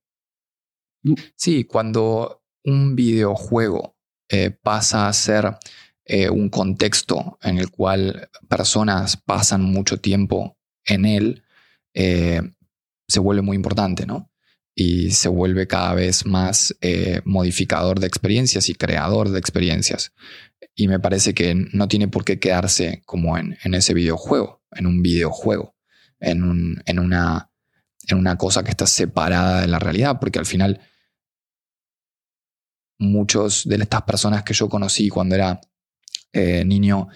sí, 1.35 1.63
cuando 1.63 2.43
un 2.63 2.95
videojuego 2.95 3.97
eh, 4.29 4.51
pasa 4.51 5.07
a 5.07 5.13
ser 5.13 5.57
eh, 6.05 6.29
un 6.29 6.49
contexto 6.49 7.39
en 7.41 7.57
el 7.57 7.71
cual 7.71 8.29
personas 8.47 9.17
pasan 9.17 9.63
mucho 9.63 9.99
tiempo 9.99 10.55
en 10.85 11.05
él, 11.05 11.43
se 11.93 13.19
vuelve 13.19 13.41
muy 13.41 13.55
importante, 13.55 14.05
¿no? 14.05 14.29
Y 14.79 15.09
se 15.09 15.27
vuelve 15.27 15.65
cada 15.65 15.95
vez 15.95 16.27
más 16.27 16.77
eh, 16.81 17.21
modificador 17.25 17.99
de 17.99 18.05
experiencias 18.05 18.69
y 18.69 18.75
creador 18.75 19.29
de 19.29 19.39
experiencias. 19.39 20.13
Y 20.75 20.87
me 20.87 20.99
parece 20.99 21.33
que 21.33 21.55
no 21.55 21.87
tiene 21.87 22.07
por 22.07 22.23
qué 22.23 22.39
quedarse 22.39 23.01
como 23.07 23.39
en, 23.39 23.57
ese 23.73 23.95
videojuego, 23.95 24.61
en 24.69 24.85
un 24.85 25.01
videojuego, 25.01 25.75
en, 26.19 26.43
una, 26.43 27.49
en 28.07 28.17
una 28.19 28.37
cosa 28.37 28.63
que 28.63 28.69
está 28.69 28.85
separada 28.85 29.61
de 29.61 29.67
la 29.67 29.79
realidad, 29.79 30.19
porque 30.19 30.37
al 30.37 30.45
final 30.45 30.79
muchos 32.99 33.67
de 33.67 33.77
estas 33.77 34.03
personas 34.03 34.43
que 34.43 34.53
yo 34.53 34.69
conocí 34.69 35.09
cuando 35.09 35.33
era 35.33 35.59
eh, 36.33 36.63
niño 36.63 37.07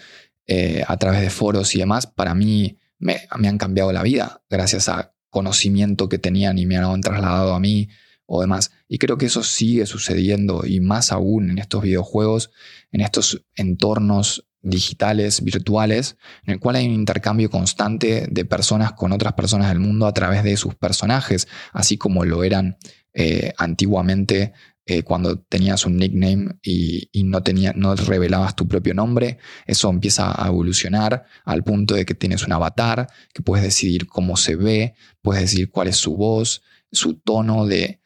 eh, 0.47 0.83
a 0.87 0.97
través 0.97 1.21
de 1.21 1.29
foros 1.29 1.75
y 1.75 1.77
demás, 1.77 2.07
para 2.07 2.33
mí 2.33 2.79
me, 2.97 3.21
me 3.37 3.47
han 3.47 3.59
cambiado 3.59 3.91
la 3.91 4.01
vida 4.01 4.41
gracias 4.49 4.89
a 4.89 5.13
conocimiento 5.31 6.07
que 6.09 6.19
tenían 6.19 6.59
y 6.59 6.67
me 6.67 6.77
han 6.77 7.01
trasladado 7.01 7.55
a 7.55 7.59
mí 7.59 7.89
o 8.27 8.41
demás. 8.41 8.71
Y 8.87 8.99
creo 8.99 9.17
que 9.17 9.25
eso 9.25 9.41
sigue 9.41 9.87
sucediendo 9.87 10.63
y 10.65 10.79
más 10.79 11.11
aún 11.11 11.49
en 11.49 11.57
estos 11.57 11.81
videojuegos, 11.81 12.51
en 12.91 13.01
estos 13.01 13.43
entornos 13.55 14.47
digitales, 14.61 15.43
virtuales, 15.43 16.17
en 16.45 16.53
el 16.53 16.59
cual 16.59 16.75
hay 16.75 16.85
un 16.85 16.93
intercambio 16.93 17.49
constante 17.49 18.27
de 18.29 18.45
personas 18.45 18.93
con 18.93 19.11
otras 19.11 19.33
personas 19.33 19.69
del 19.69 19.79
mundo 19.79 20.05
a 20.05 20.13
través 20.13 20.43
de 20.43 20.55
sus 20.55 20.75
personajes, 20.75 21.47
así 21.73 21.97
como 21.97 22.25
lo 22.25 22.43
eran 22.43 22.77
eh, 23.13 23.53
antiguamente 23.57 24.53
eh, 24.87 25.03
cuando 25.03 25.37
tenías 25.37 25.85
un 25.85 25.97
nickname 25.97 26.55
y, 26.63 27.07
no, 27.23 27.43
tenía, 27.43 27.71
no 27.75 27.95
revelabas 27.95 28.55
tu 28.55 28.67
propio 28.67 28.95
nombre, 28.95 29.37
eso 29.67 29.91
empieza 29.91 30.33
a 30.43 30.47
evolucionar 30.47 31.23
al 31.45 31.63
punto 31.63 31.93
de 31.93 32.03
que 32.03 32.15
tienes 32.15 32.43
un 32.47 32.51
avatar, 32.51 33.07
que 33.31 33.43
puedes 33.43 33.63
decidir 33.63 34.07
cómo 34.07 34.35
se 34.37 34.55
ve, 34.55 34.95
puedes 35.21 35.43
decidir 35.43 35.69
cuál 35.69 35.87
es 35.87 35.97
su 35.97 36.17
voz, 36.17 36.63
su 36.91 37.13
tono 37.19 37.67
de 37.67 38.01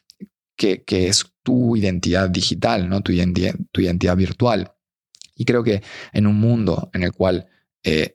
que, 0.54 0.84
es 0.86 1.24
tu 1.42 1.76
identidad 1.76 2.28
digital, 2.28 2.88
¿no? 2.90 3.00
tu, 3.00 3.12
identidad, 3.12 3.54
tu 3.72 3.80
identidad 3.80 4.16
virtual. 4.16 4.74
Y 5.34 5.46
creo 5.46 5.64
que 5.64 5.82
en 6.12 6.26
un 6.26 6.38
mundo 6.38 6.90
en 6.92 7.04
el 7.04 7.12
cual 7.12 7.46
eh, 7.84 8.14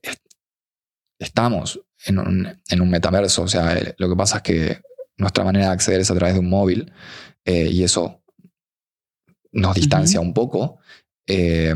estamos 1.17 1.81
en 2.05 2.19
un, 2.19 2.61
en 2.69 2.81
un, 2.81 2.89
metaverso, 2.91 3.43
o 3.43 3.47
sea, 3.47 3.75
eh, 3.75 3.95
lo 3.97 4.07
que 4.07 4.15
pasa 4.15 4.37
es 4.37 4.43
que 4.43 4.81
nuestra 5.17 5.43
manera 5.43 5.67
de 5.67 5.71
acceder 5.71 6.01
es 6.01 6.11
a 6.11 6.15
través 6.15 6.35
de 6.35 6.39
un 6.39 6.49
móvil 6.49 6.93
y 7.43 7.81
eso 7.83 8.20
nos 9.51 9.75
distancia 9.75 10.19
un 10.19 10.33
poco, 10.33 10.79
eh, 11.27 11.73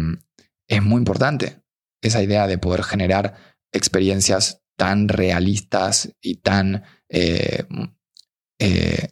es 0.68 0.82
muy 0.82 1.00
importante 1.00 1.62
esa 2.02 2.22
idea 2.24 2.48
de 2.48 2.58
poder 2.58 2.84
generar 2.84 3.36
experiencias 3.72 4.62
tan 4.78 5.08
realistas 5.08 6.16
y 6.22 6.36
tan 6.36 6.84
eh, 7.10 7.64
eh, 8.60 9.10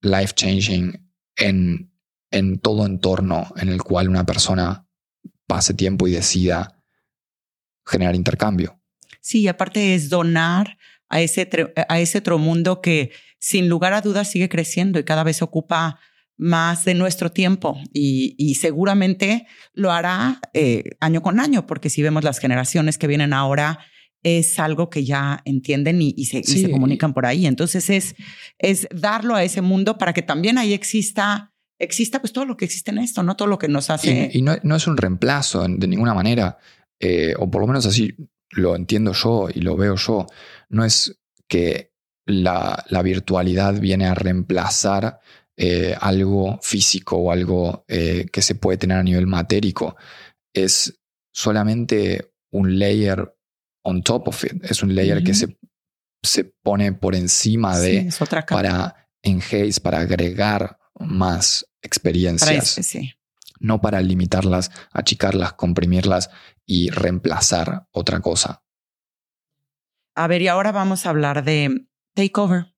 life 0.00 0.34
changing 0.34 1.10
en, 1.36 1.92
en 2.30 2.58
todo 2.58 2.86
entorno 2.86 3.52
en 3.56 3.68
el 3.68 3.82
cual 3.82 4.08
una 4.08 4.24
persona 4.24 4.86
pase 5.46 5.74
tiempo 5.74 6.08
y 6.08 6.12
decida 6.12 6.82
generar 7.86 8.14
intercambio. 8.14 8.80
Sí, 9.20 9.48
aparte 9.48 9.94
es 9.94 10.08
donar 10.08 10.78
a 11.08 11.20
ese, 11.20 11.48
a 11.88 12.00
ese 12.00 12.18
otro 12.18 12.38
mundo 12.38 12.80
que 12.80 13.12
sin 13.38 13.68
lugar 13.68 13.92
a 13.92 14.00
dudas 14.00 14.30
sigue 14.30 14.48
creciendo 14.48 14.98
y 14.98 15.04
cada 15.04 15.24
vez 15.24 15.42
ocupa 15.42 16.00
más 16.38 16.84
de 16.84 16.94
nuestro 16.94 17.32
tiempo 17.32 17.78
y, 17.92 18.54
seguramente 18.60 19.46
lo 19.72 19.92
hará 19.92 20.40
eh, 20.52 20.84
año 21.00 21.22
con 21.22 21.40
año, 21.40 21.66
porque 21.66 21.90
si 21.90 22.02
vemos 22.02 22.24
las 22.24 22.38
generaciones 22.38 22.98
que 22.98 23.06
vienen 23.06 23.32
ahora, 23.32 23.80
es 24.22 24.58
algo 24.58 24.90
que 24.90 25.04
ya 25.04 25.40
entienden 25.44 26.02
y, 26.02 26.24
se, 26.24 26.70
comunican 26.70 27.14
por 27.14 27.26
ahí. 27.26 27.46
Entonces 27.46 27.88
es, 27.90 28.16
es 28.58 28.88
darlo 28.90 29.34
a 29.34 29.44
ese 29.44 29.60
mundo 29.60 29.98
para 29.98 30.12
que 30.12 30.22
también 30.22 30.58
ahí 30.58 30.72
exista, 30.72 31.54
exista 31.78 32.20
pues 32.20 32.32
todo 32.32 32.44
lo 32.44 32.56
que 32.56 32.64
existe 32.64 32.90
en 32.90 32.98
esto, 32.98 33.22
no 33.22 33.36
todo 33.36 33.48
lo 33.48 33.58
que 33.58 33.68
nos 33.68 33.88
hace. 33.88 34.30
Y, 34.32 34.42
no, 34.42 34.76
es 34.76 34.86
un 34.86 34.96
reemplazo 34.96 35.66
de 35.68 35.86
ninguna 35.86 36.12
manera, 36.12 36.58
eh, 36.98 37.34
o 37.38 37.50
por 37.50 37.60
lo 37.60 37.68
menos 37.68 37.86
así 37.86 38.16
lo 38.50 38.74
entiendo 38.74 39.12
yo 39.12 39.48
y 39.52 39.60
lo 39.60 39.76
veo 39.76 39.96
yo. 39.96 40.26
No 40.70 40.84
es 40.84 41.20
que 41.46 41.92
la, 42.24 42.84
la 42.88 43.02
virtualidad 43.02 43.78
viene 43.80 44.06
a 44.06 44.14
reemplazar 44.14 45.20
eh, 45.56 45.96
algo 46.00 46.58
físico 46.60 47.16
o 47.16 47.32
algo 47.32 47.84
eh, 47.88 48.26
que 48.30 48.42
se 48.42 48.54
puede 48.54 48.76
tener 48.76 48.98
a 48.98 49.02
nivel 49.02 49.26
matérico. 49.26 49.96
Es 50.54 51.00
solamente 51.32 52.32
un 52.50 52.78
layer 52.78 53.34
on 53.82 54.02
top 54.02 54.28
of 54.28 54.44
it. 54.44 54.64
Es 54.64 54.82
un 54.82 54.94
layer 54.94 55.22
que 55.22 55.34
se, 55.34 55.56
se, 56.22 56.44
pone 56.44 56.92
por 56.92 57.14
encima 57.14 57.78
de 57.78 58.10
para 58.48 59.08
enhance, 59.22 59.80
para 59.80 60.00
agregar 60.00 60.78
más 60.98 61.66
experiencias. 61.82 62.78
No 63.58 63.80
para 63.80 64.02
limitarlas, 64.02 64.70
achicarlas, 64.92 65.54
comprimirlas 65.54 66.30
y 66.66 66.90
reemplazar 66.90 67.86
otra 67.92 68.20
cosa. 68.20 68.62
A 70.14 70.26
ver, 70.26 70.42
y 70.42 70.48
ahora 70.48 70.72
vamos 70.72 71.06
a 71.06 71.10
hablar 71.10 71.44
de 71.44 71.86
Takeover, 72.14 72.74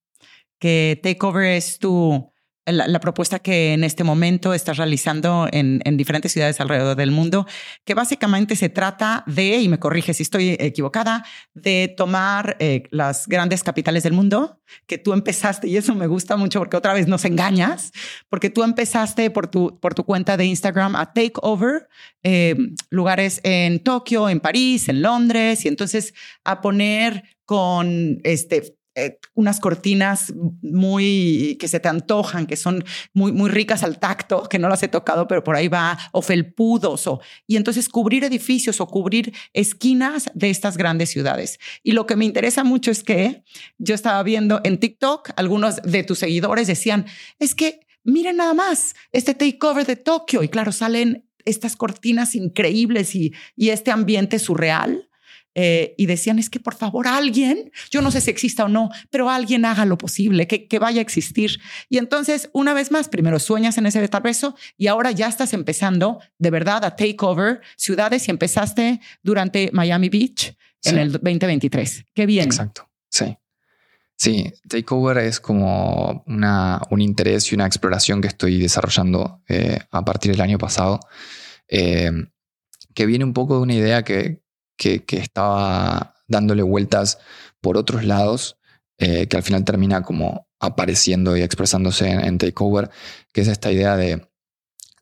que 0.60 1.00
Takeover 1.02 1.46
es 1.46 1.78
tu 1.78 2.32
la, 2.72 3.00
propuesta 3.00 3.38
que 3.38 3.72
en 3.72 3.84
este 3.84 4.04
momento 4.04 4.54
estás 4.54 4.76
realizando 4.76 5.48
en, 5.50 5.80
diferentes 5.96 6.32
ciudades 6.32 6.60
alrededor 6.60 6.96
del 6.96 7.10
mundo, 7.10 7.46
que 7.84 7.94
básicamente 7.94 8.56
se 8.56 8.68
trata 8.68 9.24
de, 9.26 9.58
y 9.58 9.68
me 9.68 9.78
corrige 9.78 10.14
si 10.14 10.22
estoy 10.22 10.56
equivocada, 10.58 11.24
de 11.54 11.92
tomar 11.96 12.56
eh, 12.60 12.84
las 12.90 13.26
grandes 13.26 13.62
capitales 13.62 14.02
del 14.02 14.12
mundo 14.12 14.60
que 14.86 14.98
tú 14.98 15.12
empezaste, 15.12 15.68
y 15.68 15.76
eso 15.76 15.94
me 15.94 16.06
gusta 16.06 16.36
mucho 16.36 16.58
porque 16.58 16.76
otra 16.76 16.92
vez 16.92 17.06
nos 17.06 17.24
engañas, 17.24 17.92
porque 18.28 18.50
tú 18.50 18.62
empezaste 18.62 19.30
por 19.30 19.48
tu, 19.48 19.78
por 19.80 19.94
tu 19.94 20.04
cuenta 20.04 20.36
de 20.36 20.44
Instagram 20.44 20.96
a 20.96 21.12
take 21.12 21.34
over 21.42 21.88
eh, 22.22 22.56
lugares 22.90 23.40
en 23.44 23.82
Tokio, 23.82 24.28
en 24.28 24.40
París, 24.40 24.88
en 24.88 25.02
Londres, 25.02 25.64
y 25.64 25.68
entonces 25.68 26.14
a 26.44 26.60
poner 26.60 27.24
con 27.44 28.20
este 28.24 28.77
eh, 28.98 29.20
unas 29.34 29.60
cortinas 29.60 30.32
muy 30.60 31.56
que 31.60 31.68
se 31.68 31.78
te 31.78 31.88
antojan, 31.88 32.46
que 32.46 32.56
son 32.56 32.84
muy, 33.12 33.30
muy 33.30 33.48
ricas 33.48 33.84
al 33.84 34.00
tacto, 34.00 34.48
que 34.48 34.58
no 34.58 34.68
las 34.68 34.82
he 34.82 34.88
tocado, 34.88 35.28
pero 35.28 35.44
por 35.44 35.54
ahí 35.54 35.68
va, 35.68 35.96
o 36.10 36.20
felpudos, 36.20 37.08
y 37.46 37.56
entonces 37.56 37.88
cubrir 37.88 38.24
edificios 38.24 38.80
o 38.80 38.88
cubrir 38.88 39.32
esquinas 39.52 40.30
de 40.34 40.50
estas 40.50 40.76
grandes 40.76 41.10
ciudades. 41.10 41.60
Y 41.84 41.92
lo 41.92 42.06
que 42.06 42.16
me 42.16 42.24
interesa 42.24 42.64
mucho 42.64 42.90
es 42.90 43.04
que 43.04 43.44
yo 43.78 43.94
estaba 43.94 44.20
viendo 44.24 44.60
en 44.64 44.78
TikTok, 44.78 45.30
algunos 45.36 45.76
de 45.76 46.02
tus 46.02 46.18
seguidores 46.18 46.66
decían, 46.66 47.06
es 47.38 47.54
que 47.54 47.80
miren 48.02 48.38
nada 48.38 48.54
más 48.54 48.96
este 49.12 49.34
takeover 49.34 49.86
de 49.86 49.94
Tokio, 49.94 50.42
y 50.42 50.48
claro, 50.48 50.72
salen 50.72 51.24
estas 51.44 51.76
cortinas 51.76 52.34
increíbles 52.34 53.14
y, 53.14 53.32
y 53.54 53.70
este 53.70 53.92
ambiente 53.92 54.40
surreal 54.40 55.07
eh, 55.60 55.96
y 55.98 56.06
decían, 56.06 56.38
es 56.38 56.50
que 56.50 56.60
por 56.60 56.76
favor 56.76 57.08
alguien, 57.08 57.72
yo 57.90 58.00
no 58.00 58.12
sé 58.12 58.20
si 58.20 58.30
exista 58.30 58.66
o 58.66 58.68
no, 58.68 58.90
pero 59.10 59.28
alguien 59.28 59.64
haga 59.64 59.86
lo 59.86 59.98
posible, 59.98 60.46
que, 60.46 60.68
que 60.68 60.78
vaya 60.78 61.00
a 61.00 61.02
existir. 61.02 61.58
Y 61.88 61.98
entonces, 61.98 62.48
una 62.52 62.74
vez 62.74 62.92
más, 62.92 63.08
primero 63.08 63.40
sueñas 63.40 63.76
en 63.76 63.86
ese 63.86 64.00
metaverso 64.00 64.54
y 64.76 64.86
ahora 64.86 65.10
ya 65.10 65.26
estás 65.26 65.52
empezando 65.54 66.20
de 66.38 66.50
verdad 66.52 66.84
a 66.84 66.94
take 66.94 67.16
over 67.22 67.60
ciudades 67.76 68.28
y 68.28 68.30
empezaste 68.30 69.00
durante 69.24 69.70
Miami 69.72 70.08
Beach 70.08 70.56
en 70.84 70.96
el 70.96 71.10
2023. 71.10 72.04
Qué 72.14 72.26
bien. 72.26 72.44
Exacto, 72.44 72.88
sí. 73.08 73.36
Sí, 74.14 74.52
Takeover 74.68 75.18
es 75.18 75.40
como 75.40 76.22
una, 76.26 76.82
un 76.90 77.00
interés 77.00 77.50
y 77.50 77.56
una 77.56 77.66
exploración 77.66 78.20
que 78.20 78.28
estoy 78.28 78.60
desarrollando 78.60 79.42
eh, 79.48 79.80
a 79.90 80.04
partir 80.04 80.30
del 80.30 80.40
año 80.40 80.58
pasado, 80.58 81.00
eh, 81.66 82.12
que 82.94 83.06
viene 83.06 83.24
un 83.24 83.32
poco 83.32 83.56
de 83.56 83.62
una 83.62 83.74
idea 83.74 84.04
que, 84.04 84.40
que, 84.78 85.04
estaba 85.10 86.14
dándole 86.26 86.62
vueltas 86.62 87.18
por 87.60 87.76
otros 87.76 88.04
lados, 88.04 88.56
eh, 88.98 89.26
que 89.26 89.36
al 89.36 89.42
final 89.42 89.64
termina 89.64 90.02
como 90.02 90.48
apareciendo 90.60 91.36
y 91.36 91.42
expresándose 91.42 92.08
en, 92.08 92.38
Takeover, 92.38 92.90
que 93.32 93.42
es 93.42 93.48
esta 93.48 93.70
idea 93.70 93.96
de, 93.96 94.26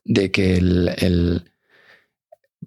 de 0.03 0.31
que 0.31 0.57
el, 0.57 1.51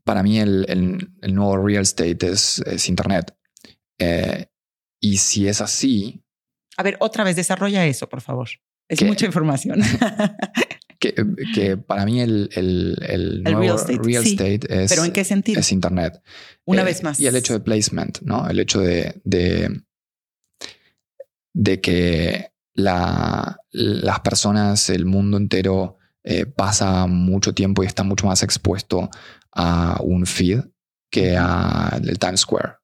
para 0.05 0.23
mí 0.23 0.39
el, 0.39 1.13
nuevo 1.23 1.57
real 1.59 1.83
estate 1.83 2.19
es, 2.31 2.89
Internet. 2.89 3.35
Eh, 3.99 4.47
y 5.01 5.19
si 5.19 5.49
es 5.49 5.61
así... 5.61 6.23
A 6.77 6.83
ver, 6.83 6.97
otra 7.01 7.25
vez, 7.25 7.37
desarrolla 7.37 7.85
eso, 7.85 8.09
por 8.09 8.23
favor. 8.23 8.49
Es 8.89 9.03
mucha 9.03 9.27
información. 9.27 9.81
Que, 11.01 11.79
para 11.79 12.05
mí 12.05 12.21
el, 12.21 12.51
el, 12.53 13.43
real 13.47 14.27
estate, 14.27 14.61
es, 14.69 14.91
¿Pero 14.91 15.05
en 15.05 15.13
qué 15.13 15.25
sentido? 15.25 15.59
es 15.59 15.73
Internet. 15.73 16.23
Una 16.67 16.83
eh, 16.83 16.85
vez 16.85 17.03
más. 17.03 17.19
Y 17.19 17.27
el 17.27 17.35
hecho 17.37 17.55
de 17.55 17.61
placement, 17.61 18.21
¿no? 18.21 18.47
El 18.49 18.61
hecho 18.61 18.81
de, 18.81 19.19
de, 19.25 19.81
de 21.55 21.81
que 21.81 22.53
la, 22.75 23.59
las 23.71 24.21
personas, 24.21 24.91
el 24.91 25.07
mundo 25.07 25.39
entero 25.39 25.97
eh, 26.23 26.45
pasa 26.45 27.07
mucho 27.07 27.55
tiempo 27.55 27.83
y 27.83 27.87
está 27.87 28.03
mucho 28.03 28.27
más 28.27 28.43
expuesto 28.43 29.09
a 29.53 29.99
un 30.03 30.27
feed 30.27 30.61
que 31.11 31.35
a 31.37 31.99
el 32.05 32.19
Times 32.19 32.41
Square. 32.41 32.75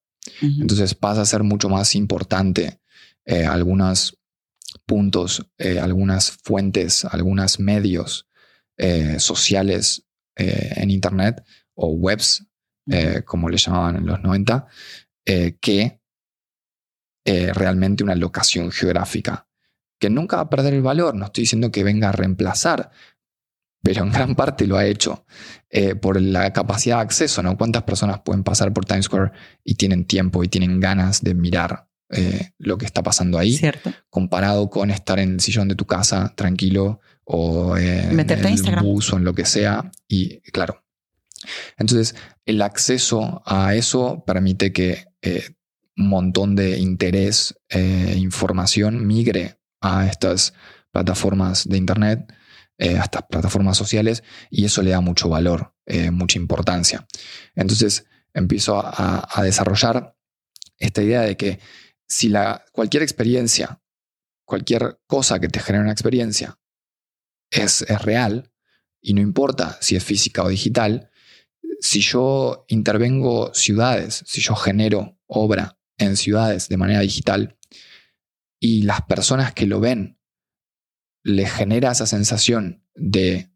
Entonces 0.40 0.94
pasa 0.94 1.20
a 1.20 1.26
ser 1.26 1.42
mucho 1.42 1.68
más 1.68 1.94
importante 1.94 2.80
eh, 3.24 3.44
algunas 3.44 4.16
puntos, 4.86 5.50
eh, 5.58 5.78
algunas 5.80 6.30
fuentes, 6.30 7.04
algunos 7.04 7.58
medios 7.60 8.28
eh, 8.78 9.18
sociales 9.18 10.06
eh, 10.36 10.74
en 10.76 10.90
Internet 10.90 11.44
o 11.74 11.88
webs, 11.88 12.46
como 13.24 13.48
le 13.48 13.56
llamaban 13.56 13.96
en 13.96 14.06
los 14.06 14.22
90, 14.22 14.68
que 15.60 16.00
realmente 17.24 18.04
una 18.04 18.14
locación 18.14 18.70
geográfica, 18.70 19.48
que 19.98 20.08
nunca 20.08 20.36
va 20.36 20.42
a 20.42 20.50
perder 20.50 20.74
el 20.74 20.82
valor, 20.82 21.16
no 21.16 21.24
estoy 21.24 21.42
diciendo 21.42 21.72
que 21.72 21.82
venga 21.82 22.10
a 22.10 22.12
reemplazar, 22.12 22.92
pero 23.82 24.04
en 24.04 24.12
gran 24.12 24.36
parte 24.36 24.68
lo 24.68 24.76
ha 24.76 24.86
hecho 24.86 25.26
por 26.00 26.22
la 26.22 26.52
capacidad 26.52 26.98
de 26.98 27.02
acceso, 27.02 27.42
¿no? 27.42 27.58
¿Cuántas 27.58 27.82
personas 27.82 28.20
pueden 28.20 28.44
pasar 28.44 28.72
por 28.72 28.84
Times 28.84 29.06
Square 29.06 29.32
y 29.64 29.74
tienen 29.74 30.06
tiempo 30.06 30.44
y 30.44 30.48
tienen 30.48 30.78
ganas 30.78 31.22
de 31.22 31.34
mirar 31.34 31.85
eh, 32.08 32.52
lo 32.58 32.78
que 32.78 32.86
está 32.86 33.02
pasando 33.02 33.36
ahí, 33.36 33.60
comparado 34.10 34.70
con 34.70 34.90
estar 34.90 35.18
en 35.18 35.34
el 35.34 35.40
sillón 35.40 35.66
de 35.66 35.74
tu 35.74 35.86
casa 35.86 36.32
tranquilo 36.36 37.00
o 37.24 37.76
en 37.76 38.20
el 38.20 38.76
bus 38.80 39.12
o 39.12 39.16
en 39.16 39.24
lo 39.24 39.34
que 39.34 39.44
sea. 39.44 39.90
Y 40.06 40.40
claro. 40.52 40.84
Entonces, 41.76 42.14
el 42.44 42.62
acceso 42.62 43.42
a 43.44 43.74
eso 43.74 44.22
permite 44.24 44.72
que 44.72 45.06
eh, 45.20 45.48
un 45.96 46.08
montón 46.08 46.54
de 46.54 46.78
interés 46.78 47.58
e 47.68 48.14
información 48.16 49.04
migre 49.06 49.58
a 49.80 50.06
estas 50.06 50.54
plataformas 50.92 51.68
de 51.68 51.76
Internet, 51.76 52.32
a 52.78 52.84
estas 53.04 53.22
plataformas 53.28 53.76
sociales, 53.76 54.22
y 54.50 54.64
eso 54.64 54.82
le 54.82 54.90
da 54.90 55.00
mucho 55.00 55.28
valor, 55.28 55.74
mucha 56.12 56.38
importancia. 56.38 57.06
Entonces, 57.54 58.06
empiezo 58.34 58.78
a, 58.78 59.26
a 59.28 59.42
desarrollar 59.42 60.16
esta 60.78 61.02
idea 61.02 61.22
de 61.22 61.36
que 61.36 61.58
si 62.08 62.28
la, 62.28 62.64
cualquier 62.72 63.02
experiencia, 63.02 63.82
cualquier 64.44 65.00
cosa 65.06 65.38
que 65.38 65.48
te 65.48 65.60
genere 65.60 65.84
una 65.84 65.92
experiencia 65.92 66.58
es, 67.50 67.82
es 67.82 68.02
real, 68.02 68.52
y 69.00 69.14
no 69.14 69.20
importa 69.20 69.78
si 69.80 69.96
es 69.96 70.04
física 70.04 70.42
o 70.42 70.48
digital, 70.48 71.10
si 71.80 72.00
yo 72.00 72.64
intervengo 72.68 73.54
ciudades, 73.54 74.22
si 74.26 74.40
yo 74.40 74.54
genero 74.56 75.18
obra 75.26 75.78
en 75.98 76.16
ciudades 76.16 76.68
de 76.68 76.76
manera 76.76 77.00
digital 77.00 77.56
y 78.58 78.82
las 78.82 79.02
personas 79.02 79.52
que 79.52 79.66
lo 79.66 79.80
ven 79.80 80.18
le 81.22 81.46
genera 81.46 81.92
esa 81.92 82.06
sensación 82.06 82.84
de 82.94 83.52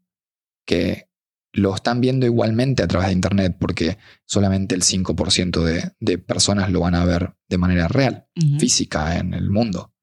que 0.65 1.10
lo 1.53 1.75
están 1.75 1.99
viendo 1.99 2.25
igualmente 2.25 2.83
a 2.83 2.87
través 2.87 3.07
de 3.07 3.13
Internet 3.13 3.57
porque 3.59 3.97
solamente 4.25 4.75
el 4.75 4.83
5% 4.83 5.93
de, 5.99 6.17
personas 6.17 6.71
lo 6.71 6.81
van 6.81 6.95
a 6.95 7.05
ver 7.05 7.33
de 7.49 7.57
manera 7.57 7.87
real, 7.87 8.27
física 8.59 9.17
en 9.17 9.33
el 9.33 9.49
mundo. 9.49 9.93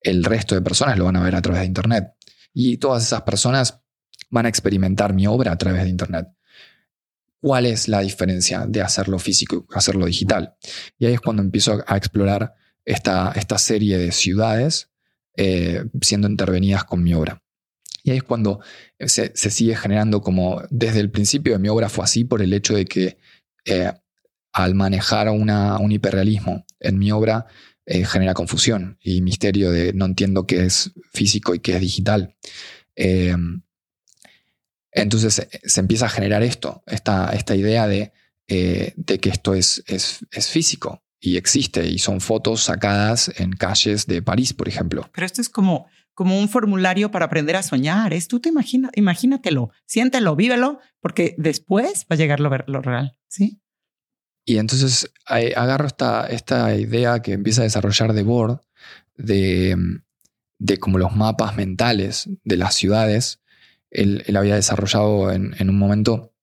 El 0.00 0.24
resto 0.24 0.54
de 0.54 0.62
personas 0.62 0.98
lo 0.98 1.04
van 1.04 1.16
a 1.16 1.22
ver 1.22 1.36
a 1.36 1.42
través 1.42 1.60
de 1.60 1.66
Internet. 1.66 2.12
Y 2.52 2.76
todas 2.76 3.04
esas 3.04 3.22
personas 3.22 3.80
van 4.30 4.46
a 4.46 4.48
experimentar 4.48 5.14
mi 5.14 5.26
obra 5.26 5.52
a 5.52 5.58
través 5.58 5.84
de 5.84 5.88
Internet. 5.88 6.28
¿Cuál 7.40 7.66
es 7.66 7.88
la 7.88 8.00
diferencia 8.00 8.66
de 8.66 8.82
hacerlo 8.82 9.18
físico 9.18 9.66
y 9.68 9.78
hacerlo 9.78 10.06
digital? 10.06 10.54
Y 10.98 11.06
ahí 11.06 11.14
es 11.14 11.20
cuando 11.20 11.42
empiezo 11.42 11.82
a 11.86 11.96
explorar 11.96 12.54
esta, 12.84 13.32
esta 13.34 13.58
serie 13.58 13.98
de 13.98 14.12
ciudades 14.12 14.90
eh, 15.36 15.84
siendo 16.02 16.28
intervenidas 16.28 16.84
con 16.84 17.02
mi 17.02 17.14
obra. 17.14 17.41
Y 18.02 18.10
ahí 18.10 18.16
es 18.18 18.22
cuando 18.22 18.60
se, 18.98 19.32
sigue 19.36 19.76
generando 19.76 20.20
como 20.20 20.62
desde 20.70 21.00
el 21.00 21.10
principio 21.10 21.52
de 21.52 21.58
mi 21.58 21.68
obra 21.68 21.88
fue 21.88 22.04
así 22.04 22.24
por 22.24 22.42
el 22.42 22.52
hecho 22.52 22.74
de 22.74 22.84
que 22.84 23.18
eh, 23.64 23.92
al 24.52 24.74
manejar 24.74 25.30
un 25.30 25.92
hiperrealismo 25.92 26.66
en 26.80 26.98
mi 26.98 27.10
obra 27.12 27.46
eh, 27.86 28.04
genera 28.04 28.34
confusión 28.34 28.98
y 29.00 29.22
misterio 29.22 29.70
de 29.70 29.92
no 29.92 30.04
entiendo 30.04 30.46
qué 30.46 30.66
es 30.66 30.92
físico 31.12 31.54
y 31.54 31.60
qué 31.60 31.74
es 31.74 31.80
digital. 31.80 32.36
Eh, 32.96 33.34
entonces 34.90 35.48
se 35.64 35.80
empieza 35.80 36.06
a 36.06 36.10
generar 36.10 36.42
esto, 36.42 36.82
esta, 36.86 37.30
esta 37.30 37.56
idea 37.56 37.86
de, 37.86 38.12
de 38.46 39.18
que 39.20 39.30
esto 39.30 39.54
es, 39.54 39.82
es, 39.86 40.26
es, 40.30 40.48
físico 40.48 41.02
y 41.18 41.38
existe 41.38 41.86
y 41.86 41.98
son 41.98 42.20
fotos 42.20 42.64
sacadas 42.64 43.32
en 43.36 43.52
calles 43.52 44.06
de 44.06 44.20
París, 44.20 44.52
por 44.52 44.68
ejemplo. 44.68 45.08
Pero 45.14 45.24
esto 45.24 45.40
es 45.40 45.48
como 45.48 45.86
como 46.14 46.38
un 46.38 46.48
formulario 46.48 47.10
para 47.10 47.26
aprender 47.26 47.56
a 47.56 47.62
soñar. 47.62 48.12
Es 48.12 48.28
tú 48.28 48.40
te 48.40 48.48
imaginas, 48.48 48.90
imagínatelo, 48.94 49.70
siéntelo, 49.86 50.36
vívelo, 50.36 50.80
porque 51.00 51.34
después 51.38 52.06
va 52.10 52.14
a 52.14 52.16
llegar 52.16 52.40
lo, 52.40 52.50
lo 52.66 52.82
real, 52.82 53.16
¿sí? 53.28 53.62
Y 54.44 54.58
entonces 54.58 55.12
agarro 55.26 55.86
esta, 55.86 56.26
esta 56.26 56.74
idea 56.74 57.20
que 57.22 57.32
empieza 57.32 57.60
a 57.60 57.64
desarrollar 57.64 58.12
de 58.12 58.22
Board 58.24 58.60
de, 59.16 59.76
de 60.58 60.78
como 60.78 60.98
los 60.98 61.14
mapas 61.14 61.56
mentales 61.56 62.28
de 62.42 62.56
las 62.56 62.74
ciudades. 62.74 63.40
Él, 63.90 64.24
había 64.36 64.56
desarrollado 64.56 65.30
en, 65.30 65.54
un 65.68 65.78
momento 65.78 66.34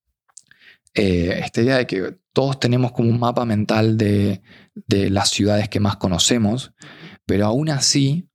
eh, 0.94 1.40
esta 1.44 1.60
idea 1.60 1.76
de 1.76 1.86
que 1.86 2.18
todos 2.32 2.58
tenemos 2.58 2.92
como 2.92 3.10
un 3.10 3.18
mapa 3.18 3.44
mental 3.44 3.98
de, 3.98 4.40
de 4.74 5.10
las 5.10 5.28
ciudades 5.30 5.68
que 5.68 5.80
más 5.80 5.96
conocemos, 5.96 6.72
pero 7.26 7.46
aún 7.46 7.68
así 7.68 8.29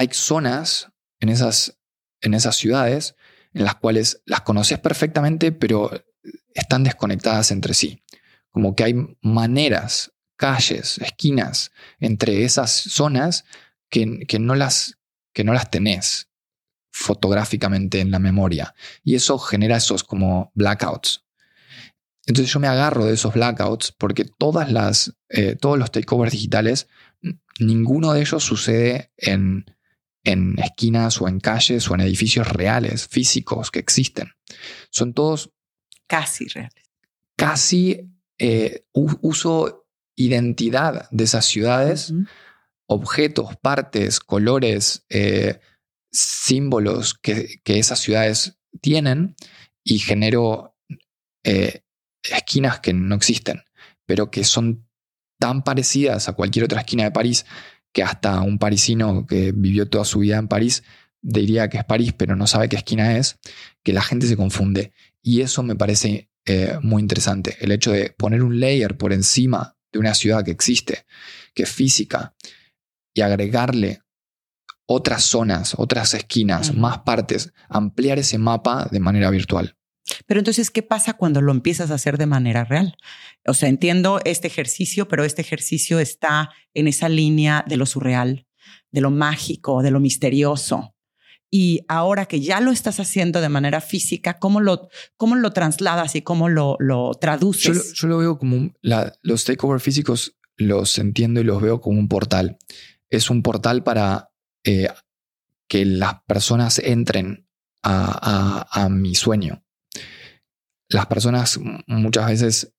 hay 0.00 0.08
zonas 0.12 0.90
en 1.20 1.28
esas, 1.28 1.78
en 2.22 2.32
esas 2.32 2.56
ciudades 2.56 3.16
en 3.52 3.64
las 3.64 3.74
cuales 3.74 4.22
las 4.24 4.40
conoces 4.40 4.78
perfectamente, 4.78 5.52
pero 5.52 5.90
están 6.54 6.84
desconectadas 6.84 7.50
entre 7.50 7.74
sí. 7.74 8.02
Como 8.50 8.74
que 8.74 8.84
hay 8.84 8.94
maneras, 9.20 10.12
calles, 10.36 10.96
esquinas 10.98 11.70
entre 11.98 12.44
esas 12.44 12.70
zonas 12.70 13.44
que, 13.90 14.20
que, 14.26 14.38
no, 14.38 14.54
las, 14.54 14.96
que 15.34 15.44
no 15.44 15.52
las 15.52 15.70
tenés 15.70 16.30
fotográficamente 16.90 18.00
en 18.00 18.10
la 18.10 18.20
memoria. 18.20 18.74
Y 19.04 19.16
eso 19.16 19.38
genera 19.38 19.76
esos 19.76 20.02
como 20.02 20.50
blackouts. 20.54 21.26
Entonces 22.24 22.50
yo 22.50 22.58
me 22.58 22.68
agarro 22.68 23.04
de 23.04 23.14
esos 23.14 23.34
blackouts 23.34 23.92
porque 23.92 24.24
todas 24.24 24.72
las, 24.72 25.14
eh, 25.28 25.56
todos 25.56 25.78
los 25.78 25.92
takeovers 25.92 26.32
digitales, 26.32 26.88
ninguno 27.58 28.14
de 28.14 28.22
ellos 28.22 28.42
sucede 28.42 29.12
en, 29.18 29.66
en 30.24 30.58
esquinas 30.58 31.20
o 31.20 31.28
en 31.28 31.40
calles 31.40 31.90
o 31.90 31.94
en 31.94 32.00
edificios 32.00 32.48
reales, 32.48 33.08
físicos 33.08 33.70
que 33.70 33.78
existen. 33.78 34.32
Son 34.90 35.14
todos... 35.14 35.50
Casi 36.06 36.48
reales. 36.48 36.90
Casi 37.36 38.10
eh, 38.38 38.84
uso 38.92 39.86
identidad 40.16 41.08
de 41.10 41.24
esas 41.24 41.46
ciudades, 41.46 42.12
objetos, 42.86 43.56
partes, 43.56 44.20
colores, 44.20 45.06
eh, 45.08 45.60
símbolos 46.10 47.14
que, 47.14 47.60
esas 47.64 48.00
ciudades 48.00 48.58
tienen 48.80 49.36
y 49.84 49.98
genero 49.98 50.76
eh, 51.44 51.84
esquinas 52.22 52.80
que 52.80 52.92
no 52.92 53.14
existen, 53.14 53.62
pero 54.06 54.30
que 54.30 54.44
son 54.44 54.86
tan 55.38 55.62
parecidas 55.62 56.28
a 56.28 56.34
cualquier 56.34 56.66
otra 56.66 56.80
esquina 56.80 57.04
de 57.04 57.12
París 57.12 57.46
que 57.92 58.02
hasta 58.02 58.40
un 58.40 58.58
parisino 58.58 59.26
que 59.26 59.52
vivió 59.52 59.88
toda 59.88 60.04
su 60.04 60.20
vida 60.20 60.38
en 60.38 60.48
París 60.48 60.82
diría 61.22 61.68
que 61.68 61.78
es 61.78 61.84
París, 61.84 62.14
pero 62.16 62.36
no 62.36 62.46
sabe 62.46 62.68
qué 62.68 62.76
esquina 62.76 63.16
es, 63.16 63.38
que 63.82 63.92
la 63.92 64.02
gente 64.02 64.26
se 64.26 64.36
confunde. 64.36 64.92
Y 65.22 65.42
eso 65.42 65.62
me 65.62 65.76
parece 65.76 66.30
eh, 66.46 66.78
muy 66.82 67.02
interesante, 67.02 67.56
el 67.60 67.72
hecho 67.72 67.92
de 67.92 68.14
poner 68.16 68.42
un 68.42 68.58
layer 68.58 68.96
por 68.96 69.12
encima 69.12 69.76
de 69.92 69.98
una 69.98 70.14
ciudad 70.14 70.44
que 70.44 70.50
existe, 70.50 71.04
que 71.54 71.64
es 71.64 71.70
física, 71.70 72.34
y 73.12 73.20
agregarle 73.20 74.00
otras 74.86 75.22
zonas, 75.24 75.74
otras 75.76 76.14
esquinas, 76.14 76.74
más 76.74 76.98
partes, 76.98 77.52
ampliar 77.68 78.18
ese 78.18 78.38
mapa 78.38 78.88
de 78.90 79.00
manera 79.00 79.30
virtual. 79.30 79.76
Pero 80.26 80.40
entonces, 80.40 80.70
¿qué 80.70 80.82
pasa 80.82 81.14
cuando 81.14 81.40
lo 81.40 81.52
empiezas 81.52 81.90
a 81.90 81.94
hacer 81.94 82.18
de 82.18 82.26
manera 82.26 82.64
real? 82.64 82.96
O 83.46 83.54
sea, 83.54 83.68
entiendo 83.68 84.20
este 84.24 84.46
ejercicio, 84.46 85.08
pero 85.08 85.24
este 85.24 85.42
ejercicio 85.42 85.98
está 85.98 86.50
en 86.74 86.88
esa 86.88 87.08
línea 87.08 87.64
de 87.66 87.76
lo 87.76 87.86
surreal, 87.86 88.46
de 88.90 89.00
lo 89.00 89.10
mágico, 89.10 89.82
de 89.82 89.90
lo 89.90 90.00
misterioso. 90.00 90.94
Y 91.52 91.80
ahora 91.88 92.26
que 92.26 92.40
ya 92.40 92.60
lo 92.60 92.70
estás 92.70 93.00
haciendo 93.00 93.40
de 93.40 93.48
manera 93.48 93.80
física, 93.80 94.38
¿cómo 94.38 94.60
lo, 94.60 94.88
cómo 95.16 95.34
lo 95.34 95.52
trasladas 95.52 96.14
y 96.14 96.22
cómo 96.22 96.48
lo, 96.48 96.76
lo 96.78 97.12
traduces? 97.14 97.92
Yo, 97.94 98.06
lo 98.06 98.18
veo 98.18 98.38
como 98.38 98.72
los 98.82 99.44
takeover 99.44 99.80
físicos, 99.80 100.36
los 100.56 100.96
entiendo 100.98 101.40
y 101.40 101.44
los 101.44 101.60
veo 101.60 101.80
como 101.80 101.98
un 101.98 102.08
portal. 102.08 102.56
Es 103.08 103.30
un 103.30 103.42
portal 103.42 103.82
para 103.82 104.30
eh, 104.62 104.88
que 105.66 105.84
las 105.84 106.22
personas 106.22 106.78
entren 106.78 107.48
a 107.82 108.88
mi 108.90 109.14
sueño 109.14 109.64
las 110.90 111.06
personas 111.06 111.58
muchas 111.86 112.26
veces 112.26 112.74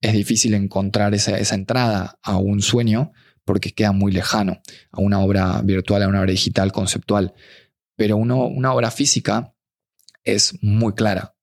es 0.00 0.12
difícil 0.12 0.54
encontrar 0.54 1.14
esa, 1.14 1.38
entrada 1.54 2.18
a 2.22 2.36
un 2.36 2.60
sueño 2.62 3.12
porque 3.44 3.72
queda 3.72 3.92
muy 3.92 4.12
lejano 4.12 4.60
a 4.92 5.00
una 5.00 5.20
obra 5.20 5.60
virtual, 5.62 6.02
a 6.02 6.08
una 6.08 6.20
obra 6.20 6.30
digital, 6.30 6.70
conceptual. 6.70 7.34
Pero 7.96 8.16
una 8.18 8.72
obra 8.72 8.90
física 8.90 9.54
es 10.22 10.58
muy 10.62 10.92
clara 10.92 11.34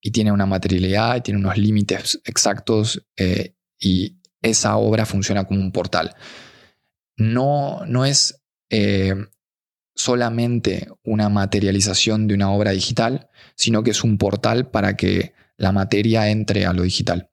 y 0.00 0.10
tiene 0.10 0.30
una 0.30 0.46
materialidad 0.46 1.16
y 1.16 1.22
tiene 1.22 1.40
unos 1.40 1.56
límites 1.56 2.20
exactos 2.24 3.02
eh, 3.16 3.56
y 3.80 4.18
esa 4.42 4.76
obra 4.76 5.06
funciona 5.06 5.44
como 5.44 5.60
un 5.60 5.72
portal. 5.72 6.14
No, 7.16 7.84
no 7.86 8.04
es 8.04 8.42
eh, 8.70 9.14
solamente 9.94 10.88
una 11.02 11.30
materialización 11.30 12.28
de 12.28 12.34
una 12.34 12.52
obra 12.52 12.70
digital, 12.70 13.28
sino 13.56 13.82
que 13.82 13.90
es 13.90 14.04
un 14.04 14.18
portal 14.18 14.70
para 14.70 14.96
que 14.96 15.32
la 15.58 15.72
materia 15.72 16.30
entre 16.30 16.64
a 16.64 16.72
lo 16.72 16.82
digital. 16.82 17.30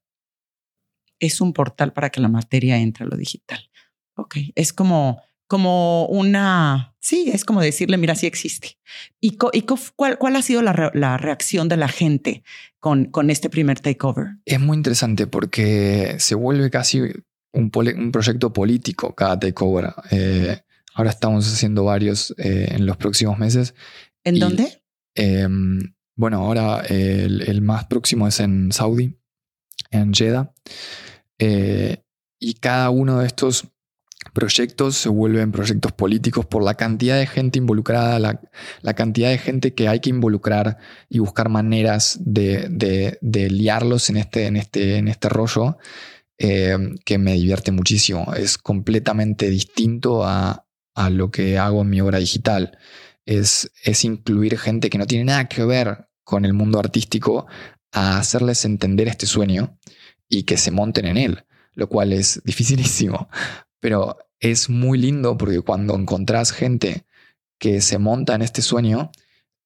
Es 1.19 1.39
un 1.39 1.53
portal 1.53 1.93
para 1.93 2.09
que 2.09 2.19
la 2.19 2.27
materia 2.27 2.77
entre 2.77 3.05
a 3.05 3.07
lo 3.07 3.15
digital. 3.15 3.69
Ok, 4.17 4.37
es 4.55 4.73
como, 4.73 5.21
como 5.47 6.07
una, 6.07 6.95
sí, 6.99 7.29
es 7.31 7.45
como 7.45 7.61
decirle, 7.61 7.97
mira, 7.97 8.15
sí 8.15 8.25
existe. 8.25 8.77
¿Y, 9.21 9.37
y 9.53 9.61
cuál, 9.95 10.17
cuál, 10.17 10.35
ha 10.35 10.41
sido 10.41 10.61
la, 10.61 10.91
la, 10.93 11.17
reacción 11.17 11.69
de 11.69 11.77
la 11.77 11.87
gente 11.87 12.43
con, 12.79 13.05
con 13.05 13.29
este 13.29 13.49
primer 13.49 13.79
takeover? 13.79 14.37
Es 14.45 14.59
muy 14.59 14.77
interesante 14.77 15.27
porque 15.27 16.15
se 16.19 16.35
vuelve 16.35 16.69
casi 16.69 17.01
un, 17.01 17.71
un 17.73 18.11
proyecto 18.11 18.51
político 18.51 19.13
cada 19.15 19.39
takeover. 19.39 19.93
Eh, 20.11 20.59
ahora 20.93 21.11
estamos 21.11 21.51
haciendo 21.51 21.83
varios 21.83 22.33
eh, 22.37 22.69
en 22.71 22.85
los 22.85 22.97
próximos 22.97 23.37
meses. 23.37 23.75
¿En 24.23 24.39
dónde? 24.39 24.81
Em, 25.13 25.94
bueno, 26.15 26.37
ahora 26.37 26.79
el, 26.81 27.61
más 27.61 27.85
próximo 27.85 28.27
es 28.27 28.39
en 28.39 28.71
Saudi, 28.71 29.17
en 29.91 30.13
Jeddah. 30.13 30.53
Eh, 31.39 31.97
y 32.39 32.53
cada 32.55 32.89
uno 32.89 33.19
de 33.19 33.27
estos 33.27 33.67
proyectos 34.33 34.95
se 34.97 35.09
vuelven 35.09 35.51
proyectos 35.51 35.91
políticos 35.91 36.45
por 36.45 36.63
la 36.63 36.75
cantidad 36.75 37.17
de 37.17 37.27
gente 37.27 37.59
involucrada, 37.59 38.19
la, 38.19 38.93
cantidad 38.93 39.29
de 39.29 39.37
gente 39.37 39.73
que 39.73 39.87
hay 39.87 39.99
que 39.99 40.09
involucrar 40.09 40.77
y 41.09 41.19
buscar 41.19 41.49
maneras 41.49 42.19
de, 42.21 43.17
liarlos 43.21 44.09
en 44.09 44.17
este, 44.17 44.47
en 44.47 44.57
este, 44.57 44.97
en 44.97 45.07
este 45.07 45.29
rollo, 45.29 45.77
eh, 46.37 46.77
que 47.05 47.17
me 47.17 47.33
divierte 47.33 47.71
muchísimo. 47.71 48.33
Es 48.35 48.57
completamente 48.57 49.49
distinto 49.49 50.25
a, 50.25 50.65
a 50.95 51.09
lo 51.09 51.29
que 51.29 51.57
hago 51.57 51.81
en 51.81 51.89
mi 51.89 52.01
obra 52.01 52.19
digital 52.19 52.77
es, 53.25 53.69
incluir 54.03 54.57
gente 54.57 54.89
que 54.89 54.97
no 54.97 55.07
tiene 55.07 55.25
nada 55.25 55.47
que 55.47 55.63
ver 55.65 56.07
con 56.23 56.45
el 56.45 56.53
mundo 56.53 56.79
artístico 56.79 57.47
a 57.91 58.17
hacerles 58.17 58.65
entender 58.65 59.07
este 59.07 59.25
sueño 59.25 59.77
y 60.27 60.43
que 60.43 60.57
se 60.57 60.71
monten 60.71 61.05
en 61.05 61.17
él, 61.17 61.45
lo 61.73 61.87
cual 61.87 62.13
es 62.13 62.41
dificilísimo. 62.45 63.29
Pero 63.79 64.17
es 64.39 64.69
muy 64.69 64.97
lindo 64.97 65.37
porque 65.37 65.61
cuando 65.61 65.95
encontrás 65.95 66.51
gente 66.51 67.05
que 67.59 67.81
se 67.81 67.97
monta 67.97 68.35
en 68.35 68.41
este 68.41 68.61
sueño, 68.61 69.11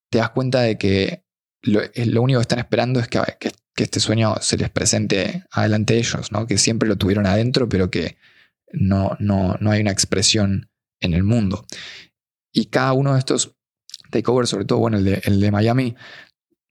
te 0.10 0.20
das 0.20 0.30
cuenta 0.32 0.62
de 0.62 0.78
que 0.78 1.24
lo, 1.62 1.82
único 2.22 2.40
que 2.40 2.44
están 2.44 2.60
esperando 2.60 3.00
es 3.00 3.08
que, 3.08 3.20
que, 3.40 3.52
este 3.84 4.00
sueño 4.00 4.36
se 4.42 4.58
les 4.58 4.70
presente 4.70 5.46
adelante 5.52 5.94
de 5.94 6.00
ellos, 6.00 6.32
¿no? 6.32 6.48
que 6.48 6.58
siempre 6.58 6.88
lo 6.88 6.98
tuvieron 6.98 7.26
adentro, 7.26 7.70
pero 7.70 7.90
que 7.90 8.18
no, 8.72 9.16
no, 9.20 9.56
no 9.60 9.72
hay 9.72 9.82
una 9.82 9.92
expresión 9.92 10.70
en 11.00 11.14
el 11.14 11.24
mundo. 11.24 11.66
Y 12.52 12.66
cada 12.66 12.94
uno 12.94 13.14
de 13.14 13.20
estos 13.20 13.56
takeovers, 14.10 14.50
sobre 14.50 14.66
todo, 14.66 14.80
bueno, 14.80 14.98
el 14.98 15.06
de, 15.06 15.22
el 15.26 15.40
de 15.40 15.52
Miami, 15.52 15.96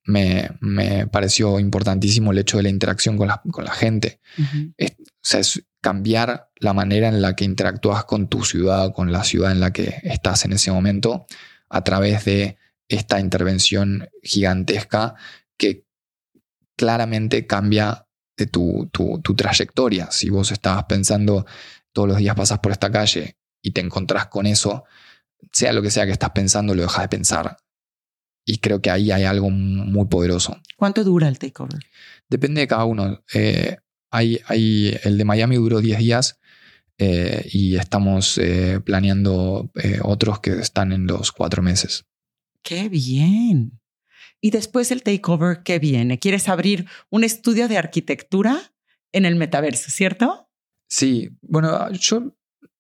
me, 0.04 0.50
me, 0.60 1.06
pareció 1.06 1.60
importantísimo 1.60 2.32
el 2.32 2.38
hecho 2.38 2.56
de 2.56 2.62
la 2.64 2.68
interacción 2.70 3.16
con 3.16 3.28
la, 3.28 3.42
con 3.50 3.64
la 3.64 3.72
gente. 3.72 4.20
o 4.38 5.02
sea, 5.20 5.40
es 5.40 5.62
cambiar 5.80 6.50
la 6.56 6.72
manera 6.72 7.08
en 7.08 7.20
la 7.22 7.36
que 7.36 7.44
interactúas 7.44 8.04
con 8.04 8.28
tu 8.28 8.44
ciudad, 8.44 8.92
con 8.92 9.12
la 9.12 9.22
ciudad 9.22 9.52
en 9.52 9.60
la 9.60 9.72
que 9.72 10.00
estás 10.02 10.44
en 10.44 10.52
ese 10.52 10.72
momento, 10.72 11.26
a 11.68 11.84
través 11.84 12.24
de 12.24 12.56
esta 12.88 13.20
intervención 13.20 14.08
gigantesca 14.22 15.14
que 15.58 15.84
claramente 16.74 17.46
cambia 17.46 18.06
de 18.36 18.46
tu, 18.46 18.88
tu, 18.92 19.20
tu 19.20 19.34
trayectoria. 19.34 20.10
Si 20.10 20.30
vos 20.30 20.50
estabas 20.52 20.84
pensando 20.84 21.44
todos 21.92 22.08
los 22.08 22.18
días 22.18 22.34
pasas 22.34 22.60
por 22.60 22.72
esta 22.72 22.90
calle 22.90 23.36
y 23.60 23.72
te 23.72 23.80
encontrás 23.80 24.26
con 24.28 24.46
eso, 24.46 24.84
sea 25.52 25.72
lo 25.72 25.82
que 25.82 25.90
sea 25.90 26.06
que 26.06 26.12
estás 26.12 26.30
pensando, 26.30 26.74
lo 26.74 26.82
dejas 26.82 27.02
de 27.02 27.08
pensar. 27.08 27.56
Y 28.44 28.58
creo 28.58 28.80
que 28.80 28.90
ahí 28.90 29.10
hay 29.10 29.24
algo 29.24 29.50
muy 29.50 30.06
poderoso. 30.06 30.56
¿Cuánto 30.76 31.04
dura 31.04 31.28
el 31.28 31.38
takeover? 31.38 31.80
Depende 32.28 32.62
de 32.62 32.66
cada 32.68 32.84
uno. 32.84 33.22
Eh, 33.34 33.76
hay, 34.10 34.40
hay, 34.46 34.98
el 35.04 35.18
de 35.18 35.24
Miami 35.24 35.56
duró 35.56 35.80
10 35.80 35.98
días 35.98 36.40
eh, 36.96 37.46
y 37.52 37.76
estamos 37.76 38.38
eh, 38.38 38.80
planeando 38.84 39.70
otros 40.02 40.40
que 40.40 40.52
están 40.52 40.92
en 40.92 41.06
los 41.06 41.30
cuatro 41.30 41.62
meses. 41.62 42.06
¡Qué 42.62 42.88
bien! 42.88 43.78
Y 44.40 44.50
después 44.50 44.90
el 44.92 45.02
takeover, 45.02 45.62
¿qué 45.62 45.78
viene? 45.78 46.18
¿Quieres 46.18 46.48
abrir 46.48 46.86
un 47.10 47.24
estudio 47.24 47.68
de 47.68 47.76
arquitectura 47.76 48.72
en 49.12 49.24
el 49.24 49.36
metaverso, 49.36 49.90
cierto? 49.90 50.48
Sí, 50.88 51.30
bueno, 51.42 51.90
yo 51.92 52.36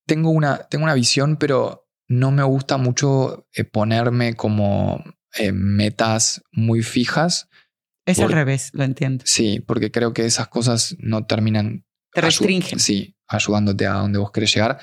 tengo 0.06 0.30
una, 0.30 0.58
tengo 0.68 0.84
una 0.84 0.94
visión, 0.94 1.36
pero 1.36 1.87
no 2.08 2.30
me 2.30 2.42
gusta 2.42 2.78
mucho 2.78 3.46
eh, 3.52 3.64
ponerme 3.64 4.34
como 4.34 5.04
eh, 5.34 5.52
metas 5.52 6.42
muy 6.50 6.82
fijas. 6.82 7.48
Es 8.06 8.18
al 8.20 8.32
revés, 8.32 8.70
lo 8.72 8.84
entiendo. 8.84 9.24
Sí, 9.26 9.60
porque 9.60 9.90
creo 9.90 10.14
que 10.14 10.24
esas 10.24 10.48
cosas 10.48 10.96
no 10.98 11.26
terminan... 11.26 11.84
Te 12.12 12.22
restringen. 12.22 12.78
Sí, 12.78 13.14
ayudándote 13.26 13.86
a 13.86 13.92
donde 13.92 14.18
vos 14.18 14.32
querés 14.32 14.54
llegar, 14.54 14.78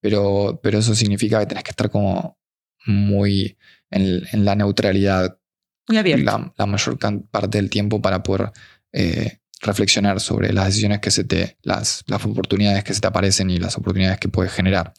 pero, 0.00 0.58
pero 0.62 0.78
eso 0.78 0.94
significa 0.94 1.38
que 1.40 1.46
tenés 1.46 1.62
que 1.62 1.72
estar 1.72 1.90
como 1.90 2.38
muy 2.86 3.58
en, 3.90 4.44
la 4.46 4.54
neutralidad 4.54 5.38
Muy 5.86 5.98
abierto. 5.98 6.24
la, 6.24 6.54
la 6.56 6.66
mayor 6.66 6.98
parte 7.30 7.58
del 7.58 7.68
tiempo 7.68 8.00
para 8.00 8.22
poder 8.22 8.50
eh, 8.92 9.40
reflexionar 9.60 10.18
sobre 10.20 10.54
las 10.54 10.66
decisiones 10.66 11.00
que 11.00 11.10
se 11.10 11.24
te, 11.24 11.58
las, 11.62 12.02
las 12.06 12.24
oportunidades 12.24 12.82
que 12.82 12.94
se 12.94 13.02
te 13.02 13.06
aparecen 13.06 13.50
y 13.50 13.58
las 13.58 13.76
oportunidades 13.76 14.18
que 14.18 14.28
puedes 14.30 14.52
generar. 14.52 14.94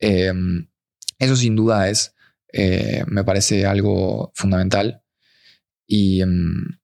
Eh, 0.00 0.32
eso 1.22 1.36
sin 1.36 1.56
duda 1.56 1.88
es, 1.88 2.14
eh, 2.52 3.04
me 3.06 3.24
parece 3.24 3.66
algo 3.66 4.32
fundamental 4.34 5.02
y, 5.86 6.24
mm, 6.24 6.78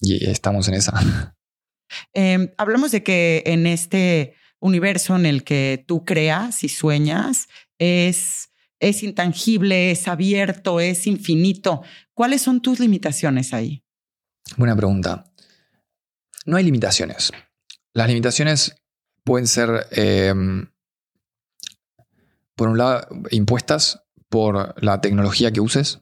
y 0.00 0.30
estamos 0.30 0.68
en 0.68 0.74
esa. 0.74 0.92
Eh, 2.14 2.54
hablamos 2.56 2.90
de 2.90 3.02
que 3.02 3.42
en 3.44 3.66
este 3.66 4.34
universo 4.60 5.14
en 5.14 5.26
el 5.26 5.44
que 5.44 5.84
tú 5.86 6.06
creas 6.06 6.64
y 6.64 6.70
sueñas 6.70 7.48
es, 7.78 8.50
es 8.80 9.02
intangible, 9.02 9.90
es 9.90 10.08
abierto, 10.08 10.80
es 10.80 11.06
infinito. 11.06 11.82
¿Cuáles 12.14 12.40
son 12.40 12.62
tus 12.62 12.80
limitaciones 12.80 13.52
ahí? 13.52 13.84
Buena 14.56 14.74
pregunta. 14.74 15.24
No 16.46 16.56
hay 16.56 16.64
limitaciones. 16.64 17.30
Las 17.92 18.08
limitaciones 18.08 18.74
pueden 19.22 19.46
ser, 19.46 19.86
eh, 19.90 20.32
por 22.56 22.68
un 22.68 22.78
lado, 22.78 23.06
impuestas 23.30 24.02
por 24.28 24.74
la 24.82 25.00
tecnología 25.00 25.52
que 25.52 25.60
uses, 25.60 26.00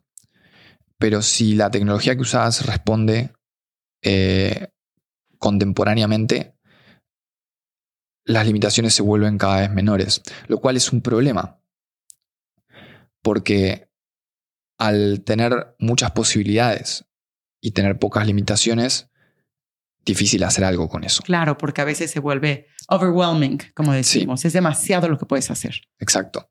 pero 0.99 1.23
si 1.23 1.55
la 1.55 1.71
tecnología 1.71 2.15
que 2.15 2.23
usas 2.23 2.67
responde 2.67 3.33
eh, 4.03 4.69
contemporáneamente, 5.39 6.55
las 8.25 8.47
limitaciones 8.47 8.95
se 8.95 9.03
vuelven 9.03 9.39
cada 9.39 9.61
vez 9.61 9.71
menores, 9.71 10.23
lo 10.47 10.59
cual 10.61 10.77
es 10.77 10.93
un 10.93 11.01
problema, 11.01 11.61
porque 13.23 13.89
al 14.79 15.23
tener 15.25 15.75
muchas 15.79 16.13
posibilidades 16.13 17.05
y 17.61 17.73
tener 17.73 17.99
pocas 17.99 18.27
limitaciones, 18.27 19.10
difícil 20.05 20.43
hacer 20.45 20.65
algo 20.65 20.89
con 20.89 21.05
eso. 21.05 21.23
Claro, 21.23 21.57
porque 21.59 21.81
a 21.81 21.85
veces 21.85 22.11
se 22.11 22.21
vuelve 22.21 22.67
overwhelming, 22.89 23.59
como 23.75 23.93
decimos. 23.93 24.45
Es 24.45 24.53
demasiado 24.53 25.09
lo 25.09 25.19
que 25.19 25.27
puedes 25.27 25.51
hacer. 25.51 25.83
Exacto. 25.99 26.51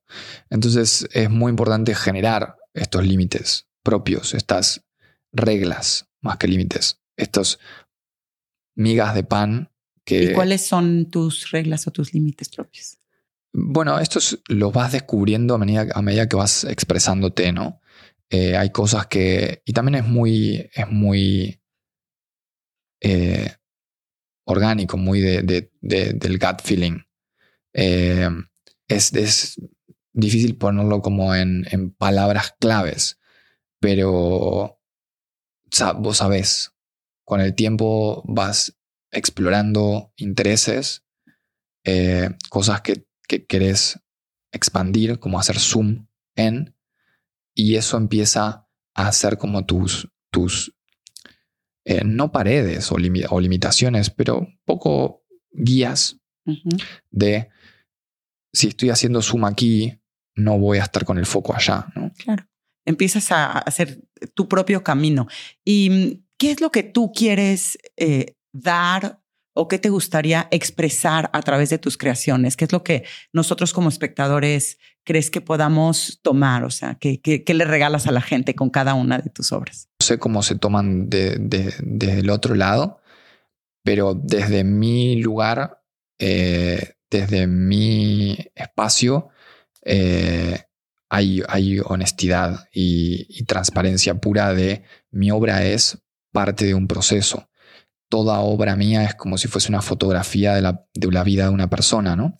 Entonces 0.49 1.07
es 1.11 1.29
muy 1.29 1.49
importante 1.49 1.95
generar 1.95 2.55
estos 2.73 3.05
límites 3.05 3.67
propios, 3.83 4.33
estas 4.33 4.85
reglas 5.31 6.07
más 6.21 6.37
que 6.37 6.47
límites, 6.47 7.01
estos 7.17 7.59
migas 8.75 9.15
de 9.15 9.23
pan 9.23 9.71
que... 10.05 10.23
¿Y 10.23 10.33
cuáles 10.33 10.65
son 10.65 11.09
tus 11.09 11.51
reglas 11.51 11.87
o 11.87 11.91
tus 11.91 12.13
límites 12.13 12.49
propios? 12.49 12.97
Bueno, 13.51 13.99
estos 13.99 14.39
los 14.47 14.71
vas 14.71 14.91
descubriendo 14.91 15.55
a 15.55 15.57
medida, 15.57 15.87
a 15.93 16.01
medida 16.01 16.29
que 16.29 16.35
vas 16.35 16.63
expresándote, 16.65 17.51
¿no? 17.51 17.81
Eh, 18.29 18.55
hay 18.55 18.69
cosas 18.69 19.07
que... 19.07 19.63
Y 19.65 19.73
también 19.73 20.03
es 20.03 20.07
muy... 20.07 20.69
Es 20.73 20.89
muy 20.89 21.58
eh, 23.01 23.55
orgánico, 24.45 24.97
muy 24.97 25.21
de, 25.21 25.41
de, 25.43 25.71
de, 25.81 26.13
del 26.13 26.39
gut 26.39 26.61
feeling. 26.61 26.99
Eh, 27.73 28.29
es, 28.87 29.59
difícil 30.11 30.57
ponerlo 30.57 31.01
como 31.01 31.33
en, 31.35 31.65
en 31.71 31.91
palabras 31.91 32.55
claves, 32.59 33.19
pero 33.79 34.79
vos 35.97 36.17
sabés, 36.17 36.73
con 37.23 37.41
el 37.41 37.53
tiempo 37.53 38.23
vas 38.25 38.75
explorando 39.11 40.11
intereses, 40.17 41.05
eh, 41.85 42.31
cosas 42.49 42.81
que, 42.81 43.05
que, 43.27 43.45
querés 43.45 43.99
expandir, 44.51 45.19
como 45.19 45.39
hacer 45.39 45.59
zoom 45.59 46.07
en, 46.35 46.75
y 47.53 47.75
eso 47.75 47.97
empieza 47.97 48.67
a 48.95 49.11
ser 49.11 49.37
como 49.37 49.65
tus, 49.65 50.09
tus 50.31 50.75
eh, 51.89 52.03
no 52.05 52.31
paredes 52.31 52.91
o, 52.91 52.99
lim 52.99 53.15
o, 53.31 53.39
limitaciones, 53.39 54.11
pero 54.11 54.47
poco 54.63 55.23
guías 55.51 56.19
uh 56.45 56.51
-huh. 56.53 56.83
de 57.09 57.49
si 58.53 58.67
estoy 58.67 58.91
haciendo 58.91 59.23
zoom 59.23 59.45
aquí, 59.45 59.99
no 60.35 60.59
voy 60.59 60.77
a 60.77 60.83
estar 60.83 61.03
con 61.03 61.17
el 61.17 61.25
foco 61.25 61.55
allá. 61.55 61.87
¿no? 61.95 62.11
Claro. 62.23 62.47
Empiezas 62.85 63.31
a 63.31 63.57
hacer 63.57 64.01
tu 64.35 64.47
propio 64.47 64.83
camino. 64.83 65.27
¿Y 65.65 66.25
qué 66.37 66.51
es 66.51 66.61
lo 66.61 66.71
que 66.71 66.83
tú 66.83 67.11
quieres 67.11 67.79
eh, 67.97 68.35
dar 68.53 69.18
o 69.59 69.67
qué 69.67 69.77
te 69.77 69.89
gustaría 69.89 70.47
expresar 70.51 71.29
a 71.33 71.41
través 71.41 71.69
de 71.69 71.77
tus 71.77 71.97
creaciones? 71.97 72.55
¿Qué 72.55 72.63
es 72.63 72.71
lo 72.71 72.81
que 72.81 73.03
nosotros 73.33 73.73
como 73.73 73.89
espectadores 73.89 74.77
crees 75.03 75.29
que 75.29 75.41
podamos 75.41 76.19
tomar? 76.21 76.63
O 76.63 76.69
sea, 76.69 76.95
¿qué, 76.95 77.19
qué, 77.21 77.53
le 77.53 77.65
regalas 77.65 78.07
a 78.07 78.13
la 78.13 78.21
gente 78.21 78.55
con 78.55 78.69
cada 78.69 78.93
una 78.93 79.17
de 79.17 79.29
tus 79.29 79.51
obras? 79.51 79.89
No 79.99 80.05
sé 80.05 80.17
cómo 80.17 80.43
se 80.43 80.55
toman 80.55 81.09
de, 81.09 81.35
de, 81.37 81.73
desde 81.83 82.19
el 82.19 82.29
otro 82.29 82.55
lado, 82.55 83.01
pero 83.83 84.13
desde 84.13 84.63
mi 84.63 85.21
lugar, 85.21 85.81
eh, 86.19 86.93
desde 87.11 87.45
mi 87.45 88.37
espacio, 88.55 89.27
eh, 89.83 90.57
hay, 91.09 91.43
hay, 91.49 91.79
honestidad 91.83 92.69
y 92.71 93.43
transparencia 93.43 94.15
pura 94.21 94.53
de 94.53 94.83
mi 95.11 95.31
obra 95.31 95.65
es 95.65 95.97
parte 96.31 96.65
de 96.65 96.75
un 96.75 96.87
proceso 96.87 97.49
toda 98.09 98.39
obra 98.39 98.75
mía 98.75 99.03
es 99.03 99.15
como 99.15 99.37
si 99.37 99.47
fuese 99.47 99.69
una 99.69 99.81
fotografía 99.81 100.55
de 100.55 100.61
la, 100.61 100.85
de 100.93 101.11
la 101.11 101.23
vida 101.23 101.45
de 101.45 101.49
una 101.51 101.69
persona, 101.69 102.15
¿no? 102.15 102.35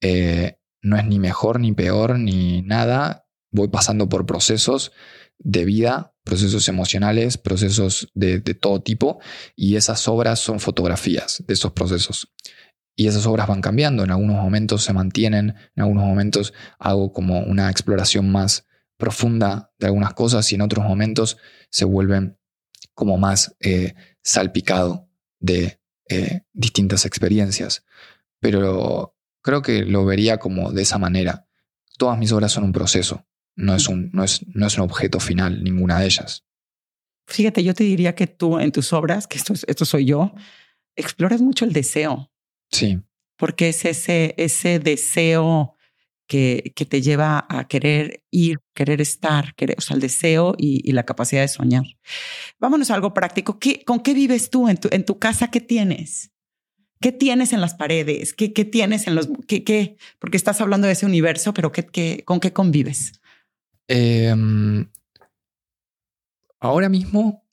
Eh, 0.00 0.58
no 0.82 0.96
es 0.96 1.06
ni 1.06 1.18
mejor 1.18 1.60
ni 1.60 1.72
peor 1.72 2.18
ni 2.18 2.62
nada. 2.62 3.26
Voy 3.50 3.68
pasando 3.68 4.08
por 4.08 4.26
procesos 4.26 4.92
de 5.38 5.64
vida, 5.64 6.14
procesos 6.24 6.68
emocionales, 6.68 7.38
procesos 7.38 8.10
de, 8.14 8.40
todo 8.40 8.82
tipo, 8.82 9.20
y 9.54 9.76
esas 9.76 10.08
obras 10.08 10.40
son 10.40 10.60
fotografías 10.60 11.42
de 11.46 11.54
esos 11.54 11.72
procesos. 11.72 12.32
Y 12.96 13.08
esas 13.08 13.26
obras 13.26 13.46
van 13.46 13.60
cambiando, 13.60 14.04
en 14.04 14.10
algunos 14.10 14.36
momentos 14.36 14.82
se 14.82 14.92
mantienen, 14.92 15.54
en 15.74 15.82
algunos 15.82 16.04
momentos 16.04 16.54
hago 16.78 17.12
como 17.12 17.40
una 17.40 17.70
exploración 17.70 18.32
más 18.32 18.66
profunda 18.96 19.72
de 19.78 19.88
algunas 19.88 20.14
cosas 20.14 20.50
y 20.50 20.54
en 20.54 20.62
otros 20.62 20.84
momentos 20.84 21.36
se 21.70 21.84
vuelven 21.84 22.38
como 22.94 23.18
más 23.18 23.54
eh, 23.60 23.94
salpicado 24.26 25.08
de 25.38 25.80
eh, 26.08 26.40
distintas 26.52 27.06
experiencias. 27.06 27.84
Pero 28.40 29.16
creo 29.40 29.62
que 29.62 29.84
lo 29.84 30.04
vería 30.04 30.38
como 30.38 30.72
de 30.72 30.82
esa 30.82 30.98
manera. 30.98 31.46
Todas 31.96 32.18
mis 32.18 32.32
obras 32.32 32.52
son 32.52 32.64
un 32.64 32.72
proceso, 32.72 33.24
no 33.54 33.74
es 33.74 33.88
un, 33.88 34.10
no 34.12 34.24
es, 34.24 34.44
no 34.48 34.66
es 34.66 34.76
un 34.76 34.84
objeto 34.84 35.20
final, 35.20 35.62
ninguna 35.62 36.00
de 36.00 36.06
ellas. 36.06 36.44
Fíjate, 37.28 37.62
yo 37.62 37.72
te 37.72 37.84
diría 37.84 38.14
que 38.14 38.26
tú 38.26 38.58
en 38.58 38.72
tus 38.72 38.92
obras, 38.92 39.26
que 39.26 39.38
esto, 39.38 39.54
esto 39.54 39.84
soy 39.84 40.04
yo, 40.04 40.34
exploras 40.96 41.40
mucho 41.40 41.64
el 41.64 41.72
deseo. 41.72 42.30
Sí. 42.70 43.00
Porque 43.36 43.68
es 43.68 43.84
ese, 43.84 44.34
ese 44.36 44.80
deseo 44.80 45.75
que, 46.26 46.72
que, 46.74 46.84
te 46.84 47.02
lleva 47.02 47.46
a 47.48 47.68
querer 47.68 48.22
ir, 48.30 48.60
querer 48.74 49.00
estar, 49.00 49.54
querer, 49.54 49.76
o 49.78 49.80
sea, 49.80 49.94
el 49.94 50.00
deseo 50.00 50.54
y, 50.58 50.88
y, 50.88 50.92
la 50.92 51.04
capacidad 51.04 51.42
de 51.42 51.48
soñar. 51.48 51.84
Vámonos 52.58 52.90
a 52.90 52.94
algo 52.94 53.14
práctico. 53.14 53.58
¿Qué, 53.58 53.84
¿Con 53.84 54.00
qué 54.00 54.14
vives 54.14 54.50
tú 54.50 54.68
en 54.68 54.76
tu, 54.76 54.88
en 54.90 55.04
tu 55.04 55.18
casa? 55.18 55.50
¿Qué 55.50 55.60
tienes? 55.60 56.32
¿Qué 57.00 57.12
tienes 57.12 57.52
en 57.52 57.60
las 57.60 57.74
paredes? 57.74 58.32
¿Qué, 58.34 58.52
qué 58.52 58.64
tienes 58.64 59.06
en 59.06 59.14
los... 59.14 59.28
Qué, 59.46 59.64
qué? 59.64 59.96
Porque 60.18 60.36
estás 60.36 60.60
hablando 60.60 60.86
de 60.86 60.94
ese 60.94 61.06
universo, 61.06 61.54
pero 61.54 61.70
¿qué, 61.72 61.86
qué, 61.86 62.22
¿con 62.24 62.40
qué 62.40 62.52
convives? 62.52 63.20
Eh, 63.88 64.34
ahora 66.58 66.88
mismo 66.88 67.44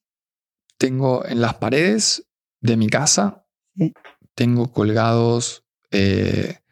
tengo 0.78 1.26
en 1.26 1.42
las 1.42 1.56
paredes 1.56 2.28
de 2.62 2.78
mi 2.78 2.88
casa, 2.88 3.46
sí. 3.78 3.94
tengo 4.34 4.72
colgados... 4.72 5.66
Eh, 5.92 6.63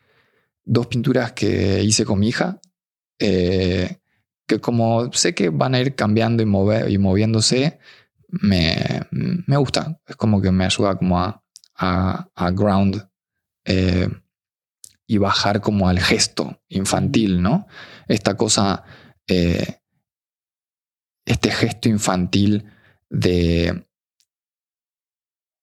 dos 0.64 0.88
pinturas 0.88 1.34
que 1.34 1.84
hice 1.84 2.06
con 2.06 2.20
mi 2.20 2.30
hija, 2.30 2.60
eh, 3.20 4.00
que 4.48 4.60
como 4.60 5.12
sé 5.14 5.34
que 5.34 5.50
van 5.50 5.76
a 5.76 5.80
ir 5.80 5.96
cambiando 5.96 6.44
y, 6.44 6.46
mover, 6.46 6.90
y 6.90 6.98
moviéndose, 6.98 7.80
me, 8.28 9.02
me, 9.12 9.58
gusta. 9.58 10.00
Es 10.06 10.16
como 10.16 10.42
que 10.42 10.52
me 10.52 10.66
ayuda 10.66 10.98
como 10.98 11.20
a, 11.20 11.44
a, 11.76 12.52
ground 12.52 13.08
eh, 13.66 14.08
y 15.08 15.18
bajar 15.18 15.62
como 15.62 15.88
al 15.88 16.00
gesto 16.00 16.62
infantil, 16.70 17.42
¿no? 17.42 17.68
Esta 18.08 18.36
cosa, 18.36 18.84
eh, 19.28 19.82
este 21.26 21.52
gesto 21.52 21.90
infantil 21.90 22.66
de, 23.10 23.86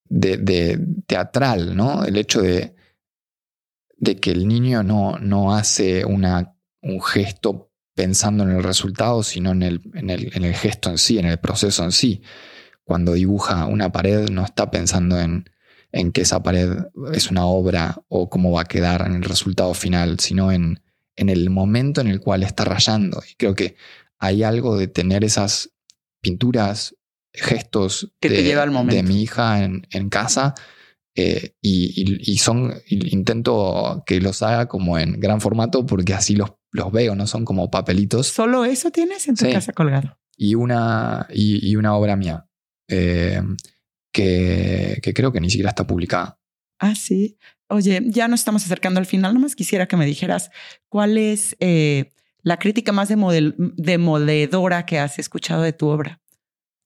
de 0.09 0.86
teatral, 1.07 1.74
¿no? 1.76 2.05
El 2.05 2.16
hecho 2.16 2.42
de 2.42 2.78
de 3.99 4.16
que 4.16 4.30
el 4.30 4.46
niño 4.49 4.82
no, 4.82 5.18
no 5.18 5.55
hace 5.55 6.05
una, 6.05 6.57
un 6.82 7.03
gesto 7.03 7.70
pensando 7.94 8.44
en 8.44 8.51
el 8.51 8.62
resultado, 8.62 9.22
sino 9.22 9.51
en 9.51 9.62
el, 9.62 9.82
en, 9.94 10.11
el, 10.11 10.30
en 10.34 10.44
el, 10.44 10.55
gesto 10.55 10.88
en 10.88 10.99
sí, 10.99 11.18
en 11.18 11.26
el 11.26 11.38
proceso 11.38 11.82
en 11.84 11.92
sí. 11.92 12.22
Cuando 12.84 13.12
dibuja 13.12 13.66
una 13.66 13.90
pared 13.90 14.28
no 14.30 14.44
está 14.44 14.70
pensando 14.70 15.18
en, 15.18 15.51
en 15.92 16.12
que 16.12 16.22
esa 16.22 16.42
pared 16.42 16.70
es 17.12 17.30
una 17.30 17.46
obra 17.46 18.01
o 18.09 18.30
cómo 18.30 18.53
va 18.53 18.62
a 18.62 18.66
quedar 18.66 19.07
en 19.07 19.14
el 19.14 19.24
resultado 19.24 19.74
final, 19.74 20.20
sino 20.20 20.53
en, 20.53 20.80
en 21.16 21.28
el 21.28 21.51
momento 21.51 22.01
en 22.01 22.07
el 22.07 22.20
cual 22.20 22.44
está 22.44 22.64
rayando. 22.64 23.20
Y 23.28 23.34
creo 23.34 23.55
que 23.55 23.76
hay 24.18 24.44
algo 24.44 24.76
de 24.78 24.86
tener 24.86 25.24
esas 25.24 25.70
pinturas, 26.20 26.94
gestos 27.32 28.12
Que 28.20 28.28
te 28.28 28.36
de, 28.36 28.42
lleva 28.44 28.62
al 28.62 28.70
momento. 28.70 28.96
de 28.96 29.03
mi 29.03 29.22
hija 29.22 29.64
en, 29.64 29.86
en 29.90 30.09
casa. 30.09 30.55
Eh, 31.15 31.55
y, 31.61 32.39
son, 32.39 32.75
intento 32.89 34.03
que 34.07 34.21
los 34.21 34.43
haga 34.43 34.67
como 34.69 34.99
en 34.99 35.19
gran 35.21 35.41
formato 35.41 35.85
porque 35.87 36.15
así 36.15 36.37
los, 36.37 36.51
los 36.71 36.93
veo, 36.93 37.15
no 37.17 37.27
son 37.27 37.45
como 37.45 37.71
papelitos. 37.71 38.29
¿Solo 38.29 38.65
eso 38.65 38.91
tienes 38.91 39.27
en 39.29 39.35
tu 39.37 39.45
Sí. 39.47 39.53
casa 39.53 39.73
colgado? 39.73 40.19
Y 40.37 40.55
una, 40.55 41.27
y, 41.33 41.69
y 41.69 41.75
una 41.77 41.95
obra 41.97 42.15
mía 42.17 42.47
eh, 42.89 43.43
que, 44.13 44.99
que 45.03 45.15
creo 45.15 45.33
que 45.33 45.41
ni 45.41 45.51
siquiera 45.51 45.71
está 45.71 45.87
publicada. 45.87 46.39
Ah, 46.79 46.95
sí. 46.95 47.39
Oye, 47.69 48.01
ya 48.07 48.29
nos 48.29 48.41
estamos 48.41 48.65
acercando 48.65 49.01
al 49.01 49.07
final. 49.07 49.35
Nomás 49.35 49.55
quisiera 49.57 49.87
que 49.89 49.97
me 49.97 50.07
dijeras 50.07 50.51
cuál 50.89 51.19
es 51.19 51.57
eh, 51.61 52.13
la 52.43 52.59
crítica 52.59 52.93
más 52.93 53.11
demodel- 53.11 53.55
demoledora 53.77 54.87
que 54.87 54.99
has 54.99 55.19
escuchado 55.19 55.63
de 55.63 55.73
tu 55.73 55.89
obra. 55.89 56.21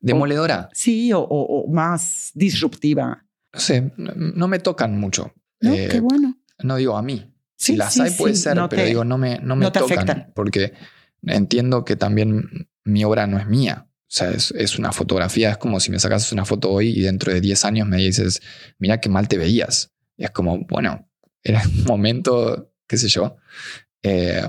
Demoledora. 0.00 0.68
Sí, 0.72 1.12
o, 1.12 1.20
o- 1.20 1.62
o 1.64 1.70
más 1.72 2.30
disruptiva. 2.34 3.26
No 3.52 3.60
sé, 3.60 3.92
no, 3.96 4.48
me 4.48 4.58
tocan 4.58 4.98
mucho. 4.98 5.34
No, 5.60 5.74
Eh, 5.74 5.88
qué 5.90 6.00
bueno. 6.00 6.36
no 6.62 6.76
digo 6.76 6.96
a 6.96 7.02
mí. 7.02 7.32
Sí, 7.56 7.72
si 7.72 7.76
las 7.76 7.94
sí, 7.94 8.00
hay 8.00 8.10
puede 8.12 8.34
sí, 8.34 8.42
ser, 8.42 8.56
no 8.56 8.68
pero 8.68 8.82
te- 8.82 8.88
digo, 8.88 9.04
no 9.04 9.18
me, 9.18 9.38
no 9.40 9.54
me 9.56 9.66
no 9.66 9.72
tocan. 9.72 9.98
afectan. 9.98 10.32
Porque 10.34 10.72
entiendo 11.24 11.84
que 11.84 11.96
también 11.96 12.68
mi 12.84 13.04
obra 13.04 13.26
no 13.26 13.38
es 13.38 13.46
mía. 13.46 13.86
O 13.88 14.14
sea, 14.14 14.30
es, 14.30 14.50
es 14.52 14.78
una 14.78 14.90
fotografía. 14.92 15.50
Es 15.52 15.58
como 15.58 15.78
si 15.80 15.90
me 15.90 15.98
sacas 15.98 16.32
una 16.32 16.44
foto 16.44 16.70
hoy 16.70 16.88
y 16.90 17.02
dentro 17.02 17.32
de 17.32 17.40
10 17.40 17.64
años 17.64 17.86
me 17.86 17.98
dices, 17.98 18.40
mira 18.78 19.00
qué 19.00 19.08
mal 19.08 19.28
te 19.28 19.38
veías. 19.38 19.92
Y 20.16 20.24
es 20.24 20.30
como, 20.30 20.58
bueno, 20.66 21.08
era 21.42 21.62
un 21.66 21.84
momento, 21.86 22.72
qué 22.86 22.96
sé 22.96 23.08
yo. 23.08 23.36
Eh, 24.02 24.42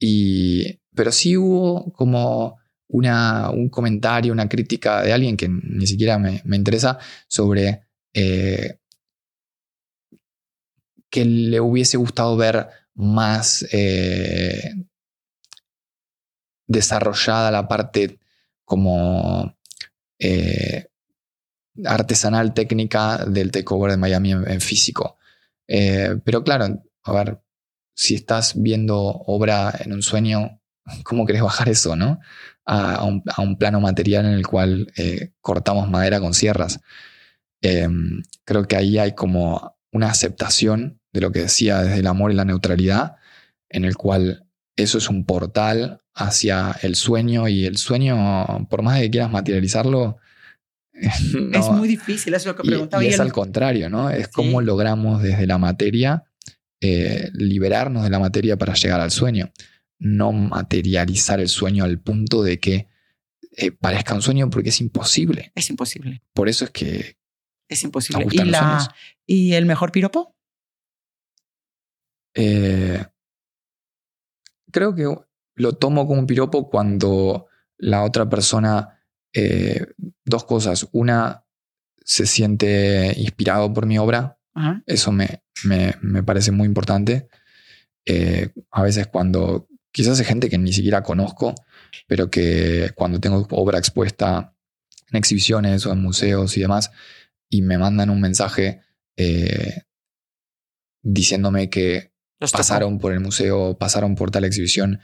y, 0.00 0.80
pero 0.94 1.12
sí 1.12 1.36
hubo 1.36 1.92
como 1.92 2.57
una, 2.88 3.50
un 3.50 3.68
comentario, 3.68 4.32
una 4.32 4.48
crítica 4.48 5.02
de 5.02 5.12
alguien 5.12 5.36
que 5.36 5.48
ni 5.48 5.86
siquiera 5.86 6.18
me, 6.18 6.42
me 6.44 6.56
interesa 6.56 6.98
sobre 7.28 7.86
eh, 8.14 8.78
que 11.10 11.24
le 11.24 11.60
hubiese 11.60 11.96
gustado 11.96 12.36
ver 12.36 12.68
más 12.94 13.66
eh, 13.72 14.74
desarrollada 16.66 17.50
la 17.50 17.68
parte 17.68 18.18
como 18.64 19.56
eh, 20.18 20.88
artesanal 21.84 22.52
técnica 22.54 23.24
del 23.24 23.50
takeover 23.50 23.92
de 23.92 23.96
Miami 23.96 24.32
en, 24.32 24.50
en 24.50 24.60
físico. 24.60 25.16
Pero 25.66 26.42
claro, 26.42 26.82
a 27.04 27.12
ver, 27.12 27.40
si 27.94 28.14
estás 28.14 28.54
viendo 28.54 28.96
obra 28.96 29.74
en 29.80 29.92
un 29.92 30.02
sueño, 30.02 30.60
¿cómo 31.04 31.26
querés 31.26 31.42
bajar 31.42 31.68
eso, 31.68 31.96
no? 31.96 32.20
A, 32.70 32.96
a 32.96 33.04
un, 33.04 33.22
a 33.34 33.40
un 33.40 33.56
plano 33.56 33.80
material 33.80 34.26
en 34.26 34.32
el 34.32 34.46
cual 34.46 34.92
eh, 34.96 35.32
cortamos 35.40 35.88
madera 35.88 36.20
con 36.20 36.34
sierras. 36.34 36.80
Eh, 37.62 37.88
creo 38.44 38.66
que 38.68 38.76
ahí 38.76 38.98
hay 38.98 39.14
como 39.14 39.74
una 39.90 40.10
aceptación 40.10 41.00
de 41.12 41.22
lo 41.22 41.32
que 41.32 41.40
decía 41.40 41.82
desde 41.82 42.00
el 42.00 42.06
amor 42.06 42.30
y 42.30 42.34
la 42.34 42.44
neutralidad, 42.44 43.16
en 43.70 43.84
el 43.86 43.96
cual 43.96 44.44
eso 44.76 44.98
es 44.98 45.08
un 45.08 45.24
portal 45.24 46.02
hacia 46.14 46.76
el 46.82 46.94
sueño 46.94 47.48
y 47.48 47.64
el 47.64 47.78
sueño, 47.78 48.66
por 48.68 48.82
más 48.82 48.96
de 48.96 49.04
que 49.04 49.10
quieras 49.12 49.30
materializarlo, 49.30 50.18
no- 50.92 51.58
es 51.58 51.70
muy 51.70 51.88
difícil, 51.88 52.34
es 52.34 52.44
lo 52.44 52.54
que 52.54 52.62
preguntaba. 52.64 53.02
y 53.02 53.06
Y 53.06 53.08
es 53.10 53.14
el- 53.16 53.22
al 53.22 53.32
contrario, 53.32 53.88
¿no? 53.88 54.10
Es 54.10 54.28
cómo 54.28 54.60
logramos 54.60 55.22
desde 55.22 55.46
la 55.46 55.56
materia 55.58 56.24
eh, 56.80 57.30
liberarnos 57.32 58.04
de 58.04 58.10
la 58.10 58.18
materia 58.20 58.56
para 58.56 58.74
llegar 58.74 59.00
al 59.00 59.10
sueño. 59.10 59.50
No 59.98 60.32
materializar 60.32 61.40
el 61.40 61.48
sueño 61.48 61.84
al 61.84 62.00
punto 62.00 62.42
de 62.42 62.60
que 62.60 62.88
eh, 63.56 63.72
parezca 63.72 64.14
un 64.14 64.22
sueño 64.22 64.50
porque 64.50 64.68
es 64.68 64.80
imposible. 64.80 65.52
es 65.54 65.70
imposible, 65.70 66.22
Por 66.32 66.48
eso 66.48 66.64
es 66.64 66.70
que 66.70 67.18
es 67.68 67.82
imposible. 67.84 68.26
¿Y, 68.30 68.38
la. 68.44 68.94
¿Y 69.26 69.52
el 69.52 69.66
mejor 69.66 69.92
piropo? 69.92 70.34
Eh, 72.34 73.04
creo 74.70 74.94
que 74.94 75.14
lo 75.56 75.72
tomo 75.74 76.06
como 76.06 76.20
un 76.20 76.26
piropo 76.26 76.70
cuando 76.70 77.46
la 77.76 78.04
otra 78.04 78.28
persona, 78.28 79.02
eh, 79.32 79.86
dos 80.24 80.44
cosas. 80.44 80.88
Una, 80.92 81.44
se 82.04 82.26
siente 82.26 83.14
inspirado 83.18 83.72
por 83.72 83.86
mi 83.86 83.98
obra. 83.98 84.38
Ajá. 84.54 84.82
Eso 84.86 85.12
me, 85.12 85.42
me, 85.64 85.94
me 86.00 86.22
parece 86.22 86.52
muy 86.52 86.66
importante. 86.66 87.28
Eh, 88.06 88.50
a 88.70 88.82
veces 88.82 89.08
cuando, 89.08 89.68
quizás 89.92 90.18
hay 90.18 90.26
gente 90.26 90.48
que 90.48 90.58
ni 90.58 90.72
siquiera 90.72 91.02
conozco, 91.02 91.54
pero 92.06 92.30
que 92.30 92.90
cuando 92.94 93.20
tengo 93.20 93.46
obra 93.50 93.78
expuesta 93.78 94.54
en 95.10 95.16
exhibiciones 95.16 95.86
o 95.86 95.92
en 95.92 96.02
museos 96.02 96.56
y 96.56 96.60
demás, 96.60 96.90
y 97.48 97.62
me 97.62 97.78
mandan 97.78 98.10
un 98.10 98.20
mensaje 98.20 98.82
eh, 99.16 99.82
diciéndome 101.02 101.70
que 101.70 102.12
Los 102.38 102.52
tocó. 102.52 102.58
pasaron 102.58 102.98
por 102.98 103.12
el 103.12 103.20
museo, 103.20 103.78
pasaron 103.78 104.14
por 104.14 104.30
tal 104.30 104.44
exhibición 104.44 105.00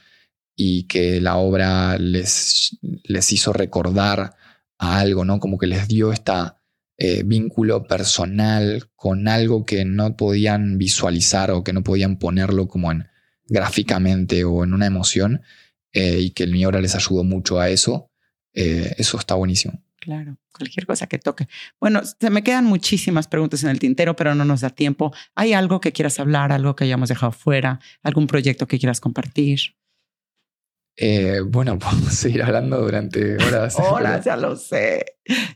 y 0.56 0.86
que 0.86 1.20
la 1.20 1.36
obra 1.36 1.98
les, 1.98 2.78
les 2.82 3.32
hizo 3.32 3.52
recordar 3.52 4.36
a 4.78 4.98
algo, 4.98 5.24
¿no? 5.24 5.40
Como 5.40 5.58
que 5.58 5.66
les 5.66 5.88
dio 5.88 6.12
esta 6.12 6.60
eh, 6.96 7.24
vínculo 7.24 7.84
personal 7.84 8.88
con 8.94 9.26
algo 9.26 9.64
que 9.64 9.84
no 9.84 10.16
podían 10.16 10.78
visualizar 10.78 11.50
o 11.50 11.64
que 11.64 11.72
no 11.72 11.82
podían 11.82 12.18
ponerlo 12.18 12.68
como 12.68 12.92
en 12.92 13.08
gráficamente 13.46 14.44
o 14.44 14.64
en 14.64 14.74
una 14.74 14.86
emoción 14.86 15.42
eh, 15.92 16.18
y 16.20 16.30
que 16.30 16.46
mi 16.46 16.64
obra 16.64 16.80
les 16.80 16.94
ayudó 16.94 17.24
mucho 17.24 17.60
a 17.60 17.68
eso. 17.68 18.10
eh, 18.54 18.94
eso 18.98 19.18
está 19.18 19.34
buenísimo. 19.34 19.82
Claro, 20.04 20.36
cualquier 20.52 20.84
cosa 20.86 21.06
que 21.06 21.18
toque. 21.18 21.48
Bueno, 21.80 22.02
se 22.04 22.28
me 22.28 22.44
quedan 22.44 22.66
muchísimas 22.66 23.26
preguntas 23.26 23.64
en 23.64 23.70
el 23.70 23.78
tintero, 23.78 24.14
pero 24.14 24.34
no 24.34 24.44
nos 24.44 24.60
da 24.60 24.68
tiempo. 24.68 25.14
¿Hay 25.34 25.54
algo 25.54 25.80
que 25.80 25.92
quieras 25.92 26.20
hablar, 26.20 26.52
algo 26.52 26.76
que 26.76 26.84
hayamos 26.84 27.08
dejado 27.08 27.32
fuera, 27.32 27.80
algún 28.02 28.26
proyecto 28.26 28.68
que 28.68 28.78
quieras 28.78 29.00
compartir? 29.00 29.76
Eh, 30.96 31.40
bueno, 31.44 31.78
podemos 31.78 32.14
seguir 32.14 32.42
hablando 32.42 32.80
durante 32.80 33.34
horas. 33.36 33.76
Hola, 33.78 34.20
ya 34.20 34.36
lo 34.36 34.56
sé. 34.56 35.04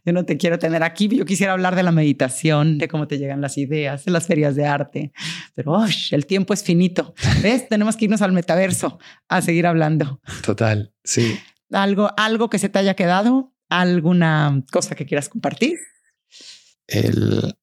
Yo 0.04 0.12
no 0.12 0.24
te 0.24 0.36
quiero 0.36 0.58
tener 0.58 0.82
aquí. 0.82 1.08
Yo 1.08 1.24
quisiera 1.24 1.52
hablar 1.52 1.76
de 1.76 1.82
la 1.82 1.92
meditación, 1.92 2.78
de 2.78 2.88
cómo 2.88 3.06
te 3.06 3.18
llegan 3.18 3.40
las 3.40 3.56
ideas, 3.58 4.04
de 4.04 4.10
las 4.10 4.26
ferias 4.26 4.56
de 4.56 4.66
arte. 4.66 5.12
Pero 5.54 5.72
¡ush! 5.72 6.12
el 6.14 6.26
tiempo 6.26 6.54
es 6.54 6.62
finito. 6.64 7.14
¿Ves? 7.42 7.68
Tenemos 7.68 7.96
que 7.96 8.06
irnos 8.06 8.22
al 8.22 8.32
metaverso 8.32 8.98
a 9.28 9.42
seguir 9.42 9.66
hablando. 9.66 10.20
Total, 10.44 10.92
sí. 11.04 11.38
Algo, 11.70 12.10
algo 12.16 12.48
que 12.50 12.58
se 12.58 12.68
te 12.70 12.78
haya 12.78 12.94
quedado, 12.94 13.52
alguna 13.68 14.64
cosa 14.72 14.94
que 14.94 15.04
quieras 15.06 15.28
compartir. 15.28 15.78
el- 16.86 17.54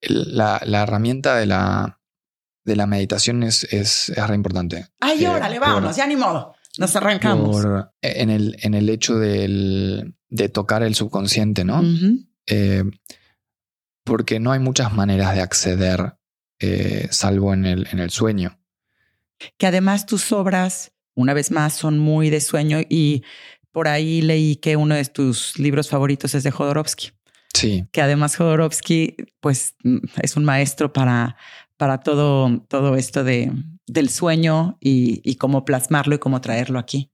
el- 0.00 0.36
la, 0.36 0.60
la 0.64 0.82
herramienta 0.82 1.34
de 1.36 1.46
la, 1.46 1.98
de 2.64 2.76
la 2.76 2.86
meditación 2.86 3.42
es, 3.42 3.64
es, 3.72 4.10
es 4.10 4.26
re 4.28 4.34
importante. 4.34 4.86
Ay, 5.00 5.24
Eh, 5.24 5.28
órale, 5.28 5.58
vámonos, 5.58 5.96
ya 5.96 6.06
ni 6.06 6.14
modo. 6.16 6.54
Nos 6.78 6.96
arrancamos. 6.96 7.50
por- 7.62 7.92
en, 8.02 8.30
el, 8.30 8.56
en 8.62 8.74
el 8.74 8.88
hecho 8.88 9.16
del- 9.18 10.14
de 10.28 10.48
tocar 10.48 10.82
el 10.82 10.94
subconsciente, 10.94 11.64
¿no? 11.64 11.82
Eh, 12.46 12.82
porque 14.04 14.40
no 14.40 14.52
hay 14.52 14.58
muchas 14.60 14.92
maneras 14.92 15.34
de 15.34 15.40
acceder 15.40 16.16
eh, 16.60 17.08
salvo 17.10 17.52
en 17.54 17.64
el, 17.66 17.86
en 17.90 17.98
el 17.98 18.10
sueño. 18.10 18.58
Que 19.58 19.66
además 19.66 20.06
tus 20.06 20.30
obras, 20.32 20.92
una 21.14 21.34
vez 21.34 21.50
más, 21.50 21.74
son 21.74 21.98
muy 21.98 22.30
de 22.30 22.40
sueño 22.40 22.78
y 22.88 23.22
por 23.72 23.88
ahí 23.88 24.22
leí 24.22 24.56
que 24.56 24.76
uno 24.76 24.94
de 24.94 25.04
tus 25.04 25.58
libros 25.58 25.88
favoritos 25.88 26.34
es 26.34 26.42
de 26.44 26.50
Jodorowsky. 26.50 27.10
Sí, 27.54 27.86
que 27.92 28.02
además 28.02 28.36
Jodorowsky 28.36 29.16
pues 29.40 29.74
mm, 29.84 29.98
es 30.22 30.36
un 30.36 30.44
maestro 30.44 30.92
para, 30.92 31.36
para 31.76 32.00
todo, 32.00 32.60
todo 32.68 32.96
esto 32.96 33.24
de, 33.24 33.52
del 33.86 34.08
sueño 34.08 34.78
y, 34.80 35.20
y 35.28 35.36
cómo 35.36 35.64
plasmarlo 35.64 36.14
y 36.14 36.18
cómo 36.18 36.40
traerlo 36.40 36.78
aquí. 36.78 37.10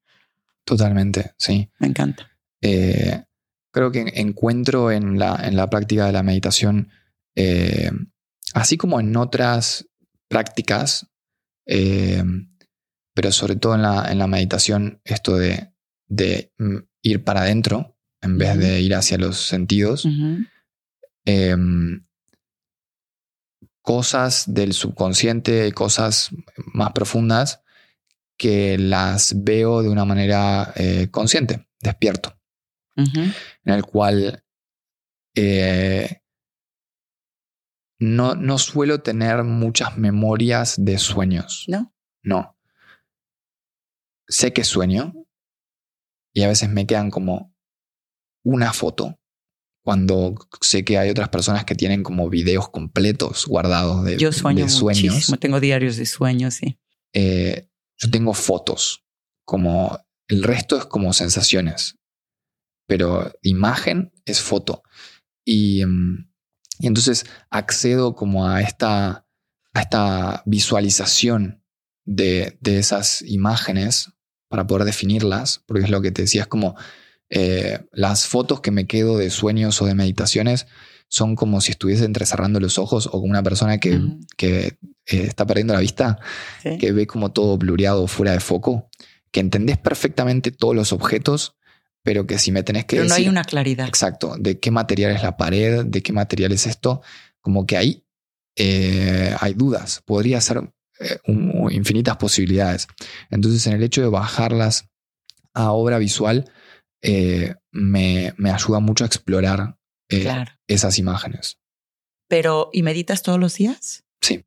totalmente, 0.65 1.33
sí. 1.37 1.69
Me 1.79 1.89
encanta. 1.89 2.31
Eh, 2.63 3.25
creo 3.73 3.91
que 3.91 4.13
encuentro 4.17 4.91
en 4.91 5.19
la, 5.19 5.41
en 5.43 5.57
la 5.57 5.69
práctica 5.69 6.07
de 6.07 6.13
la 6.13 6.23
meditación, 6.23 6.91
eh, 7.35 7.91
así 8.55 8.77
como 8.77 9.01
en 9.01 9.17
otras 9.17 9.89
prácticas, 10.29 11.07
eh, 11.67 12.23
pero 13.15 13.33
sobre 13.33 13.57
todo 13.57 13.75
en 13.75 13.83
la, 13.83 14.11
en 14.11 14.19
la 14.19 14.27
meditación, 14.27 15.01
esto 15.05 15.37
de, 15.37 15.73
de 16.09 16.53
mm, 16.59 16.77
ir 17.03 17.25
para 17.25 17.43
adentro 17.43 17.97
en 18.23 18.39
vez 18.39 18.59
de 18.59 18.81
ir 18.81 18.95
hacia 18.95 19.17
los 19.19 19.39
sentidos, 19.39 20.07
cosas 23.83 24.45
del 24.47 24.73
subconsciente, 24.73 25.73
cosas 25.73 26.31
más 26.73 26.93
profundas 26.93 27.63
que 28.37 28.79
las 28.79 29.43
veo 29.45 29.83
de 29.83 29.89
una 29.89 30.05
manera 30.05 30.73
eh, 30.77 31.09
consciente, 31.11 31.69
despierto 31.81 32.41
en 32.97 33.73
el 33.73 33.85
cual 33.85 34.45
eh, 35.35 36.23
no, 37.99 38.35
no 38.35 38.59
suelo 38.59 39.03
tener 39.03 39.45
muchas 39.45 39.97
memorias 39.97 40.77
de 40.79 40.99
sueños. 40.99 41.65
¿No? 41.69 41.95
No. 42.23 42.57
sé 44.29 44.53
que 44.53 44.65
sueño 44.65 45.15
y 46.33 46.43
a 46.43 46.49
veces 46.49 46.69
me 46.69 46.87
quedan 46.87 47.11
como 47.11 47.55
una 48.45 48.73
foto 48.73 49.20
cuando 49.83 50.35
sé 50.61 50.85
que 50.85 50.99
hay 50.99 51.11
otras 51.11 51.31
personas 51.31 51.65
que 51.65 51.75
tienen 51.75 52.03
como 52.03 52.29
videos 52.29 52.69
completos 52.69 53.47
guardados 53.47 54.05
de, 54.05 54.19
Yo 54.19 54.33
sueño 54.33 54.65
de 54.65 54.71
sueños. 54.71 55.15
muchísimo, 55.15 55.39
tengo 55.39 55.61
diarios 55.61 55.97
de 55.97 56.07
sueños, 56.07 56.55
sí. 56.55 56.79
Eh, 57.13 57.69
yo 57.99 58.11
tengo 58.11 58.35
fotos, 58.35 59.05
como 59.45 59.99
el 60.29 60.43
resto 60.43 60.77
es 60.77 60.85
como 60.87 61.13
sensaciones, 61.13 61.97
pero 62.87 63.33
imagen 63.43 64.13
es 64.25 64.41
foto. 64.41 64.83
Y, 65.45 65.85
mm, 65.85 66.31
y 66.81 66.87
entonces 66.87 67.27
accedo 67.51 68.15
como 68.15 68.49
a 68.49 68.61
esta, 68.61 69.27
a 69.73 69.81
esta 69.81 70.43
visualización 70.47 71.65
de, 72.05 72.59
de 72.61 72.79
esas 72.79 73.23
imágenes 73.23 74.13
para 74.49 74.67
poder 74.67 74.85
definirlas, 74.85 75.63
porque 75.67 75.85
es 75.85 75.91
lo 75.91 76.03
que 76.03 76.11
te 76.11 76.23
decía, 76.23 76.43
es 76.43 76.49
como 76.49 76.77
eh, 77.31 77.79
las 77.93 78.27
fotos 78.27 78.61
que 78.61 78.71
me 78.71 78.87
quedo 78.87 79.17
de 79.17 79.31
sueños 79.31 79.81
o 79.81 79.87
de 79.87 79.95
meditaciones 79.95 80.67
son 81.09 81.35
como 81.37 81.61
si 81.61 81.73
estuviese 81.73 82.05
entrecerrando 82.05 82.61
los 82.61 82.79
ojos 82.79 83.07
o 83.07 83.13
como 83.13 83.25
una 83.27 83.43
persona 83.43 83.79
que, 83.79 84.01
que, 84.37 84.59
eh, 84.67 84.77
está 85.07 85.47
perdiendo 85.47 85.75
la 85.75 85.81
vista, 85.81 86.19
Sí. 86.63 86.79
que 86.79 86.93
ve 86.93 87.07
como 87.07 87.33
todo 87.33 87.57
blureado 87.59 88.07
fuera 88.07 88.33
de 88.33 88.41
foco, 88.41 88.89
que 89.33 89.41
entendés 89.41 89.79
perfectamente 89.79 90.51
todos 90.53 90.75
los 90.77 90.93
objetos, 90.93 91.57
pero 92.03 92.27
que 92.27 92.39
si 92.39 92.53
me 92.53 92.63
tenés 92.63 92.85
que 92.85 92.97
Pero 92.97 93.09
no 93.09 93.15
decir, 93.15 93.27
hay 93.27 93.29
una 93.29 93.45
claridad. 93.45 93.89
exacto, 93.89 94.37
de 94.39 94.59
qué 94.61 94.71
material 94.71 95.13
es 95.13 95.23
la 95.23 95.37
pared, 95.37 95.85
de 95.85 96.03
qué 96.03 96.13
material 96.13 96.53
es 96.53 96.67
esto, 96.67 97.03
como 97.41 97.67
que 97.67 97.77
ahí 97.77 98.05
eh, 98.57 99.35
hay 99.41 99.55
dudas, 99.55 100.03
podría 100.05 100.41
ser 100.41 100.59
un- 100.59 101.69
infinitas 101.71 102.17
posibilidades. 102.19 102.87
Entonces 103.31 103.67
en 103.67 103.73
el 103.75 103.83
hecho 103.83 104.01
de 104.03 104.09
bajarlas 104.09 104.89
a 105.55 105.73
obra 105.73 105.99
visual, 105.99 106.51
eh, 107.03 107.55
me, 107.71 108.35
me 108.37 108.51
ayuda 108.51 108.81
mucho 108.81 109.05
a 109.05 109.07
explorar 109.07 109.77
eh, 110.09 110.23
Claro. 110.23 110.53
esas 110.67 110.99
imágenes. 110.99 111.59
Pero, 112.29 112.71
¿y 112.73 112.83
meditas 112.83 113.23
todos 113.23 113.39
los 113.41 113.55
días? 113.55 114.05
Sí. 114.21 114.45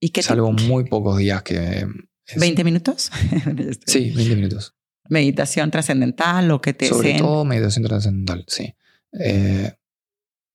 ¿Y 0.00 0.10
qué 0.10 0.22
Salvo 0.22 0.52
muy 0.52 0.84
pocos 0.84 1.18
días 1.18 1.42
que... 1.42 1.86
es- 2.26 2.36
¿20 2.40 2.64
minutos? 2.64 3.10
Sí, 3.86 4.10
20 4.10 4.36
minutos. 4.36 4.74
Meditación 5.08 5.70
trascendental 5.70 6.50
o 6.50 6.60
que 6.60 6.72
te 6.72 6.88
Sobre 6.88 7.14
todo 7.18 7.44
meditación 7.44 7.84
trascendental, 7.84 8.44
sí. 8.48 8.74
Eh, 9.20 9.72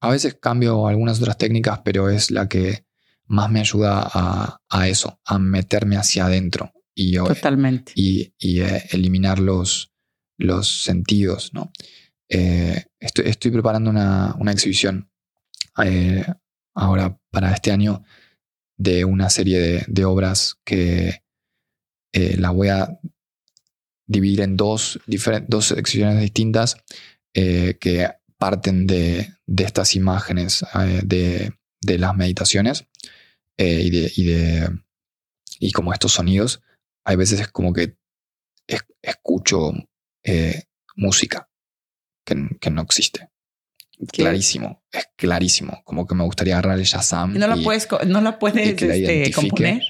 a 0.01 0.09
veces 0.09 0.35
cambio 0.41 0.87
algunas 0.87 1.19
otras 1.21 1.37
técnicas, 1.37 1.81
pero 1.85 2.09
es 2.09 2.31
la 2.31 2.47
que 2.49 2.85
más 3.27 3.49
me 3.51 3.59
ayuda 3.59 4.09
a, 4.11 4.59
a 4.69 4.87
eso, 4.87 5.19
a 5.25 5.37
meterme 5.37 5.97
hacia 5.97 6.25
adentro 6.25 6.71
y, 6.95 7.15
Totalmente. 7.17 7.91
y, 7.95 8.33
y, 8.39 8.61
eh, 8.61 8.85
eliminar 8.91 9.37
los, 9.39 9.91
los 10.39 10.83
sentidos. 10.83 11.53
¿no? 11.53 11.71
Eh, 12.29 12.85
estoy, 12.99 13.51
preparando 13.51 13.89
una, 13.91 14.35
una 14.39 14.51
exhibición 14.51 15.11
eh, 15.83 16.25
ahora 16.75 17.19
para 17.31 17.53
este 17.53 17.71
año 17.71 18.03
de 18.77 19.05
una 19.05 19.29
serie 19.29 19.59
de, 19.59 19.85
de 19.87 20.05
obras 20.05 20.57
que 20.65 21.23
eh, 22.13 22.37
las 22.37 22.53
voy 22.53 22.69
a 22.69 22.99
dividir 24.07 24.41
en 24.41 24.57
dos, 24.57 24.99
dos 25.47 25.71
exhibiciones 25.71 26.19
distintas 26.21 26.77
eh, 27.35 27.77
que 27.79 28.09
parten 28.37 28.87
de, 28.87 29.33
de 29.45 29.63
estas 29.63 29.95
imágenes 29.95 30.65
de, 31.03 31.53
de 31.81 31.97
las 31.99 32.15
meditaciones 32.15 32.85
y, 33.57 33.89
de, 33.89 34.11
y, 34.15 34.23
de- 34.23 34.69
y 35.59 35.71
como 35.73 35.91
estos 35.93 36.13
sonidos. 36.13 36.61
Hay 37.05 37.17
veces 37.17 37.41
es 37.41 37.49
como 37.49 37.73
que 37.73 37.97
es- 38.67 38.85
escucho 39.01 39.73
eh, 40.23 40.63
música 40.95 41.49
que, 42.25 42.47
que 42.59 42.69
no 42.69 42.81
existe. 42.81 43.29
¿Qué? 44.11 44.23
Clarísimo, 44.23 44.83
es 44.91 45.07
clarísimo. 45.17 45.81
Como 45.83 46.07
que 46.07 46.15
me 46.15 46.23
gustaría 46.23 46.53
agarrar 46.57 46.79
el 46.79 46.85
Shazam. 46.85 47.35
¿Y 47.35 47.39
no 47.39 47.47
la 47.47 47.57
y- 47.57 47.63
puedes, 47.63 47.87
no 48.07 48.21
la 48.21 48.39
puedes 48.39 48.75
que 48.75 48.85
este, 49.25 49.31
componer? 49.33 49.81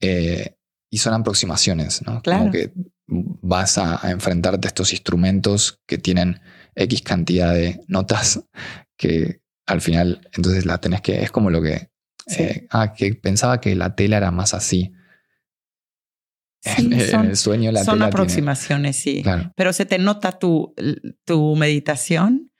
eh, 0.00 0.54
y 0.90 0.98
son 0.98 1.12
aproximaciones, 1.14 2.02
¿no? 2.06 2.22
Claro. 2.22 2.38
Como 2.40 2.52
que 2.52 2.72
vas 3.06 3.78
a, 3.78 4.04
a 4.06 4.10
enfrentarte 4.10 4.66
a 4.66 4.70
estos 4.70 4.92
instrumentos 4.92 5.80
que 5.86 5.98
tienen 5.98 6.40
X 6.76 7.02
cantidad 7.02 7.52
de 7.52 7.80
notas 7.88 8.40
que 8.96 9.40
al 9.66 9.80
final, 9.80 10.26
entonces 10.34 10.64
la 10.64 10.78
tenés 10.80 11.00
que, 11.02 11.22
es 11.22 11.30
como 11.30 11.50
lo 11.50 11.60
que, 11.62 11.90
Sí. 12.26 12.42
eh, 12.42 12.66
ah, 12.70 12.92
que 12.94 13.14
pensaba 13.14 13.60
que 13.60 13.74
la 13.74 13.94
tela 13.96 14.18
era 14.18 14.30
más 14.30 14.52
así. 14.54 14.92
Sí, 16.76 17.00
son, 17.10 17.26
el 17.26 17.36
sueño 17.36 17.72
la 17.72 17.84
son 17.84 18.02
aproximaciones, 18.02 18.96
sí. 18.96 19.22
claro, 19.22 19.52
Pero 19.56 19.72
se 19.72 19.86
te 19.86 19.98
nota 19.98 20.38
tu, 20.38 20.74
tu 21.24 21.56
meditación, 21.56 22.50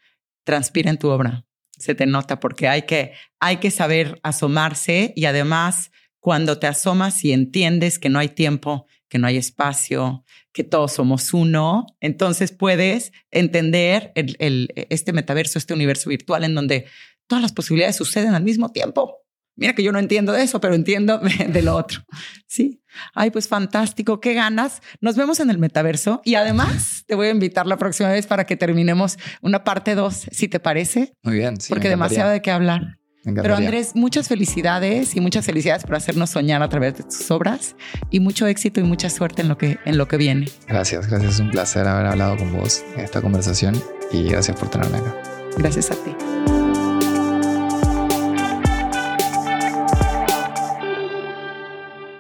transpira 0.45 0.91
en 0.91 0.99
tu 0.99 1.09
obra. 1.09 1.45
Se 1.79 1.95
te 1.95 2.07
nota 2.07 2.41
porque 2.41 2.67
hay 2.69 2.83
que, 2.83 3.13
hay 3.41 3.59
que 3.59 3.71
saber 3.71 4.19
asomarse 4.23 5.13
y 5.15 5.27
además 5.27 5.91
cuando 6.21 6.59
te 6.59 6.67
asomas 6.67 7.25
y 7.25 7.33
entiendes 7.33 7.99
que 7.99 8.09
no 8.09 8.19
hay 8.19 8.29
tiempo, 8.31 8.87
que 9.09 9.19
no 9.19 9.27
hay 9.29 9.37
espacio, 9.37 10.25
que 10.53 10.65
todos 10.65 10.93
somos 10.93 11.33
uno, 11.33 11.87
entonces 12.01 12.51
puedes 12.53 13.13
entender 13.31 14.11
el, 14.17 14.37
el- 14.41 14.69
este 14.91 15.13
metaverso, 15.13 15.59
este 15.59 15.75
universo 15.75 16.11
virtual 16.11 16.43
en 16.45 16.55
donde 16.55 16.87
todas 17.29 17.43
las 17.43 17.53
posibilidades 17.53 17.97
suceden 17.97 18.35
al 18.35 18.43
mismo 18.43 18.73
tiempo. 18.73 19.19
Mira 19.59 19.75
que 19.75 19.83
yo 19.83 19.91
no 19.91 19.99
entiendo 19.99 20.33
de 20.33 20.43
eso, 20.43 20.61
pero 20.61 20.75
entiendo 20.75 21.21
de 21.49 21.63
lo 21.63 21.75
otro. 21.75 22.01
Sí. 22.47 22.81
Ay, 23.13 23.31
pues 23.31 23.49
fantástico. 23.49 24.21
Qué 24.21 24.33
ganas. 24.33 24.81
Nos 25.01 25.17
vemos 25.17 25.41
en 25.41 25.51
el 25.51 25.59
metaverso 25.59 26.23
y 26.25 26.37
además 26.37 27.05
te 27.07 27.17
voy 27.17 27.27
a 27.27 27.31
invitar 27.31 27.67
la 27.67 27.77
próxima 27.77 28.09
vez 28.09 28.27
para 28.27 28.47
que 28.47 28.57
terminemos 28.57 29.19
una 29.43 29.65
parte 29.65 29.95
2, 29.95 30.29
si 30.31 30.49
te 30.49 30.61
parece, 30.61 31.13
muy 31.23 31.35
bien. 31.35 31.61
Sí, 31.61 31.71
porque 31.71 31.89
demasiado 31.89 32.31
de 32.31 32.41
qué 32.41 32.51
hablar. 32.51 32.99
Pero. 33.25 33.57
Andrés, 33.57 33.95
muchas 33.95 34.29
felicidades 34.29 35.15
y 35.15 35.21
muchas 35.21 35.45
felicidades 35.45 35.85
por 35.85 35.97
hacernos 35.97 36.31
soñar 36.31 36.63
a 36.63 36.69
través 36.69 36.97
de 36.97 37.05
tus 37.05 37.31
obras 37.31 37.77
y 38.11 38.21
mucho 38.21 38.47
éxito 38.47 38.81
y 38.81 38.85
mucha 38.85 39.11
suerte 39.11 39.43
en 39.43 39.49
lo 39.49 39.59
que, 39.59 39.79
en 39.85 39.99
lo 39.99 40.09
que 40.09 40.17
viene. 40.17 40.47
Gracias, 40.67 41.09
gracias. 41.09 41.35
Es 41.35 41.41
un 41.41 41.51
placer 41.51 41.87
haber 41.87 42.07
hablado 42.07 42.39
con 42.39 42.57
vos 42.57 42.85
en 42.95 43.01
esta 43.01 43.21
conversación 43.21 43.75
y 44.13 44.31
gracias 44.31 44.59
por 44.59 44.71
tenerme 44.71 44.99
acá. 44.99 45.15
Gracias 45.59 45.91
a 45.91 45.95
ti. 45.97 46.58